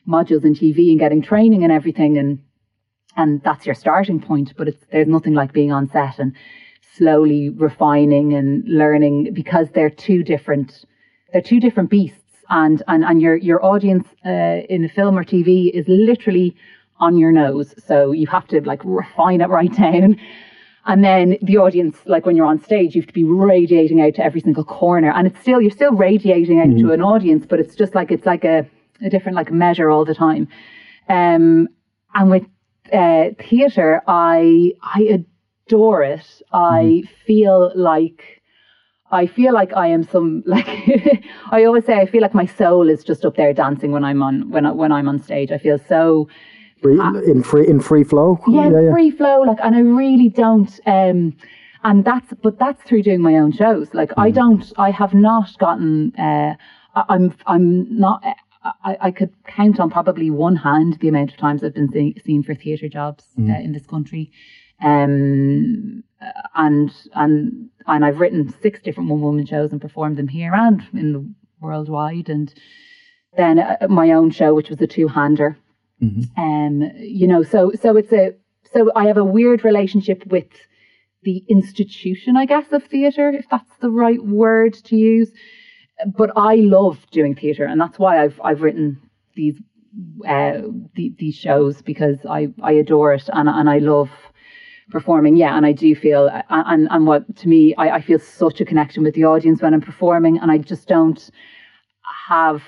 modules 0.08 0.44
in 0.44 0.54
TV 0.54 0.90
and 0.90 1.00
getting 1.00 1.22
training 1.22 1.64
and 1.64 1.72
everything, 1.72 2.18
and 2.18 2.40
and 3.20 3.44
that's 3.44 3.66
your 3.66 3.76
starting 3.76 4.20
point. 4.22 4.54
But 4.58 4.70
it's 4.70 4.86
there's 4.92 5.08
nothing 5.08 5.34
like 5.34 5.52
being 5.54 5.72
on 5.72 5.90
set 5.90 6.20
and 6.20 6.34
slowly 6.96 7.50
refining 7.50 8.34
and 8.34 8.64
learning 8.68 9.34
because 9.34 9.68
they're 9.74 9.90
two 9.90 10.24
different 10.24 10.86
they're 11.32 11.42
two 11.42 11.60
different 11.60 11.90
beasts, 11.90 12.44
and 12.50 12.82
and 12.88 13.04
and 13.04 13.22
your 13.22 13.36
your 13.36 13.64
audience 13.64 14.08
uh, 14.26 14.62
in 14.70 14.86
a 14.86 14.90
film 14.90 15.18
or 15.18 15.24
TV 15.24 15.70
is 15.72 15.86
literally 15.88 16.56
on 17.00 17.18
your 17.18 17.32
nose, 17.32 17.76
so 17.86 18.12
you 18.12 18.28
have 18.28 18.48
to 18.48 18.62
like 18.62 18.82
refine 18.84 19.42
it 19.42 19.50
right 19.50 19.74
down. 19.86 20.20
And 20.86 21.04
then 21.04 21.38
the 21.42 21.58
audience, 21.58 21.98
like 22.06 22.26
when 22.26 22.36
you're 22.36 22.48
on 22.48 22.64
stage, 22.64 22.96
you 22.96 23.02
have 23.02 23.08
to 23.08 23.14
be 23.14 23.24
radiating 23.24 24.02
out 24.02 24.16
to 24.16 24.24
every 24.24 24.42
single 24.42 24.64
corner, 24.64 25.12
and 25.12 25.28
it's 25.28 25.40
still 25.42 25.62
you're 25.62 25.72
still 25.72 25.92
radiating 25.92 26.60
out 26.62 26.78
to 26.80 26.94
an 26.94 27.02
audience, 27.02 27.46
but 27.46 27.60
it's 27.60 27.76
just 27.76 27.96
like 27.96 28.12
it's 28.12 28.26
like 28.26 28.46
a, 28.46 28.66
a 29.06 29.10
different 29.10 29.36
like 29.36 29.52
measure 29.52 29.90
all 29.90 30.06
the 30.06 30.16
time. 30.16 30.48
Um, 31.10 31.68
and 32.16 32.32
with 32.32 32.46
uh, 32.94 33.30
theater, 33.50 34.02
I 34.08 34.74
I 34.82 35.24
adore 35.68 36.04
it. 36.04 36.42
I 36.52 37.04
feel 37.26 37.72
like 37.76 38.40
I 39.12 39.26
feel 39.26 39.54
like 39.54 39.74
I 39.74 39.88
am 39.88 40.04
some 40.04 40.44
like 40.46 40.68
I 41.52 41.64
always 41.66 41.86
say 41.86 42.00
I 42.00 42.06
feel 42.06 42.22
like 42.22 42.34
my 42.34 42.46
soul 42.46 42.90
is 42.90 43.04
just 43.04 43.26
up 43.26 43.36
there 43.36 43.54
dancing 43.54 43.92
when 43.92 44.04
I'm 44.04 44.22
on 44.22 44.50
when 44.50 44.66
I, 44.66 44.72
when 44.72 44.92
I'm 44.92 45.08
on 45.08 45.20
stage. 45.22 45.52
I 45.52 45.58
feel 45.58 45.80
so 45.88 46.28
Free, 46.82 46.98
in 47.28 47.44
free 47.44 47.68
in 47.68 47.82
free 47.82 48.06
flow. 48.06 48.40
yeah, 48.48 48.70
free 48.94 49.12
flow 49.12 49.42
like 49.42 49.58
and 49.62 49.76
I 49.76 49.80
really 49.82 50.30
don't 50.30 50.80
um 50.86 51.36
and 51.84 52.06
that's 52.06 52.34
but 52.42 52.58
that's 52.58 52.82
through 52.84 53.04
doing 53.04 53.22
my 53.22 53.36
own 53.36 53.52
shows. 53.52 53.94
Like 53.94 54.12
I 54.18 54.32
don't 54.32 54.72
I 54.78 54.92
have 54.92 55.14
not 55.14 55.58
gotten 55.58 56.16
uh 56.16 56.56
I'm 56.96 57.36
I'm 57.48 58.00
not 58.00 58.24
I, 58.64 58.98
I 59.02 59.12
could 59.12 59.34
count 59.48 59.80
on 59.80 59.90
probably 59.90 60.30
one 60.30 60.58
hand 60.58 60.98
the 61.00 61.08
amount 61.08 61.32
of 61.32 61.38
times 61.38 61.64
I've 61.64 61.74
been 61.74 61.92
see, 61.92 62.16
seen 62.24 62.44
for 62.44 62.54
theatre 62.54 62.90
jobs 62.90 63.26
uh, 63.40 63.60
in 63.60 63.72
this 63.72 63.86
country. 63.86 64.32
Um, 64.82 66.04
and 66.56 66.92
and 67.16 67.70
and 67.88 68.06
I've 68.06 68.20
written 68.20 68.54
six 68.62 68.82
different 68.82 69.10
one 69.10 69.22
woman 69.22 69.46
shows 69.46 69.72
and 69.72 69.82
performed 69.82 70.18
them 70.18 70.28
here 70.28 70.54
and 70.54 70.82
in 70.94 71.14
the 71.14 71.34
worldwide. 71.62 72.30
And 72.30 72.54
then 73.36 73.60
uh, 73.60 73.88
my 73.90 74.12
own 74.12 74.32
show, 74.32 74.54
which 74.54 74.70
was 74.70 74.82
a 74.82 74.88
two 74.88 75.08
hander. 75.08 75.58
Um, 76.38 76.92
you 76.98 77.28
know, 77.28 77.44
so 77.44 77.72
so 77.82 77.98
it's 77.98 78.14
a 78.14 78.36
so 78.74 78.92
I 78.96 79.06
have 79.08 79.18
a 79.18 79.24
weird 79.24 79.64
relationship 79.64 80.26
with 80.28 80.48
the 81.24 81.44
institution, 81.50 82.38
I 82.38 82.46
guess, 82.46 82.72
of 82.72 82.84
theatre, 82.86 83.30
if 83.30 83.46
that's 83.50 83.78
the 83.82 83.90
right 83.90 84.24
word 84.24 84.74
to 84.86 84.96
use. 84.96 85.32
But 86.06 86.32
I 86.36 86.56
love 86.56 86.98
doing 87.12 87.36
theatre, 87.36 87.66
and 87.66 87.80
that's 87.80 88.00
why 88.00 88.24
I've 88.24 88.40
I've 88.44 88.62
written 88.62 89.02
these 89.36 89.60
uh, 90.28 90.62
the, 90.96 91.14
these 91.18 91.36
shows 91.36 91.82
because 91.82 92.18
I, 92.30 92.50
I 92.62 92.74
adore 92.74 93.14
it 93.14 93.30
and 93.34 93.50
and 93.50 93.70
I 93.70 93.80
love 93.80 94.10
performing. 94.90 95.36
Yeah, 95.36 95.56
and 95.58 95.66
I 95.66 95.72
do 95.72 95.96
feel 95.96 96.30
and 96.50 96.88
and 96.90 97.08
what 97.08 97.36
to 97.38 97.48
me 97.48 97.76
I, 97.76 97.96
I 97.96 98.02
feel 98.02 98.20
such 98.20 98.62
a 98.62 98.66
connection 98.66 99.04
with 99.04 99.16
the 99.16 99.26
audience 99.26 99.62
when 99.62 99.74
I'm 99.74 99.82
performing, 99.82 100.38
and 100.38 100.52
I 100.52 100.58
just 100.58 100.88
don't 100.88 101.30
have 102.28 102.62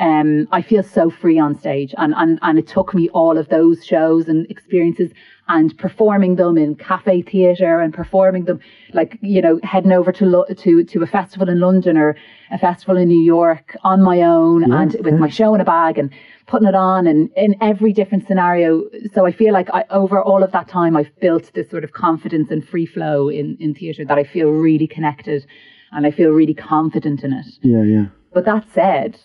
um, 0.00 0.46
I 0.52 0.62
feel 0.62 0.82
so 0.82 1.10
free 1.10 1.38
on 1.38 1.58
stage, 1.58 1.94
and, 1.98 2.14
and 2.16 2.38
and 2.42 2.58
it 2.58 2.68
took 2.68 2.94
me 2.94 3.08
all 3.10 3.36
of 3.36 3.48
those 3.48 3.84
shows 3.84 4.28
and 4.28 4.48
experiences 4.50 5.12
and 5.48 5.76
performing 5.78 6.36
them 6.36 6.58
in 6.58 6.74
cafe 6.74 7.22
theatre 7.22 7.80
and 7.80 7.92
performing 7.94 8.44
them 8.44 8.60
like 8.92 9.18
you 9.20 9.40
know 9.40 9.58
heading 9.62 9.92
over 9.92 10.12
to 10.12 10.24
Lo- 10.26 10.44
to 10.56 10.84
to 10.84 11.02
a 11.02 11.06
festival 11.06 11.48
in 11.48 11.58
London 11.60 11.96
or 11.96 12.16
a 12.50 12.58
festival 12.58 12.96
in 12.96 13.08
New 13.08 13.20
York 13.22 13.76
on 13.82 14.02
my 14.02 14.22
own 14.22 14.68
Yeah, 14.68 14.80
and 14.82 14.92
with 15.04 15.14
yeah. 15.14 15.20
my 15.20 15.28
show 15.28 15.54
in 15.54 15.60
a 15.60 15.64
bag 15.64 15.98
and 15.98 16.10
putting 16.46 16.68
it 16.68 16.74
on 16.74 17.06
and 17.06 17.30
in 17.36 17.56
every 17.60 17.92
different 17.92 18.26
scenario. 18.26 18.84
So 19.14 19.26
I 19.26 19.32
feel 19.32 19.52
like 19.52 19.68
I, 19.72 19.84
over 19.90 20.22
all 20.22 20.42
of 20.42 20.52
that 20.52 20.68
time 20.68 20.96
I've 20.96 21.14
built 21.20 21.50
this 21.54 21.68
sort 21.70 21.84
of 21.84 21.92
confidence 21.92 22.50
and 22.50 22.66
free 22.66 22.86
flow 22.86 23.28
in 23.28 23.56
in 23.58 23.74
theatre 23.74 24.04
that 24.04 24.18
I 24.18 24.24
feel 24.24 24.50
really 24.50 24.86
connected 24.86 25.46
and 25.92 26.06
I 26.06 26.10
feel 26.10 26.30
really 26.30 26.54
confident 26.54 27.24
in 27.24 27.32
it. 27.32 27.46
Yeah, 27.62 27.82
yeah. 27.82 28.06
But 28.34 28.44
that 28.44 28.64
said, 28.74 29.18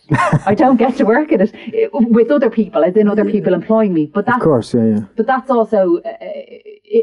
I 0.46 0.56
don't 0.56 0.78
get 0.78 0.96
to 0.98 1.04
work 1.04 1.32
at 1.34 1.42
it 1.42 1.90
with 1.94 2.32
other 2.32 2.50
people, 2.50 2.84
as 2.84 2.96
in 2.96 3.08
other 3.10 3.26
people 3.26 3.54
employing 3.54 3.94
me. 3.94 4.06
But 4.08 4.22
Of 4.22 4.26
that's 4.28 4.44
course, 4.44 4.74
yeah, 4.74 4.86
yeah. 4.86 5.00
but 5.18 5.28
that's 5.28 5.50
also 5.52 6.00
uh, 6.00 6.14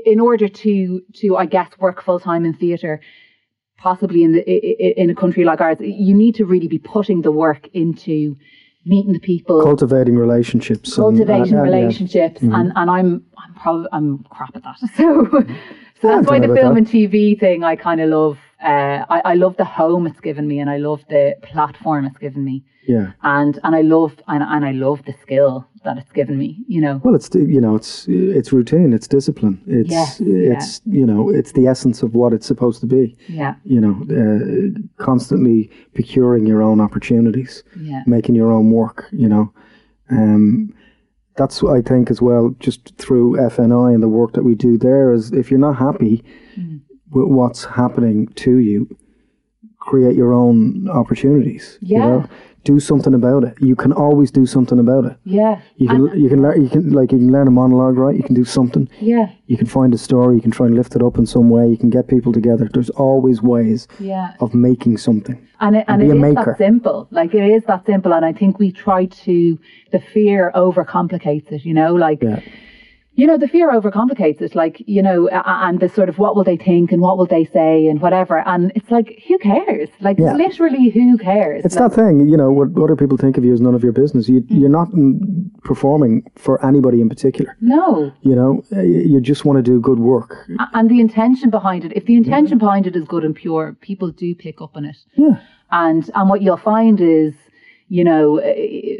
in 0.06 0.18
order 0.18 0.48
to 0.48 1.02
to 1.20 1.36
I 1.36 1.46
guess 1.46 1.68
work 1.78 2.02
full 2.02 2.18
time 2.18 2.44
in 2.46 2.54
theatre, 2.54 3.00
possibly 3.78 4.22
in 4.24 4.32
the 4.32 4.42
in 5.02 5.10
a 5.10 5.14
country 5.14 5.44
like 5.44 5.60
ours, 5.60 5.76
you 5.80 6.14
need 6.14 6.34
to 6.36 6.44
really 6.46 6.68
be 6.68 6.78
putting 6.78 7.22
the 7.22 7.32
work 7.32 7.68
into 7.74 8.36
meeting 8.86 9.12
the 9.12 9.20
people, 9.20 9.62
Cultivating 9.62 10.16
relationships. 10.16 10.96
and- 10.96 10.98
uh, 10.98 11.02
cultivating 11.08 11.52
and- 11.52 11.60
and, 11.60 11.70
yeah. 11.70 11.76
relationships, 11.76 12.40
mm-hmm. 12.40 12.54
and 12.54 12.72
and 12.76 12.90
I'm 12.90 13.22
I'm 13.36 13.54
probably 13.62 13.88
I'm 13.92 14.24
crap 14.30 14.56
at 14.56 14.62
that. 14.64 14.76
So 14.96 15.26
so 16.00 16.08
that's 16.08 16.26
why 16.28 16.38
the 16.40 16.46
film 16.54 16.74
that. 16.74 16.78
and 16.78 16.86
TV 16.86 17.38
thing 17.38 17.62
I 17.62 17.76
kind 17.76 18.00
of 18.00 18.08
love. 18.08 18.38
Uh, 18.62 19.04
I, 19.08 19.22
I 19.24 19.34
love 19.34 19.56
the 19.56 19.64
home 19.64 20.06
it's 20.06 20.20
given 20.20 20.46
me, 20.46 20.58
and 20.60 20.68
I 20.68 20.76
love 20.76 21.02
the 21.08 21.34
platform 21.42 22.04
it's 22.04 22.18
given 22.18 22.44
me, 22.44 22.62
Yeah. 22.86 23.12
and 23.22 23.58
and 23.64 23.74
I 23.74 23.80
love 23.80 24.12
and, 24.28 24.42
and 24.42 24.64
I 24.66 24.72
love 24.72 25.02
the 25.06 25.14
skill 25.22 25.66
that 25.84 25.96
it's 25.96 26.12
given 26.12 26.36
me. 26.36 26.62
You 26.68 26.82
know, 26.82 27.00
Well, 27.02 27.14
it's 27.14 27.30
you 27.34 27.60
know, 27.60 27.74
it's 27.74 28.06
it's 28.08 28.52
routine, 28.52 28.92
it's 28.92 29.08
discipline, 29.08 29.62
it's 29.66 29.88
Yes, 29.90 30.20
yeah. 30.20 30.52
it's 30.52 30.82
you 30.84 31.06
know, 31.06 31.30
it's 31.30 31.52
the 31.52 31.66
essence 31.68 32.02
of 32.02 32.14
what 32.14 32.34
it's 32.34 32.46
supposed 32.46 32.80
to 32.82 32.86
be. 32.86 33.16
yeah, 33.28 33.54
You 33.64 33.80
know, 33.80 33.94
uh, 34.20 35.02
constantly 35.02 35.70
procuring 35.94 36.44
your 36.46 36.60
own 36.62 36.80
opportunities, 36.82 37.64
yeah, 37.80 38.02
making 38.06 38.34
your 38.34 38.52
own 38.52 38.70
work. 38.72 39.06
You 39.10 39.28
know, 39.30 39.52
um, 40.10 40.74
that's 41.36 41.62
what 41.62 41.76
I 41.76 41.80
think 41.80 42.10
as 42.10 42.20
well. 42.20 42.54
Just 42.60 42.94
through 42.98 43.36
FNI 43.38 43.94
and 43.94 44.02
the 44.02 44.08
work 44.08 44.32
that 44.34 44.42
we 44.44 44.54
do 44.54 44.76
there 44.76 45.12
is, 45.14 45.32
if 45.32 45.50
you're 45.50 45.60
not 45.68 45.76
happy 45.76 46.22
Mm. 46.58 46.79
What's 47.12 47.64
happening 47.64 48.26
to 48.36 48.58
you, 48.58 48.88
create 49.78 50.16
your 50.16 50.32
own 50.32 50.88
opportunities. 50.88 51.78
You 51.80 51.96
Yeah. 51.98 52.06
know, 52.06 52.24
do 52.64 52.78
something 52.78 53.14
about 53.14 53.42
it. 53.42 53.54
You 53.58 53.74
can 53.74 53.90
always 53.90 54.30
do 54.30 54.44
something 54.44 54.78
about 54.78 55.06
it. 55.06 55.16
yeah. 55.24 55.60
You 55.76 55.88
can 55.88 56.00
you 56.22 56.28
can 56.28 56.42
learn 56.42 56.60
you 56.62 56.68
can 56.68 56.90
like 56.92 57.10
you 57.10 57.16
can 57.18 57.32
learn 57.32 57.48
a 57.48 57.50
monologue, 57.50 57.96
right? 57.96 58.14
You 58.14 58.22
can 58.22 58.34
do 58.34 58.44
something. 58.44 58.86
Yeah, 59.00 59.30
You 59.46 59.56
can 59.56 59.66
find 59.66 59.94
a 59.94 59.98
story. 59.98 60.34
You 60.36 60.42
can 60.42 60.50
try 60.50 60.66
and 60.66 60.74
lift 60.76 60.94
it 60.94 61.02
up 61.02 61.16
in 61.16 61.24
some 61.24 61.48
way. 61.48 61.66
You 61.68 61.78
can 61.78 61.88
get 61.88 62.06
people 62.06 62.32
together. 62.32 62.68
There's 62.74 62.90
always 62.90 63.40
ways 63.42 63.88
yeah. 63.98 64.34
of 64.40 64.52
making 64.54 64.98
something. 64.98 65.38
And 65.60 65.76
it, 65.76 65.84
and 65.88 66.00
be 66.02 66.08
it 66.10 66.14
is 66.16 66.20
maker. 66.20 66.44
that 66.52 66.58
simple. 66.58 67.08
Like 67.10 67.34
it 67.34 67.46
is 67.56 67.64
that 67.64 67.86
simple. 67.86 68.12
And 68.12 68.24
I 68.26 68.32
think 68.34 68.58
we 68.58 68.70
try 68.72 69.06
to, 69.06 69.58
the 69.92 69.98
fear 70.12 70.52
overcomplicates 70.54 71.50
it, 71.52 71.64
you 71.64 71.72
know, 71.74 71.94
like, 71.94 72.22
Yeah, 72.22 72.40
you 73.20 73.26
know, 73.28 73.38
the 73.44 73.48
fear 73.56 73.68
overcomplicates 73.78 74.40
it. 74.46 74.52
Like, 74.62 74.76
you 74.96 75.02
know, 75.06 75.18
and 75.66 75.78
the 75.84 75.88
sort 75.98 76.08
of 76.12 76.16
what 76.22 76.32
will 76.36 76.44
they 76.50 76.56
think 76.68 76.86
and 76.94 77.00
what 77.06 77.14
will 77.18 77.26
they 77.36 77.44
say 77.58 77.86
and 77.90 78.00
whatever. 78.04 78.36
And 78.52 78.62
it's 78.78 78.90
like, 78.90 79.08
who 79.28 79.36
cares? 79.38 79.88
Like, 80.00 80.18
Yeah. 80.18 80.34
literally, 80.44 80.84
who 80.96 81.06
cares? 81.18 81.60
it's 81.64 81.76
Like, 81.76 81.90
that 81.90 81.96
thing. 82.00 82.14
You 82.32 82.36
know 82.42 82.50
what 82.58 82.68
other 82.84 82.96
people 83.02 83.16
think 83.24 83.34
of 83.38 83.44
you 83.44 83.52
is 83.52 83.60
none 83.60 83.74
of 83.78 83.82
your 83.86 83.92
business. 84.02 84.24
You 84.32 84.40
Mm. 84.42 84.60
you're 84.60 84.76
not 84.80 84.88
performing 85.64 86.14
for 86.36 86.54
anybody 86.70 87.00
in 87.00 87.08
particular. 87.08 87.56
No. 87.60 88.12
You 88.22 88.34
know, 88.34 88.62
you 88.82 89.20
just 89.20 89.44
want 89.44 89.56
to 89.58 89.62
do 89.62 89.80
good 89.80 89.98
work. 89.98 90.30
And 90.74 90.88
the 90.90 91.00
intention 91.00 91.50
behind 91.50 91.84
it, 91.84 91.92
if 91.94 92.04
the 92.06 92.16
intention 92.16 92.58
behind 92.58 92.86
it 92.86 92.96
is 92.96 93.04
good 93.04 93.24
and 93.24 93.34
pure, 93.34 93.76
people 93.80 94.08
do 94.10 94.34
pick 94.34 94.60
up 94.60 94.72
on 94.76 94.84
it. 94.84 94.96
Yeah, 95.16 95.36
and 95.70 96.02
and 96.14 96.28
what 96.30 96.40
you'll 96.42 96.56
find 96.74 97.00
is 97.00 97.34
you 97.88 98.04
know 98.04 98.36
eh, 98.38 98.99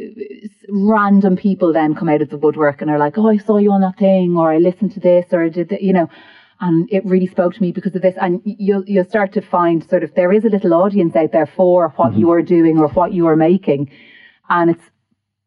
random 0.71 1.35
people 1.35 1.73
then 1.73 1.93
come 1.93 2.07
out 2.07 2.21
of 2.21 2.29
the 2.29 2.37
woodwork 2.37 2.81
and 2.81 2.89
are 2.89 2.97
like 2.97 3.17
oh 3.17 3.27
i 3.27 3.37
saw 3.37 3.57
you 3.57 3.71
on 3.71 3.81
that 3.81 3.97
thing 3.97 4.37
or 4.37 4.51
i 4.53 4.57
listened 4.57 4.91
to 4.91 4.99
this 5.01 5.25
or 5.31 5.43
I 5.43 5.49
did 5.49 5.69
that 5.69 5.81
you 5.81 5.91
know 5.91 6.09
and 6.61 6.87
it 6.91 7.03
really 7.05 7.27
spoke 7.27 7.53
to 7.55 7.61
me 7.61 7.71
because 7.71 7.95
of 7.95 8.01
this 8.01 8.15
and 8.21 8.41
you'll 8.45 8.83
you'll 8.85 9.03
start 9.03 9.33
to 9.33 9.41
find 9.41 9.87
sort 9.89 10.03
of 10.03 10.13
there 10.15 10.31
is 10.31 10.45
a 10.45 10.49
little 10.49 10.73
audience 10.73 11.15
out 11.15 11.31
there 11.33 11.45
for 11.45 11.89
what 11.97 12.11
mm-hmm. 12.11 12.21
you 12.21 12.31
are 12.31 12.41
doing 12.41 12.77
or 12.77 12.87
what 12.89 13.11
you 13.11 13.27
are 13.27 13.35
making 13.35 13.91
and 14.49 14.69
it's 14.69 14.83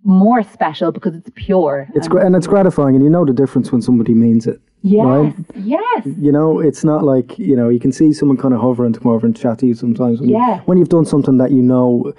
more 0.05 0.43
special 0.43 0.93
because 0.93 1.15
it's 1.15 1.31
pure 1.35 1.89
it's 1.95 2.07
and, 2.07 2.11
gra- 2.11 2.27
and 2.27 2.37
it's 2.37 2.47
gratifying, 2.47 2.95
and 2.95 3.03
you 3.03 3.11
know 3.11 3.25
the 3.25 3.33
difference 3.33 3.73
when 3.73 3.81
somebody 3.81 4.13
means 4.13 4.47
it. 4.47 4.61
yes 4.83 5.07
right? 5.07 5.35
yes 5.55 6.03
You 6.05 6.31
know, 6.31 6.61
it's 6.61 6.85
not 6.85 7.03
like 7.03 7.39
you 7.39 7.57
know 7.57 7.71
you 7.71 7.81
can 7.81 7.91
see 7.91 8.13
someone 8.13 8.37
kind 8.37 8.53
of 8.53 8.61
hovering 8.61 8.93
to 8.93 9.01
come 9.01 9.11
over 9.13 9.27
and 9.27 9.35
chat 9.35 9.61
to 9.61 9.67
you 9.67 9.75
sometimes 9.75 10.21
when, 10.21 10.29
Yeah. 10.29 10.57
you, 10.57 10.63
when 10.67 10.77
you've 10.77 10.91
done 10.91 11.07
something 11.07 11.39
that 11.39 11.53
you 11.53 11.63
know, 11.63 12.13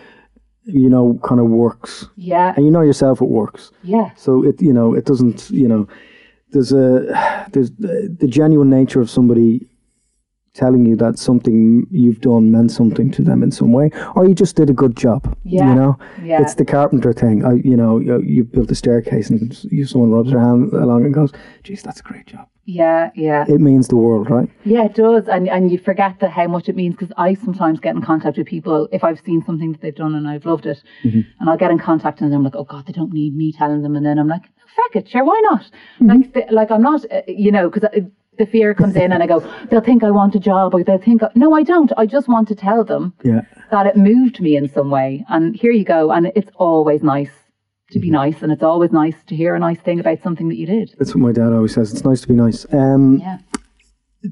you 0.65 0.89
know, 0.89 1.19
kind 1.23 1.39
of 1.39 1.47
works, 1.47 2.07
yeah. 2.15 2.53
And 2.55 2.65
you 2.65 2.71
know 2.71 2.81
yourself 2.81 3.21
it 3.21 3.29
works. 3.29 3.71
yeah. 3.83 4.11
So 4.15 4.43
it 4.43 4.61
you 4.61 4.73
know 4.73 4.93
it 4.93 5.05
doesn't 5.05 5.49
you 5.49 5.67
know 5.67 5.87
there's 6.51 6.71
a 6.71 7.45
there's 7.51 7.71
the, 7.71 8.15
the 8.19 8.27
genuine 8.27 8.69
nature 8.69 9.01
of 9.01 9.09
somebody 9.09 9.67
telling 10.55 10.85
you 10.85 10.95
that 10.95 11.19
something 11.19 11.85
you've 11.91 12.21
done 12.21 12.51
meant 12.51 12.71
something 12.71 13.11
to 13.11 13.21
them 13.21 13.43
in 13.43 13.51
some 13.51 13.71
way, 13.73 13.91
or 14.15 14.25
you 14.27 14.33
just 14.33 14.55
did 14.55 14.69
a 14.69 14.73
good 14.73 14.95
job. 14.95 15.37
Yeah, 15.43 15.69
You 15.69 15.75
know, 15.75 15.99
yeah. 16.23 16.41
it's 16.41 16.55
the 16.55 16.65
carpenter 16.65 17.13
thing. 17.13 17.45
I, 17.45 17.53
you 17.55 17.75
know, 17.75 17.99
you, 17.99 18.21
you 18.21 18.43
built 18.43 18.71
a 18.71 18.75
staircase 18.75 19.29
and 19.29 19.63
you, 19.71 19.85
someone 19.85 20.11
rubs 20.11 20.31
their 20.31 20.39
hand 20.39 20.73
along 20.73 21.05
and 21.05 21.13
goes, 21.13 21.31
"Geez, 21.63 21.83
that's 21.83 21.99
a 21.99 22.03
great 22.03 22.25
job." 22.25 22.47
yeah 22.67 23.11
yeah 23.13 23.45
It 23.47 23.61
means 23.61 23.89
the 23.89 23.95
world, 23.95 24.27
right? 24.31 24.49
Yeah, 24.63 24.85
it 24.85 24.95
does, 24.95 25.27
and 25.27 25.47
and 25.47 25.71
you 25.71 25.77
forget 25.77 26.19
that 26.21 26.31
how 26.31 26.47
much 26.47 26.67
it 26.67 26.75
means 26.75 26.95
because 26.95 27.13
I 27.15 27.35
sometimes 27.35 27.79
get 27.79 27.95
in 27.95 28.01
contact 28.01 28.37
with 28.39 28.47
people 28.47 28.87
if 28.91 29.03
I've 29.03 29.19
seen 29.19 29.43
something 29.45 29.71
that 29.73 29.81
they've 29.81 29.95
done 30.03 30.15
and 30.15 30.27
I've 30.27 30.45
loved 30.45 30.65
it, 30.65 30.81
and 31.39 31.49
I'll 31.49 31.57
get 31.57 31.69
in 31.69 31.77
contact 31.77 32.21
and 32.21 32.33
I'm 32.33 32.43
like, 32.43 32.55
oh 32.55 32.63
God, 32.63 32.87
they 32.87 32.93
don't 32.93 33.13
need 33.13 33.35
me 33.35 33.51
telling 33.51 33.83
them, 33.83 33.95
and 33.95 34.03
then 34.05 34.17
I'm 34.17 34.27
like, 34.27 34.45
fuck 34.75 34.95
it, 34.95 35.09
sure, 35.09 35.23
why 35.23 35.39
not? 35.43 35.69
Like, 35.99 36.33
the, 36.33 36.45
like 36.49 36.71
I'm 36.71 36.81
not, 36.81 37.05
uh, 37.11 37.21
you 37.27 37.51
know, 37.51 37.69
because 37.69 37.87
the 38.37 38.45
fear 38.45 38.73
comes 38.73 38.95
in 38.95 39.11
and 39.11 39.21
I 39.23 39.27
go, 39.27 39.39
they'll 39.69 39.81
think 39.81 40.03
I 40.03 40.11
want 40.11 40.35
a 40.35 40.39
job 40.39 40.73
or 40.73 40.83
they'll 40.83 40.97
think, 40.97 41.21
no, 41.35 41.53
I 41.53 41.63
don't. 41.63 41.91
I 41.97 42.05
just 42.05 42.27
want 42.27 42.47
to 42.49 42.55
tell 42.55 42.83
them 42.83 43.13
Yeah. 43.23 43.41
that 43.71 43.85
it 43.87 43.95
moved 43.97 44.39
me 44.41 44.55
in 44.57 44.67
some 44.69 44.89
way, 44.91 45.25
and 45.29 45.55
here 45.55 45.71
you 45.71 45.83
go, 45.85 46.11
and 46.11 46.31
it's 46.35 46.51
always 46.55 47.01
nice 47.03 47.31
to 47.91 47.99
be 47.99 48.09
nice, 48.09 48.41
and 48.41 48.51
it's 48.51 48.63
always 48.63 48.91
nice 48.91 49.15
to 49.27 49.35
hear 49.35 49.53
a 49.55 49.59
nice 49.59 49.79
thing 49.79 49.99
about 49.99 50.21
something 50.23 50.49
that 50.49 50.57
you 50.57 50.65
did. 50.65 50.95
That's 50.97 51.13
what 51.13 51.21
my 51.21 51.31
dad 51.31 51.53
always 51.53 51.73
says. 51.73 51.91
It's 51.93 52.03
nice 52.03 52.21
to 52.21 52.27
be 52.27 52.33
nice. 52.33 52.65
Um, 52.73 53.19
Yeah, 53.19 53.37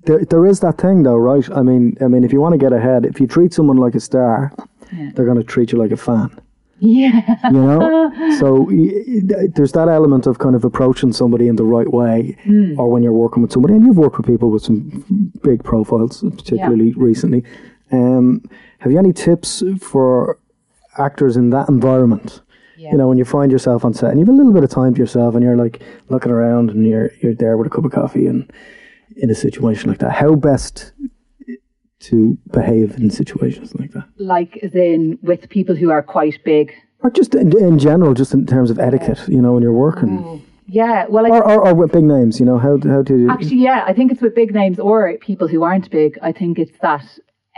there, 0.05 0.25
there 0.25 0.45
is 0.47 0.59
that 0.61 0.77
thing 0.79 1.03
though, 1.03 1.17
right? 1.17 1.47
I 1.51 1.61
mean, 1.61 1.95
I 2.01 2.07
mean, 2.07 2.23
if 2.23 2.33
you 2.33 2.41
want 2.41 2.53
to 2.53 2.57
get 2.57 2.73
ahead, 2.73 3.05
if 3.05 3.19
you 3.21 3.27
treat 3.27 3.53
someone 3.53 3.77
like 3.77 3.93
a 3.95 3.99
star, 3.99 4.51
Yeah. 4.91 5.11
they're 5.13 5.25
going 5.25 5.37
to 5.37 5.43
treat 5.43 5.71
you 5.71 5.77
like 5.77 5.91
a 5.91 5.97
fan. 5.97 6.29
Yeah, 6.83 7.49
You 7.51 7.61
know, 7.61 8.11
so 8.39 8.67
there's 9.55 9.71
that 9.71 9.87
element 9.87 10.27
of 10.27 10.37
kind 10.39 10.55
of 10.55 10.63
approaching 10.65 11.13
somebody 11.13 11.47
in 11.47 11.55
the 11.55 11.63
right 11.63 11.91
way, 11.91 12.35
Hmm. 12.43 12.79
or 12.79 12.89
when 12.91 13.03
you're 13.03 13.13
working 13.25 13.41
with 13.41 13.51
somebody, 13.51 13.73
and 13.75 13.85
you've 13.85 13.97
worked 13.97 14.17
with 14.17 14.27
people 14.27 14.49
with 14.51 14.63
some 14.63 15.31
big 15.41 15.63
profiles, 15.63 16.21
particularly 16.21 16.93
recently. 16.93 17.43
Um, 17.91 18.43
have 18.79 18.91
you 18.91 18.99
any 18.99 19.13
tips 19.13 19.63
for 19.79 20.37
actors 20.97 21.37
in 21.37 21.49
that 21.51 21.69
environment? 21.69 22.41
Yeah. 22.77 22.91
You 22.91 22.97
know, 22.97 23.07
when 23.07 23.17
you 23.17 23.25
find 23.25 23.49
yourself 23.51 23.85
on 23.85 23.93
set 23.93 24.09
and 24.11 24.19
you 24.19 24.25
have 24.25 24.33
a 24.33 24.37
little 24.37 24.51
bit 24.51 24.63
of 24.65 24.69
time 24.69 24.93
to 24.95 24.99
yourself, 24.99 25.35
and 25.35 25.43
you're 25.43 25.55
like 25.65 25.81
looking 26.09 26.31
around, 26.31 26.69
and 26.71 26.85
you're 26.85 27.11
you're 27.21 27.33
there 27.35 27.55
with 27.55 27.67
a 27.67 27.69
cup 27.69 27.85
of 27.85 27.91
coffee, 27.93 28.25
and 28.27 28.51
in 29.15 29.29
a 29.29 29.35
situation 29.35 29.89
like 29.89 29.99
that, 29.99 30.11
how 30.11 30.35
best 30.35 30.91
to 32.03 32.37
behave 32.51 32.97
in 32.97 33.09
situations 33.09 33.73
like 33.75 33.91
that? 33.91 34.07
like 34.17 34.59
then 34.73 35.17
with 35.21 35.49
people 35.49 35.75
who 35.75 35.89
are 35.91 36.03
quite 36.03 36.37
big. 36.43 36.73
Or 36.99 37.09
just 37.09 37.35
in, 37.35 37.57
in 37.57 37.79
general, 37.79 38.13
just 38.13 38.33
in 38.33 38.45
terms 38.45 38.69
of 38.71 38.79
etiquette, 38.79 39.27
you 39.27 39.41
know, 39.41 39.53
when 39.53 39.63
you're 39.63 39.73
working. 39.73 40.23
Oh, 40.25 40.41
yeah, 40.65 41.05
well, 41.09 41.25
Or, 41.25 41.43
or, 41.43 41.67
or 41.67 41.75
with 41.75 41.91
big 41.91 42.03
names, 42.03 42.39
you 42.39 42.45
know, 42.45 42.57
how, 42.57 42.77
how 42.83 43.01
do 43.01 43.17
you... 43.17 43.29
Actually, 43.29 43.57
yeah, 43.57 43.83
I 43.85 43.93
think 43.93 44.11
it's 44.11 44.21
with 44.21 44.33
big 44.35 44.53
names 44.53 44.79
or 44.79 45.17
people 45.19 45.47
who 45.47 45.63
aren't 45.63 45.89
big. 45.91 46.17
I 46.21 46.31
think 46.31 46.57
it's 46.57 46.77
that 46.81 47.05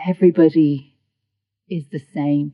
everybody 0.05 0.95
is 1.69 1.85
the 1.91 2.01
same. 2.13 2.53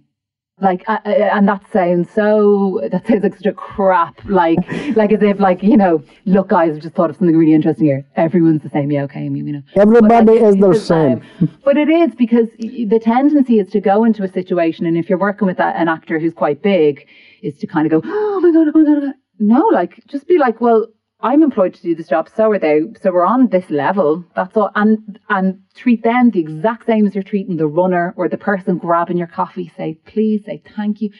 Like, 0.62 0.84
uh, 0.88 0.99
and 1.05 1.47
that 1.47 1.64
sounds 1.74 2.12
so, 2.12 2.80
that 2.91 3.07
sounds 3.07 3.24
like 3.24 3.36
such 3.36 3.47
a 3.47 3.53
crap, 3.53 4.24
like, 4.26 4.59
like 4.95 5.12
as 5.12 5.24
if, 5.24 5.39
like, 5.39 5.64
you 5.64 5.76
know, 5.76 6.03
look, 6.26 6.49
guys, 6.49 6.76
I've 6.76 6.84
just 6.84 6.93
thought 6.93 7.09
of 7.09 7.16
something 7.18 7.36
really 7.36 7.55
interesting 7.55 7.88
here. 7.88 8.05
Everyone's 8.16 8.62
the 8.62 8.70
same. 8.70 8.91
Yeah, 8.91 9.03
okay, 9.03 9.26
I 9.26 9.30
mean, 9.30 9.47
you 9.47 9.53
know. 9.53 9.64
Everybody 9.76 10.26
But, 10.26 10.26
like, 10.28 10.41
is 10.41 10.55
the 10.57 10.74
same. 10.76 11.24
But 11.66 11.78
it 11.78 11.89
is 11.89 12.14
because 12.14 12.47
the 12.59 12.99
tendency 13.01 13.59
is 13.59 13.70
to 13.72 13.82
go 13.82 14.03
into 14.03 14.24
a 14.24 14.28
situation, 14.28 14.86
and 14.86 14.95
if 14.97 15.09
you're 15.09 15.18
working 15.18 15.47
with 15.47 15.59
a, 15.59 15.76
an 15.78 15.88
actor 15.88 16.20
who's 16.20 16.34
quite 16.34 16.62
big, 16.62 17.07
is 17.41 17.57
to 17.57 17.68
kind 17.68 17.91
of 17.91 18.03
go, 18.03 18.07
oh 18.09 18.39
my 18.39 18.51
God, 18.51 18.68
oh 18.68 18.78
my 18.78 18.84
God, 18.84 18.97
oh 18.97 19.01
my 19.01 19.07
God. 19.07 19.16
No, 19.39 19.66
like, 19.74 19.99
just 20.05 20.28
be 20.28 20.38
like, 20.38 20.62
well, 20.62 20.86
I'm 21.24 21.43
employed 21.43 21.76
to 21.76 21.82
do 21.82 21.93
this 21.93 22.07
job, 22.07 22.30
so 22.36 22.51
are 22.51 22.59
they. 22.59 22.82
So 23.01 23.11
we're 23.11 23.26
on 23.26 23.47
this 23.49 23.69
level. 23.69 24.26
That's 24.36 24.57
all. 24.57 24.72
And 24.76 25.19
and 25.30 25.61
treat 25.76 26.03
them 26.03 26.32
the 26.32 26.39
exact 26.39 26.86
same 26.86 27.05
as 27.05 27.13
you're 27.13 27.24
treating 27.24 27.57
the 27.57 27.67
runner 27.67 28.13
or 28.17 28.28
the 28.28 28.38
person 28.38 28.78
grabbing 28.78 29.17
your 29.17 29.28
coffee. 29.28 29.72
Say 29.78 29.99
please, 30.05 30.45
say 30.45 30.63
thank 30.76 31.01
you, 31.01 31.11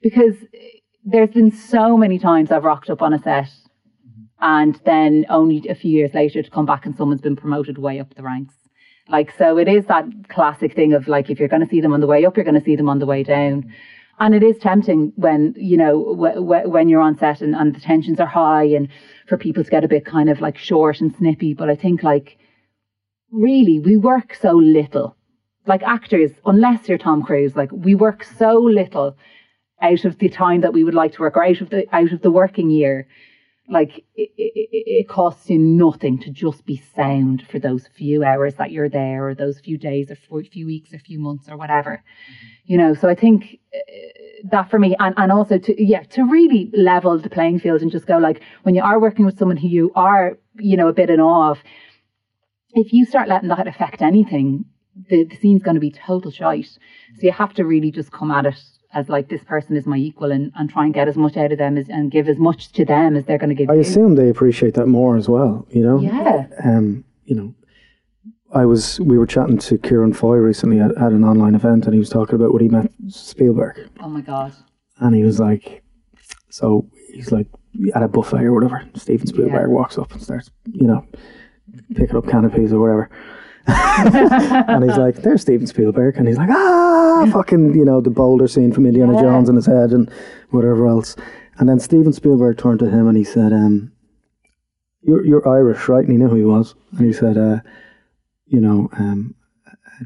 because 0.00 0.34
there's 1.04 1.30
been 1.30 1.50
so 1.50 1.96
many 1.96 2.18
times 2.18 2.52
I've 2.52 2.64
rocked 2.64 2.90
up 2.90 3.02
on 3.02 3.12
a 3.12 3.18
set, 3.18 3.50
and 4.40 4.80
then 4.84 5.26
only 5.28 5.66
a 5.68 5.74
few 5.74 5.90
years 5.90 6.14
later 6.14 6.42
to 6.42 6.50
come 6.50 6.66
back 6.66 6.86
and 6.86 6.96
someone's 6.96 7.20
been 7.20 7.36
promoted 7.36 7.78
way 7.78 7.98
up 7.98 8.14
the 8.14 8.22
ranks. 8.22 8.54
Like 9.08 9.32
so, 9.36 9.58
it 9.58 9.68
is 9.68 9.86
that 9.86 10.04
classic 10.28 10.74
thing 10.74 10.92
of 10.92 11.08
like 11.08 11.30
if 11.30 11.40
you're 11.40 11.48
going 11.48 11.64
to 11.64 11.68
see 11.68 11.80
them 11.80 11.94
on 11.94 12.00
the 12.00 12.06
way 12.06 12.24
up, 12.24 12.36
you're 12.36 12.44
going 12.44 12.60
to 12.60 12.64
see 12.64 12.76
them 12.76 12.88
on 12.88 13.00
the 13.00 13.06
way 13.06 13.24
down. 13.24 13.72
And 14.20 14.34
it 14.34 14.42
is 14.42 14.58
tempting 14.58 15.12
when 15.16 15.54
you 15.56 15.76
know 15.76 16.14
w- 16.14 16.34
w- 16.34 16.68
when 16.68 16.88
you're 16.88 17.00
on 17.00 17.16
set 17.16 17.40
and, 17.40 17.54
and 17.54 17.74
the 17.74 17.80
tensions 17.80 18.18
are 18.20 18.26
high 18.26 18.64
and 18.64 18.88
for 19.28 19.36
people 19.36 19.62
to 19.62 19.70
get 19.70 19.84
a 19.84 19.88
bit 19.88 20.04
kind 20.04 20.30
of 20.30 20.40
like 20.40 20.56
short 20.56 21.00
and 21.00 21.14
snippy. 21.14 21.54
But 21.54 21.68
I 21.68 21.76
think 21.76 22.02
like 22.02 22.38
really 23.30 23.78
we 23.78 23.96
work 23.96 24.34
so 24.34 24.52
little. 24.52 25.16
Like 25.66 25.82
actors, 25.82 26.30
unless 26.46 26.88
you're 26.88 26.96
Tom 26.96 27.22
Cruise, 27.22 27.54
like 27.54 27.70
we 27.70 27.94
work 27.94 28.24
so 28.24 28.54
little 28.54 29.16
out 29.82 30.04
of 30.04 30.18
the 30.18 30.30
time 30.30 30.62
that 30.62 30.72
we 30.72 30.82
would 30.82 30.94
like 30.94 31.12
to 31.12 31.20
work 31.20 31.36
or 31.36 31.44
out 31.44 31.60
of 31.60 31.68
the 31.70 31.84
out 31.94 32.12
of 32.12 32.22
the 32.22 32.30
working 32.30 32.70
year. 32.70 33.06
Like 33.70 33.98
it, 34.14 34.30
it, 34.38 34.68
it 34.70 35.08
costs 35.08 35.50
you 35.50 35.58
nothing 35.58 36.18
to 36.20 36.30
just 36.30 36.64
be 36.64 36.82
sound 36.96 37.46
for 37.50 37.58
those 37.58 37.86
few 37.86 38.24
hours 38.24 38.54
that 38.54 38.70
you're 38.70 38.88
there, 38.88 39.28
or 39.28 39.34
those 39.34 39.60
few 39.60 39.76
days, 39.76 40.10
or 40.10 40.42
few 40.42 40.64
weeks, 40.64 40.94
or 40.94 40.98
few 40.98 41.18
months, 41.18 41.50
or 41.50 41.58
whatever. 41.58 42.02
You 42.64 42.78
know, 42.78 42.94
so 42.94 43.10
I 43.10 43.14
think 43.14 43.58
uh, 43.74 43.78
that 44.44 44.70
for 44.70 44.78
me, 44.78 44.96
and, 44.98 45.14
and 45.16 45.32
also 45.32 45.58
to 45.58 45.84
yeah, 45.84 46.02
to 46.02 46.24
really 46.24 46.70
level 46.74 47.18
the 47.18 47.30
playing 47.30 47.58
field 47.60 47.82
and 47.82 47.90
just 47.90 48.06
go 48.06 48.18
like 48.18 48.40
when 48.62 48.74
you 48.74 48.82
are 48.82 49.00
working 49.00 49.24
with 49.24 49.38
someone 49.38 49.56
who 49.56 49.68
you 49.68 49.92
are, 49.94 50.38
you 50.58 50.76
know, 50.76 50.88
a 50.88 50.92
bit 50.92 51.10
in 51.10 51.20
awe 51.20 51.50
of, 51.50 51.58
if 52.72 52.92
you 52.92 53.04
start 53.04 53.28
letting 53.28 53.48
that 53.48 53.66
affect 53.66 54.02
anything, 54.02 54.64
the, 55.08 55.24
the 55.24 55.36
scene's 55.36 55.62
going 55.62 55.74
to 55.74 55.80
be 55.80 55.90
total 55.90 56.30
shite. 56.30 56.66
So 56.66 57.22
you 57.22 57.32
have 57.32 57.54
to 57.54 57.64
really 57.64 57.90
just 57.90 58.12
come 58.12 58.30
at 58.30 58.46
it 58.46 58.60
as 58.94 59.08
like 59.08 59.28
this 59.28 59.44
person 59.44 59.76
is 59.76 59.86
my 59.86 59.96
equal 59.96 60.32
and, 60.32 60.50
and 60.56 60.70
try 60.70 60.84
and 60.84 60.94
get 60.94 61.08
as 61.08 61.16
much 61.16 61.36
out 61.36 61.52
of 61.52 61.58
them 61.58 61.76
as, 61.76 61.88
and 61.88 62.10
give 62.10 62.28
as 62.28 62.38
much 62.38 62.72
to 62.72 62.84
them 62.84 63.16
as 63.16 63.26
they're 63.26 63.38
going 63.38 63.50
to 63.50 63.54
give 63.54 63.68
I 63.68 63.74
you. 63.74 63.80
assume 63.80 64.14
they 64.14 64.28
appreciate 64.28 64.74
that 64.74 64.86
more 64.86 65.16
as 65.16 65.28
well. 65.28 65.66
You 65.70 65.82
know. 65.82 66.00
Yeah. 66.00 66.46
Um. 66.64 67.04
You 67.24 67.36
know. 67.36 67.54
I 68.54 68.64
was. 68.64 68.98
We 69.00 69.18
were 69.18 69.26
chatting 69.26 69.58
to 69.58 69.78
Ciarán 69.78 70.14
Foy 70.16 70.36
recently 70.36 70.80
at, 70.80 70.90
at 70.92 71.12
an 71.12 71.24
online 71.24 71.54
event, 71.54 71.84
and 71.84 71.92
he 71.92 71.98
was 71.98 72.08
talking 72.08 72.34
about 72.34 72.52
when 72.52 72.62
he 72.62 72.68
met 72.68 72.90
Spielberg, 73.08 73.88
Oh 74.00 74.08
my 74.08 74.20
god. 74.22 74.52
and 75.00 75.14
he 75.14 75.22
was 75.22 75.38
like, 75.38 75.82
so 76.48 76.86
he's 77.12 77.30
like 77.30 77.46
at 77.94 78.02
a 78.02 78.08
buffet 78.08 78.44
or 78.44 78.52
whatever. 78.54 78.82
Steven 78.94 79.26
Spielberg 79.26 79.52
Yeah. 79.68 79.74
walks 79.74 79.98
up 79.98 80.12
and 80.12 80.22
starts, 80.22 80.50
you 80.72 80.86
know, 80.86 81.04
picking 81.94 82.16
up 82.16 82.26
canopies 82.26 82.72
or 82.72 82.80
whatever. 82.80 83.10
and 83.68 84.82
he's 84.82 84.96
like, 84.96 85.16
"There's 85.16 85.42
Steven 85.42 85.66
Spielberg," 85.66 86.16
and 86.16 86.26
he's 86.26 86.38
like, 86.38 86.48
"Ah, 86.50 87.28
fucking," 87.30 87.74
you 87.74 87.84
know, 87.84 88.00
the 88.00 88.08
boulder 88.08 88.48
scene 88.48 88.72
from 88.72 88.86
Indiana 88.86 89.12
Yeah. 89.12 89.20
Jones 89.20 89.50
in 89.50 89.56
his 89.56 89.66
head 89.66 89.90
and 89.92 90.10
whatever 90.50 90.86
else. 90.86 91.16
And 91.58 91.68
then 91.68 91.78
Steven 91.80 92.14
Spielberg 92.14 92.56
turned 92.56 92.78
to 92.78 92.88
him 92.88 93.08
and 93.08 93.16
he 93.18 93.24
said, 93.24 93.52
um, 93.52 93.92
"You're 95.02 95.22
you're 95.22 95.46
Irish, 95.46 95.86
right?" 95.86 96.02
And 96.02 96.10
he 96.12 96.16
knew 96.16 96.28
who 96.28 96.36
he 96.36 96.44
was, 96.46 96.74
and 96.96 97.06
he 97.06 97.12
said, 97.12 97.36
uh, 97.36 97.58
"You 98.48 98.60
know, 98.60 98.88
um, 98.98 99.34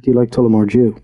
do 0.03 0.11
you 0.11 0.17
like 0.17 0.31
Tullamore 0.31 0.69
Dew?" 0.71 0.97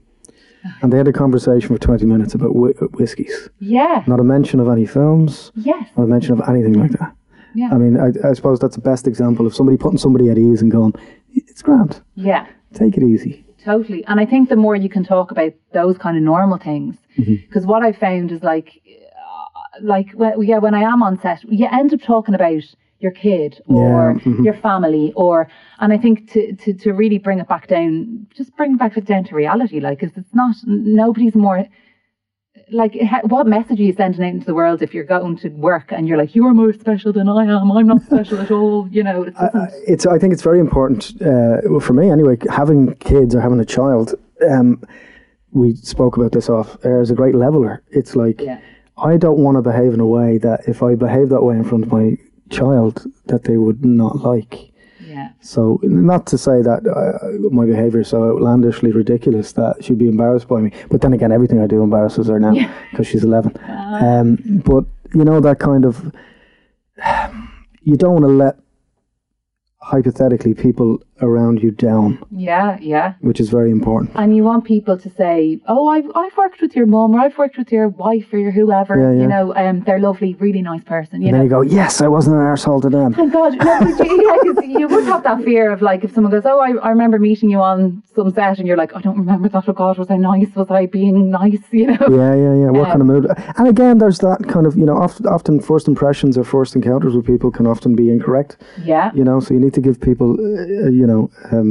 And 0.82 0.92
they 0.92 0.96
had 0.98 1.08
a 1.08 1.12
conversation 1.12 1.68
for 1.68 1.78
twenty 1.78 2.04
minutes 2.04 2.34
about 2.34 2.50
whi- 2.54 2.74
whiskies. 2.98 3.48
Yeah. 3.60 4.02
Not 4.06 4.20
a 4.20 4.24
mention 4.24 4.60
of 4.60 4.68
any 4.68 4.86
films, 4.86 5.52
Yes. 5.54 5.88
not 5.96 6.04
a 6.04 6.06
mention 6.06 6.32
of 6.34 6.48
anything 6.48 6.74
like 6.74 6.92
that. 6.92 7.14
Yeah. 7.54 7.70
I 7.72 7.78
mean, 7.78 7.96
I, 7.98 8.08
I 8.28 8.32
suppose 8.34 8.58
that's 8.58 8.74
the 8.76 8.82
best 8.82 9.06
example 9.06 9.46
of 9.46 9.54
somebody 9.54 9.76
putting 9.78 9.98
somebody 9.98 10.28
at 10.30 10.36
ease 10.38 10.60
and 10.62 10.70
going, 10.70 10.94
"It's 11.32 11.62
grand, 11.62 12.00
Yeah. 12.14 12.46
take 12.74 12.96
it 12.96 13.02
easy." 13.02 13.44
Totally. 13.64 14.04
And 14.06 14.20
I 14.20 14.26
think 14.26 14.48
the 14.48 14.56
more 14.56 14.76
you 14.76 14.88
can 14.88 15.04
talk 15.04 15.30
about 15.30 15.52
those 15.72 15.96
kind 15.98 16.16
of 16.16 16.22
normal 16.22 16.58
things, 16.58 16.96
Mm-hmm. 17.18 17.34
because 17.46 17.64
what 17.66 17.82
I 17.82 17.92
found 17.92 18.30
is 18.32 18.42
like, 18.42 18.80
uh, 18.86 19.80
like, 19.82 20.12
when, 20.12 20.40
yeah, 20.42 20.58
when 20.58 20.74
I 20.74 20.82
am 20.82 21.02
on 21.02 21.18
set, 21.20 21.42
you 21.44 21.66
end 21.70 21.92
up 21.94 22.00
talking 22.02 22.34
about 22.34 22.62
your 23.00 23.12
kid 23.12 23.60
or 23.66 24.14
Yeah, 24.16 24.22
mhm. 24.24 24.44
your 24.44 24.54
family 24.54 25.12
or, 25.14 25.48
and 25.78 25.92
I 25.92 25.98
think 25.98 26.30
to, 26.32 26.54
to, 26.54 26.72
to 26.74 26.92
really 26.92 27.18
bring 27.18 27.38
it 27.38 27.48
back 27.48 27.68
down, 27.68 28.26
just 28.34 28.56
bring 28.56 28.76
back 28.76 28.96
it 28.96 29.04
down 29.04 29.24
to 29.24 29.34
reality, 29.36 29.78
like, 29.80 30.00
because 30.00 30.16
it's 30.16 30.34
not, 30.34 30.56
nobody's 30.66 31.34
more, 31.36 31.64
like, 32.72 32.94
what 33.22 33.46
message 33.46 33.78
are 33.78 33.84
you 33.84 33.92
sending 33.94 34.22
out 34.24 34.28
into 34.34 34.46
the 34.46 34.54
world 34.54 34.82
if 34.82 34.92
you're 34.92 35.04
going 35.04 35.36
to 35.38 35.48
work 35.50 35.92
and 35.92 36.08
you're 36.08 36.18
like, 36.18 36.34
you're 36.34 36.52
more 36.52 36.72
special 36.72 37.12
than 37.12 37.28
I 37.28 37.44
am, 37.44 37.70
I'm 37.70 37.86
not 37.86 38.02
special 38.02 38.40
at 38.40 38.50
all, 38.50 38.88
you 38.90 39.02
know, 39.04 39.22
it 39.22 39.34
doesn't, 39.34 39.70
it's 39.86 40.04
I 40.04 40.18
think 40.18 40.32
it's 40.32 40.42
very 40.42 40.58
important 40.58 41.10
uh, 41.22 41.58
well, 41.66 41.80
for 41.80 41.92
me 41.92 42.10
anyway. 42.10 42.36
Having 42.50 42.96
kids 42.96 43.34
or 43.34 43.40
having 43.40 43.60
a 43.60 43.64
child, 43.64 44.14
um, 44.50 44.82
we 45.52 45.76
spoke 45.76 46.16
about 46.16 46.32
this 46.32 46.48
off 46.48 46.76
air 46.84 47.00
is 47.00 47.10
a 47.10 47.14
great 47.14 47.34
leveler. 47.34 47.82
It's 47.90 48.16
like 48.16 48.40
Yeah. 48.40 48.60
I 48.98 49.16
don't 49.16 49.38
want 49.38 49.56
to 49.56 49.62
behave 49.62 49.94
in 49.94 50.00
a 50.00 50.06
way 50.06 50.38
that 50.38 50.60
if 50.66 50.82
I 50.82 50.96
behave 50.96 51.28
that 51.28 51.42
way 51.42 51.56
in 51.56 51.64
front 51.64 51.84
of 51.84 51.92
my 51.92 52.18
child, 52.50 53.04
that 53.26 53.44
they 53.44 53.56
would 53.56 53.84
not 53.84 54.16
like. 54.18 54.72
yeah. 55.00 55.30
So 55.40 55.78
not 55.82 56.26
to 56.28 56.38
say 56.38 56.62
that 56.62 56.80
uh, 56.86 57.48
my 57.50 57.64
behaviour 57.66 58.00
is 58.00 58.08
so 58.08 58.30
outlandishly 58.30 58.92
ridiculous 58.92 59.52
that 59.52 59.82
she'd 59.82 59.98
be 59.98 60.08
embarrassed 60.08 60.48
by 60.48 60.60
me. 60.60 60.72
But 60.90 61.00
then 61.00 61.12
again, 61.12 61.32
everything 61.32 61.60
I 61.60 61.66
do 61.66 61.82
embarrasses 61.82 62.28
her 62.28 62.38
now 62.38 62.54
because 62.90 63.06
she's 63.06 63.24
eleven. 63.24 63.52
Um, 63.98 64.36
but 64.64 64.84
you 65.14 65.24
know 65.24 65.40
that 65.40 65.58
kind 65.58 65.84
of 65.84 66.12
you 67.82 67.96
don't 67.96 68.12
want 68.12 68.24
to 68.26 68.28
let 68.44 68.56
hypothetically 69.80 70.54
people 70.54 71.02
around 71.20 71.62
you 71.62 71.70
down, 71.70 72.18
Yeah, 72.30 72.78
yeah. 72.80 73.14
which 73.20 73.40
is 73.40 73.48
very 73.48 73.70
important. 73.70 74.10
and 74.14 74.34
you 74.36 74.42
want 74.44 74.64
people 74.64 74.96
to 74.98 75.10
say, 75.10 75.60
"Oh, 75.66 75.88
I've 75.88 76.08
I've 76.14 76.36
worked 76.36 76.60
with 76.60 76.74
your 76.76 76.86
mum, 76.86 77.14
or 77.14 77.20
I've 77.20 77.36
worked 77.38 77.56
with 77.58 77.70
your 77.72 77.88
wife, 77.88 78.26
or 78.32 78.38
your 78.38 78.50
whoever. 78.52 78.94
Yeah, 78.96 79.12
yeah. 79.12 79.20
You 79.22 79.26
know, 79.34 79.44
um, 79.62 79.80
they're 79.86 79.98
lovely, 80.10 80.34
really 80.46 80.62
nice 80.62 80.84
person. 80.84 81.20
You 81.22 81.28
And 81.28 81.34
then 81.34 81.40
know." 81.48 81.60
you 81.62 81.68
go, 81.68 81.74
yes, 81.80 82.00
I 82.00 82.08
wasn't 82.08 82.36
an 82.36 82.46
asshole 82.52 82.80
to 82.82 82.90
them. 82.90 83.14
Thank 83.14 83.32
God, 83.32 83.52
no, 83.58 83.78
but 83.98 84.06
you, 84.06 84.16
yeah, 84.26 84.78
you 84.80 84.86
would 84.88 85.04
have 85.12 85.22
that 85.24 85.42
fear 85.48 85.70
of 85.72 85.82
like 85.82 86.00
if 86.04 86.10
someone 86.14 86.32
goes, 86.36 86.46
"Oh, 86.46 86.60
I, 86.60 86.70
I 86.86 86.90
remember 86.90 87.18
meeting 87.18 87.50
you 87.50 87.60
on 87.60 88.02
some 88.14 88.30
set," 88.30 88.58
and 88.58 88.66
you're 88.68 88.76
like, 88.84 88.94
"I 88.96 89.00
don't 89.00 89.18
remember 89.18 89.48
that. 89.48 89.64
Oh 89.68 89.72
God, 89.72 89.98
was 89.98 90.10
I 90.10 90.16
nice? 90.16 90.50
Was 90.54 90.70
I 90.70 90.86
being 90.86 91.30
nice?" 91.30 91.58
You 91.80 91.86
know. 91.88 92.06
Yeah, 92.22 92.34
yeah, 92.44 92.54
yeah. 92.62 92.70
What 92.78 92.86
Um, 92.86 92.92
kind 92.92 93.02
of 93.02 93.08
mood? 93.12 93.24
And 93.58 93.66
again, 93.74 93.98
there's 93.98 94.18
that 94.28 94.40
kind 94.54 94.66
of, 94.66 94.72
you 94.80 94.86
know, 94.88 94.96
often, 95.06 95.26
often 95.26 95.60
first 95.60 95.86
impressions 95.88 96.36
or 96.38 96.44
first 96.44 96.74
encounters 96.76 97.14
with 97.16 97.26
people 97.26 97.50
can 97.50 97.66
often 97.66 97.94
be 97.94 98.06
incorrect. 98.10 98.56
Yeah. 98.84 99.10
you 99.18 99.24
know 99.28 99.38
so 99.40 99.48
you 99.54 99.60
need 99.60 99.74
to 99.74 99.80
give 99.88 99.96
people 100.00 100.28
uh, 100.32 100.90
you 101.00 101.06
know 101.10 101.30
um, 101.52 101.70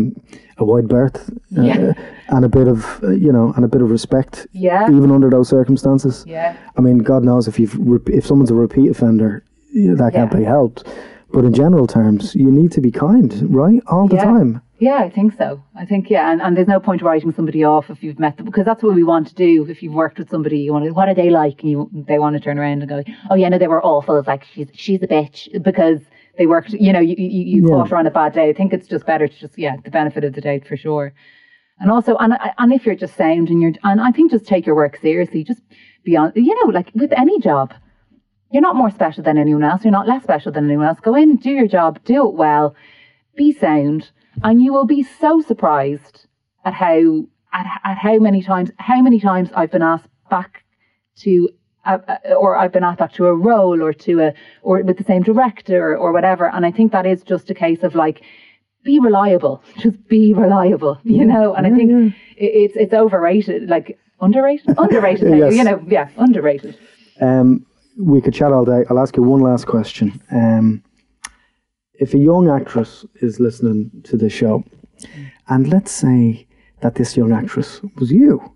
a 0.58 0.66
wide 0.72 0.88
berth 0.88 1.18
uh, 1.58 1.62
Yeah. 1.62 1.94
and 2.36 2.44
a 2.46 2.50
bit 2.50 2.68
of 2.68 2.80
uh, 3.04 3.12
you 3.26 3.32
know 3.32 3.54
and 3.56 3.64
a 3.64 3.68
bit 3.76 3.82
of 3.82 3.90
respect 3.98 4.34
Yeah. 4.52 4.84
even 4.98 5.10
under 5.12 5.30
those 5.30 5.48
circumstances 5.58 6.24
Yeah. 6.28 6.56
i 6.78 6.82
mean 6.82 6.98
god 7.12 7.24
knows 7.24 7.48
if 7.48 7.56
you've 7.60 7.76
if 8.20 8.24
someone's 8.26 8.52
a 8.52 8.56
repeat 8.66 8.90
offender 8.96 9.32
that 10.00 10.12
can't 10.14 10.32
Yeah. 10.34 10.40
be 10.40 10.44
helped 10.58 10.80
but 11.34 11.44
in 11.46 11.54
general 11.54 11.88
terms 11.88 12.34
you 12.44 12.50
need 12.60 12.72
to 12.78 12.82
be 12.82 12.92
kind 12.92 13.30
right 13.64 13.82
all 13.88 14.08
the 14.08 14.16
Yeah. 14.20 14.24
time 14.34 14.52
Yeah, 14.80 15.00
I 15.08 15.10
think 15.18 15.30
so. 15.42 15.48
I 15.82 15.86
think 15.90 16.04
yeah, 16.16 16.26
and, 16.32 16.40
and 16.44 16.52
there's 16.56 16.68
no 16.76 16.80
point 16.88 17.02
writing 17.02 17.32
somebody 17.38 17.62
off 17.74 17.86
if 17.94 18.00
you've 18.04 18.20
met 18.26 18.34
them 18.38 18.46
because 18.50 18.66
that's 18.70 18.84
what 18.86 18.94
we 19.00 19.04
want 19.14 19.26
to 19.32 19.34
do. 19.48 19.50
If 19.74 19.82
you've 19.82 19.98
worked 20.04 20.20
with 20.20 20.30
somebody, 20.34 20.60
you 20.66 20.72
want 20.76 20.86
to 20.86 20.92
what 21.00 21.08
are 21.10 21.16
they 21.22 21.32
like, 21.44 21.58
and 21.64 21.70
you 21.72 21.80
they 22.10 22.20
want 22.24 22.34
to 22.38 22.42
turn 22.46 22.58
around 22.60 22.80
and 22.84 22.90
go, 22.96 23.00
oh 23.32 23.36
yeah, 23.42 23.50
no, 23.50 23.58
they 23.58 23.72
were 23.76 23.84
awful. 23.94 24.14
It's 24.20 24.28
like 24.34 24.44
she's 24.54 24.70
she's 24.84 25.02
a 25.08 25.10
bitch 25.16 25.38
because 25.70 26.00
they 26.38 26.46
worked. 26.48 26.72
You 26.74 26.94
know, 26.94 27.00
you 27.00 27.16
you, 27.18 27.44
you 27.58 27.62
Yeah. 27.64 27.76
caught 27.76 27.90
her 27.90 27.98
on 27.98 28.08
a 28.08 28.12
bad 28.12 28.34
day. 28.34 28.50
I 28.50 28.54
think 28.54 28.74
it's 28.74 28.88
just 28.88 29.06
better 29.06 29.28
to 29.28 29.40
just 29.40 29.58
yeah, 29.58 29.76
the 29.84 29.92
benefit 29.92 30.24
of 30.24 30.34
the 30.34 30.42
doubt 30.42 30.66
for 30.66 30.78
sure. 30.78 31.14
And 31.80 31.92
also, 31.92 32.16
and 32.18 32.34
and 32.58 32.74
if 32.74 32.86
you're 32.86 32.96
just 32.96 33.16
sound 33.16 33.50
and 33.50 33.62
you're 33.62 33.74
and 33.84 34.02
I 34.02 34.12
think 34.12 34.32
just 34.32 34.46
take 34.46 34.66
your 34.66 34.76
work 34.76 34.98
seriously. 34.98 35.44
Just 35.44 35.62
be 36.04 36.16
on, 36.16 36.32
you 36.36 36.56
know, 36.64 36.72
like 36.72 36.92
with 36.96 37.12
any 37.14 37.40
job. 37.40 37.74
You're 38.52 38.62
not 38.62 38.78
more 38.78 38.90
special 38.90 39.24
than 39.24 39.38
anyone 39.38 39.64
else. 39.64 39.84
You're 39.84 39.92
not 39.92 40.08
less 40.08 40.24
special 40.24 40.54
than 40.54 40.66
anyone 40.66 40.88
else. 40.88 41.00
Go 41.02 41.16
in, 41.16 41.36
do 41.36 41.50
your 41.52 41.68
job, 41.68 42.00
do 42.06 42.30
it 42.30 42.34
well, 42.36 42.76
be 43.36 43.52
sound, 43.52 44.10
and 44.42 44.62
you 44.64 44.72
will 44.72 44.86
be 44.86 45.04
so 45.04 45.42
surprised 45.42 46.26
at 46.64 46.74
how 46.74 47.26
at, 47.52 47.66
at 47.84 47.98
how 47.98 48.18
many 48.20 48.42
times 48.42 48.72
how 48.78 49.02
many 49.02 49.20
times 49.20 49.50
I've 49.54 49.72
been 49.72 49.82
asked 49.82 50.08
back 50.30 50.64
to 51.18 51.50
or 52.38 52.56
I've 52.58 52.72
been 52.72 52.84
asked 52.84 53.00
back 53.00 53.14
to 53.14 53.26
a 53.28 53.34
role 53.34 53.82
or 53.82 53.94
to 53.94 54.22
a 54.22 54.34
or 54.62 54.82
with 54.84 54.98
the 54.98 55.04
same 55.04 55.24
director 55.24 55.98
or 55.98 56.12
whatever. 56.12 56.50
And 56.50 56.66
I 56.66 56.72
think 56.72 56.92
that 56.92 57.06
is 57.06 57.24
just 57.24 57.50
a 57.50 57.54
case 57.54 57.84
of 57.84 57.96
like 57.96 58.22
be 58.84 59.00
reliable, 59.00 59.64
just 59.80 60.08
be 60.08 60.34
reliable, 60.34 61.00
you 61.04 61.26
know. 61.26 61.54
And 61.54 61.68
I 61.68 61.72
think 61.72 61.92
i 61.92 62.16
it's 62.38 62.76
it's 62.76 62.94
overrated. 62.94 63.70
Like 63.70 63.98
Underrated? 64.22 64.76
Underrated, 64.78 65.38
Yes. 65.38 65.56
you 65.56 65.64
know, 65.64 65.84
yeah, 65.88 66.10
underrated. 66.18 66.78
Um, 67.22 67.66
we 68.00 68.22
could 68.22 68.34
chat 68.34 68.52
all 68.52 68.66
day. 68.66 68.84
I'll 68.90 69.00
ask 69.00 69.16
you 69.16 69.24
one 69.24 69.42
last 69.42 69.66
question. 69.66 70.22
Um, 70.32 70.84
if 72.00 72.14
a 72.14 72.18
young 72.18 72.50
actress 72.50 73.06
is 73.22 73.40
listening 73.40 73.92
to 74.04 74.18
the 74.18 74.30
show, 74.30 74.64
and 75.48 75.68
let's 75.70 75.92
say 75.92 76.48
that 76.82 76.96
this 76.96 77.18
young 77.18 77.32
actress 77.32 77.82
was 77.98 78.12
you, 78.12 78.54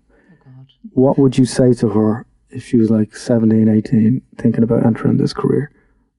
what 0.92 1.18
would 1.18 1.38
you 1.38 1.44
say 1.44 1.72
to 1.74 1.88
her 1.88 2.26
if 2.52 2.64
she 2.64 2.76
was 2.76 2.90
like 2.90 3.16
17, 3.16 3.68
18, 3.68 4.22
thinking 4.36 4.62
about 4.62 4.84
entering 4.84 5.16
this 5.16 5.32
career? 5.32 5.70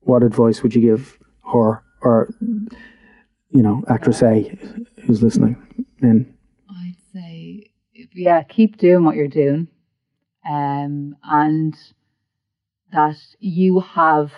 What 0.02 0.24
advice 0.24 0.62
would 0.64 0.76
you 0.76 0.82
give 0.82 1.18
her 1.52 1.84
or, 2.02 2.30
you 2.42 3.62
know, 3.62 3.84
actress 3.88 4.22
A 4.22 4.58
who's 5.06 5.24
listening 5.24 5.56
in? 6.02 6.34
I'd 6.70 6.96
say, 7.14 7.72
yeah, 8.14 8.44
keep 8.44 8.78
doing 8.78 9.06
what 9.06 9.16
you're 9.16 9.28
doing, 9.28 9.68
um, 10.50 11.16
and 11.24 11.76
that 12.92 13.18
you 13.40 13.80
have 13.80 14.32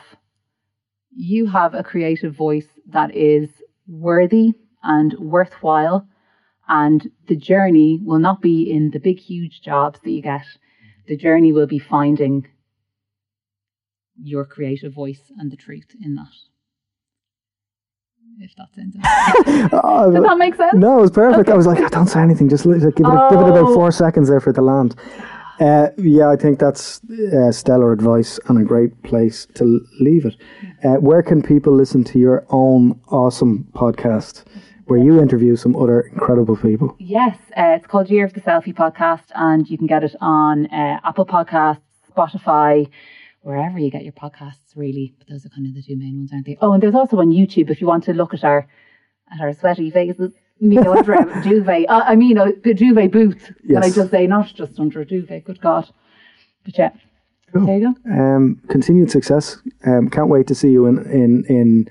you 1.18 1.48
have 1.48 1.74
a 1.74 1.84
creative 1.84 2.36
voice 2.36 2.68
that 2.88 3.16
is 3.16 3.50
worthy 3.88 4.54
and 4.84 5.14
worthwhile, 5.14 6.08
and 6.68 7.10
the 7.28 7.36
journey 7.36 8.00
will 8.04 8.20
not 8.20 8.42
be 8.42 8.70
in 8.70 8.92
the 8.92 9.00
big, 9.00 9.20
huge 9.20 9.62
jobs 9.62 10.00
that 10.04 10.12
you 10.12 10.22
get. 10.22 10.46
The 11.08 11.18
journey 11.18 11.52
will 11.52 11.68
be 11.68 11.80
finding 11.80 12.48
your 14.22 14.46
creative 14.46 14.94
voice 14.94 15.32
and 15.38 15.52
the 15.52 15.56
truth 15.58 15.96
in 16.04 16.16
that. 16.16 16.28
If 18.40 18.54
that 18.58 18.68
sounds 18.76 18.96
Oh, 19.84 20.12
Does 20.12 20.24
that 20.24 20.38
make 20.38 20.56
sense? 20.56 20.74
No, 20.74 20.98
it 21.00 21.02
was 21.02 21.12
perfect. 21.12 21.50
I 21.50 21.56
was 21.56 21.68
like, 21.68 21.80
I 21.80 21.88
don't 21.90 22.08
say 22.08 22.20
anything. 22.22 22.50
Just 22.50 22.66
li- 22.66 22.80
give 22.80 22.88
it, 22.88 23.00
a, 23.00 23.28
give 23.30 23.40
it 23.40 23.48
about 23.50 23.70
Oh. 23.70 23.74
four 23.74 23.92
seconds 23.92 24.28
there 24.30 24.40
for 24.42 24.50
it 24.50 24.54
to 24.54 24.62
land. 24.62 24.96
Uh, 25.60 25.88
yeah, 25.98 26.30
I 26.30 26.36
think 26.36 26.60
that's 26.60 27.00
uh, 27.34 27.50
stellar 27.54 27.94
advice 27.94 28.38
and 28.50 28.60
a 28.60 28.64
great 28.66 29.02
place 29.04 29.48
to 29.54 29.80
leave 30.02 30.26
it. 30.26 30.36
Uh, 30.84 30.96
where 30.96 31.24
can 31.24 31.42
people 31.42 31.74
listen 31.74 32.04
to 32.06 32.20
your 32.20 32.46
own 32.50 33.00
awesome 33.08 33.70
podcast 33.74 34.44
where 34.86 35.00
you 35.00 35.20
interview 35.20 35.56
some 35.56 35.76
other 35.76 36.02
incredible 36.02 36.56
people? 36.56 36.96
Yes, 37.00 37.38
uh, 37.58 37.76
it's 37.76 37.88
called 37.88 38.10
Year 38.10 38.26
of 38.26 38.34
the 38.34 38.42
Selfie 38.42 38.74
podcast, 38.74 39.26
and 39.34 39.68
you 39.70 39.78
can 39.78 39.88
get 39.88 40.04
it 40.04 40.16
on 40.22 40.68
uh, 40.68 41.00
Apple 41.04 41.26
Podcasts, 41.26 41.82
Spotify, 42.16 42.90
wherever 43.42 43.80
you 43.80 43.92
get 43.92 44.04
your 44.04 44.14
podcasts, 44.14 44.76
really. 44.76 45.14
But 45.18 45.28
those 45.28 45.46
are 45.46 45.50
kind 45.50 45.68
of 45.68 45.74
the 45.74 45.82
two 45.82 45.98
main 45.98 46.18
ones, 46.18 46.32
aren't 46.34 46.46
they? 46.46 46.58
Oh, 46.62 46.74
and 46.74 46.82
there's 46.82 46.96
also 46.96 47.20
on 47.20 47.30
YouTube 47.30 47.70
if 47.70 47.82
you 47.82 47.88
want 47.88 48.04
to 48.06 48.14
look 48.14 48.34
at 48.34 48.44
our 48.44 48.68
at 49.32 49.42
our 49.42 49.54
sweaty 49.54 49.92
faces. 49.92 50.34
Me 50.62 50.78
under 50.78 51.14
a 51.14 51.44
duvet. 51.44 51.90
Uh, 51.90 52.04
I 52.06 52.16
mean, 52.16 52.38
a, 52.38 52.54
the 52.64 52.74
duvet 52.74 53.12
booth. 53.12 53.52
Can 53.68 53.84
I 53.84 53.90
just 53.90 54.10
say, 54.10 54.26
not 54.26 54.54
just 54.56 54.80
under 54.80 55.02
a 55.02 55.06
duvet? 55.06 55.44
Good 55.44 55.60
God. 55.60 55.90
But 56.64 56.78
yeah, 56.78 56.92
there 57.54 57.78
you 57.78 57.94
go. 58.06 58.12
Um, 58.12 58.62
continued 58.70 59.12
success. 59.12 59.58
Um, 59.86 60.10
can't 60.10 60.30
wait 60.30 60.48
to 60.48 60.56
see 60.56 60.72
you 60.72 60.86
in 60.86 61.00
in 61.12 61.46
in 61.46 61.90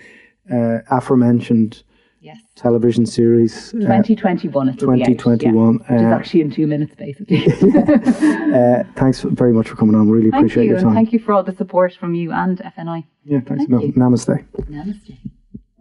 uh, 0.50 0.78
aforementioned 0.90 1.83
Yes. 2.24 2.38
television 2.54 3.04
series. 3.04 3.74
Uh, 3.74 4.00
2021 4.00 4.70
it 4.70 4.82
will 4.82 4.94
be 4.94 5.02
out, 5.02 5.06
2021, 5.08 5.74
yeah, 5.74 5.92
which 5.92 6.00
is 6.00 6.06
uh, 6.06 6.16
actually 6.16 6.40
in 6.40 6.50
two 6.50 6.66
minutes, 6.66 6.94
basically. 6.94 7.36
uh, 7.46 8.82
thanks 8.96 9.20
very 9.20 9.52
much 9.52 9.68
for 9.68 9.76
coming 9.76 9.94
on. 9.94 10.08
Really 10.08 10.30
thank 10.30 10.40
appreciate 10.40 10.64
you, 10.64 10.70
your 10.70 10.78
and 10.78 10.86
time. 10.86 10.94
thank 10.94 11.12
you 11.12 11.18
for 11.18 11.34
all 11.34 11.42
the 11.44 11.54
support 11.54 11.92
from 12.00 12.14
you 12.14 12.32
and 12.32 12.60
FNI. 12.60 13.04
Yeah, 13.24 13.40
thanks. 13.40 13.66
Thank 13.66 13.82
you. 13.82 13.92
Namaste. 13.92 14.42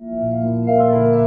Namaste. 0.01 1.22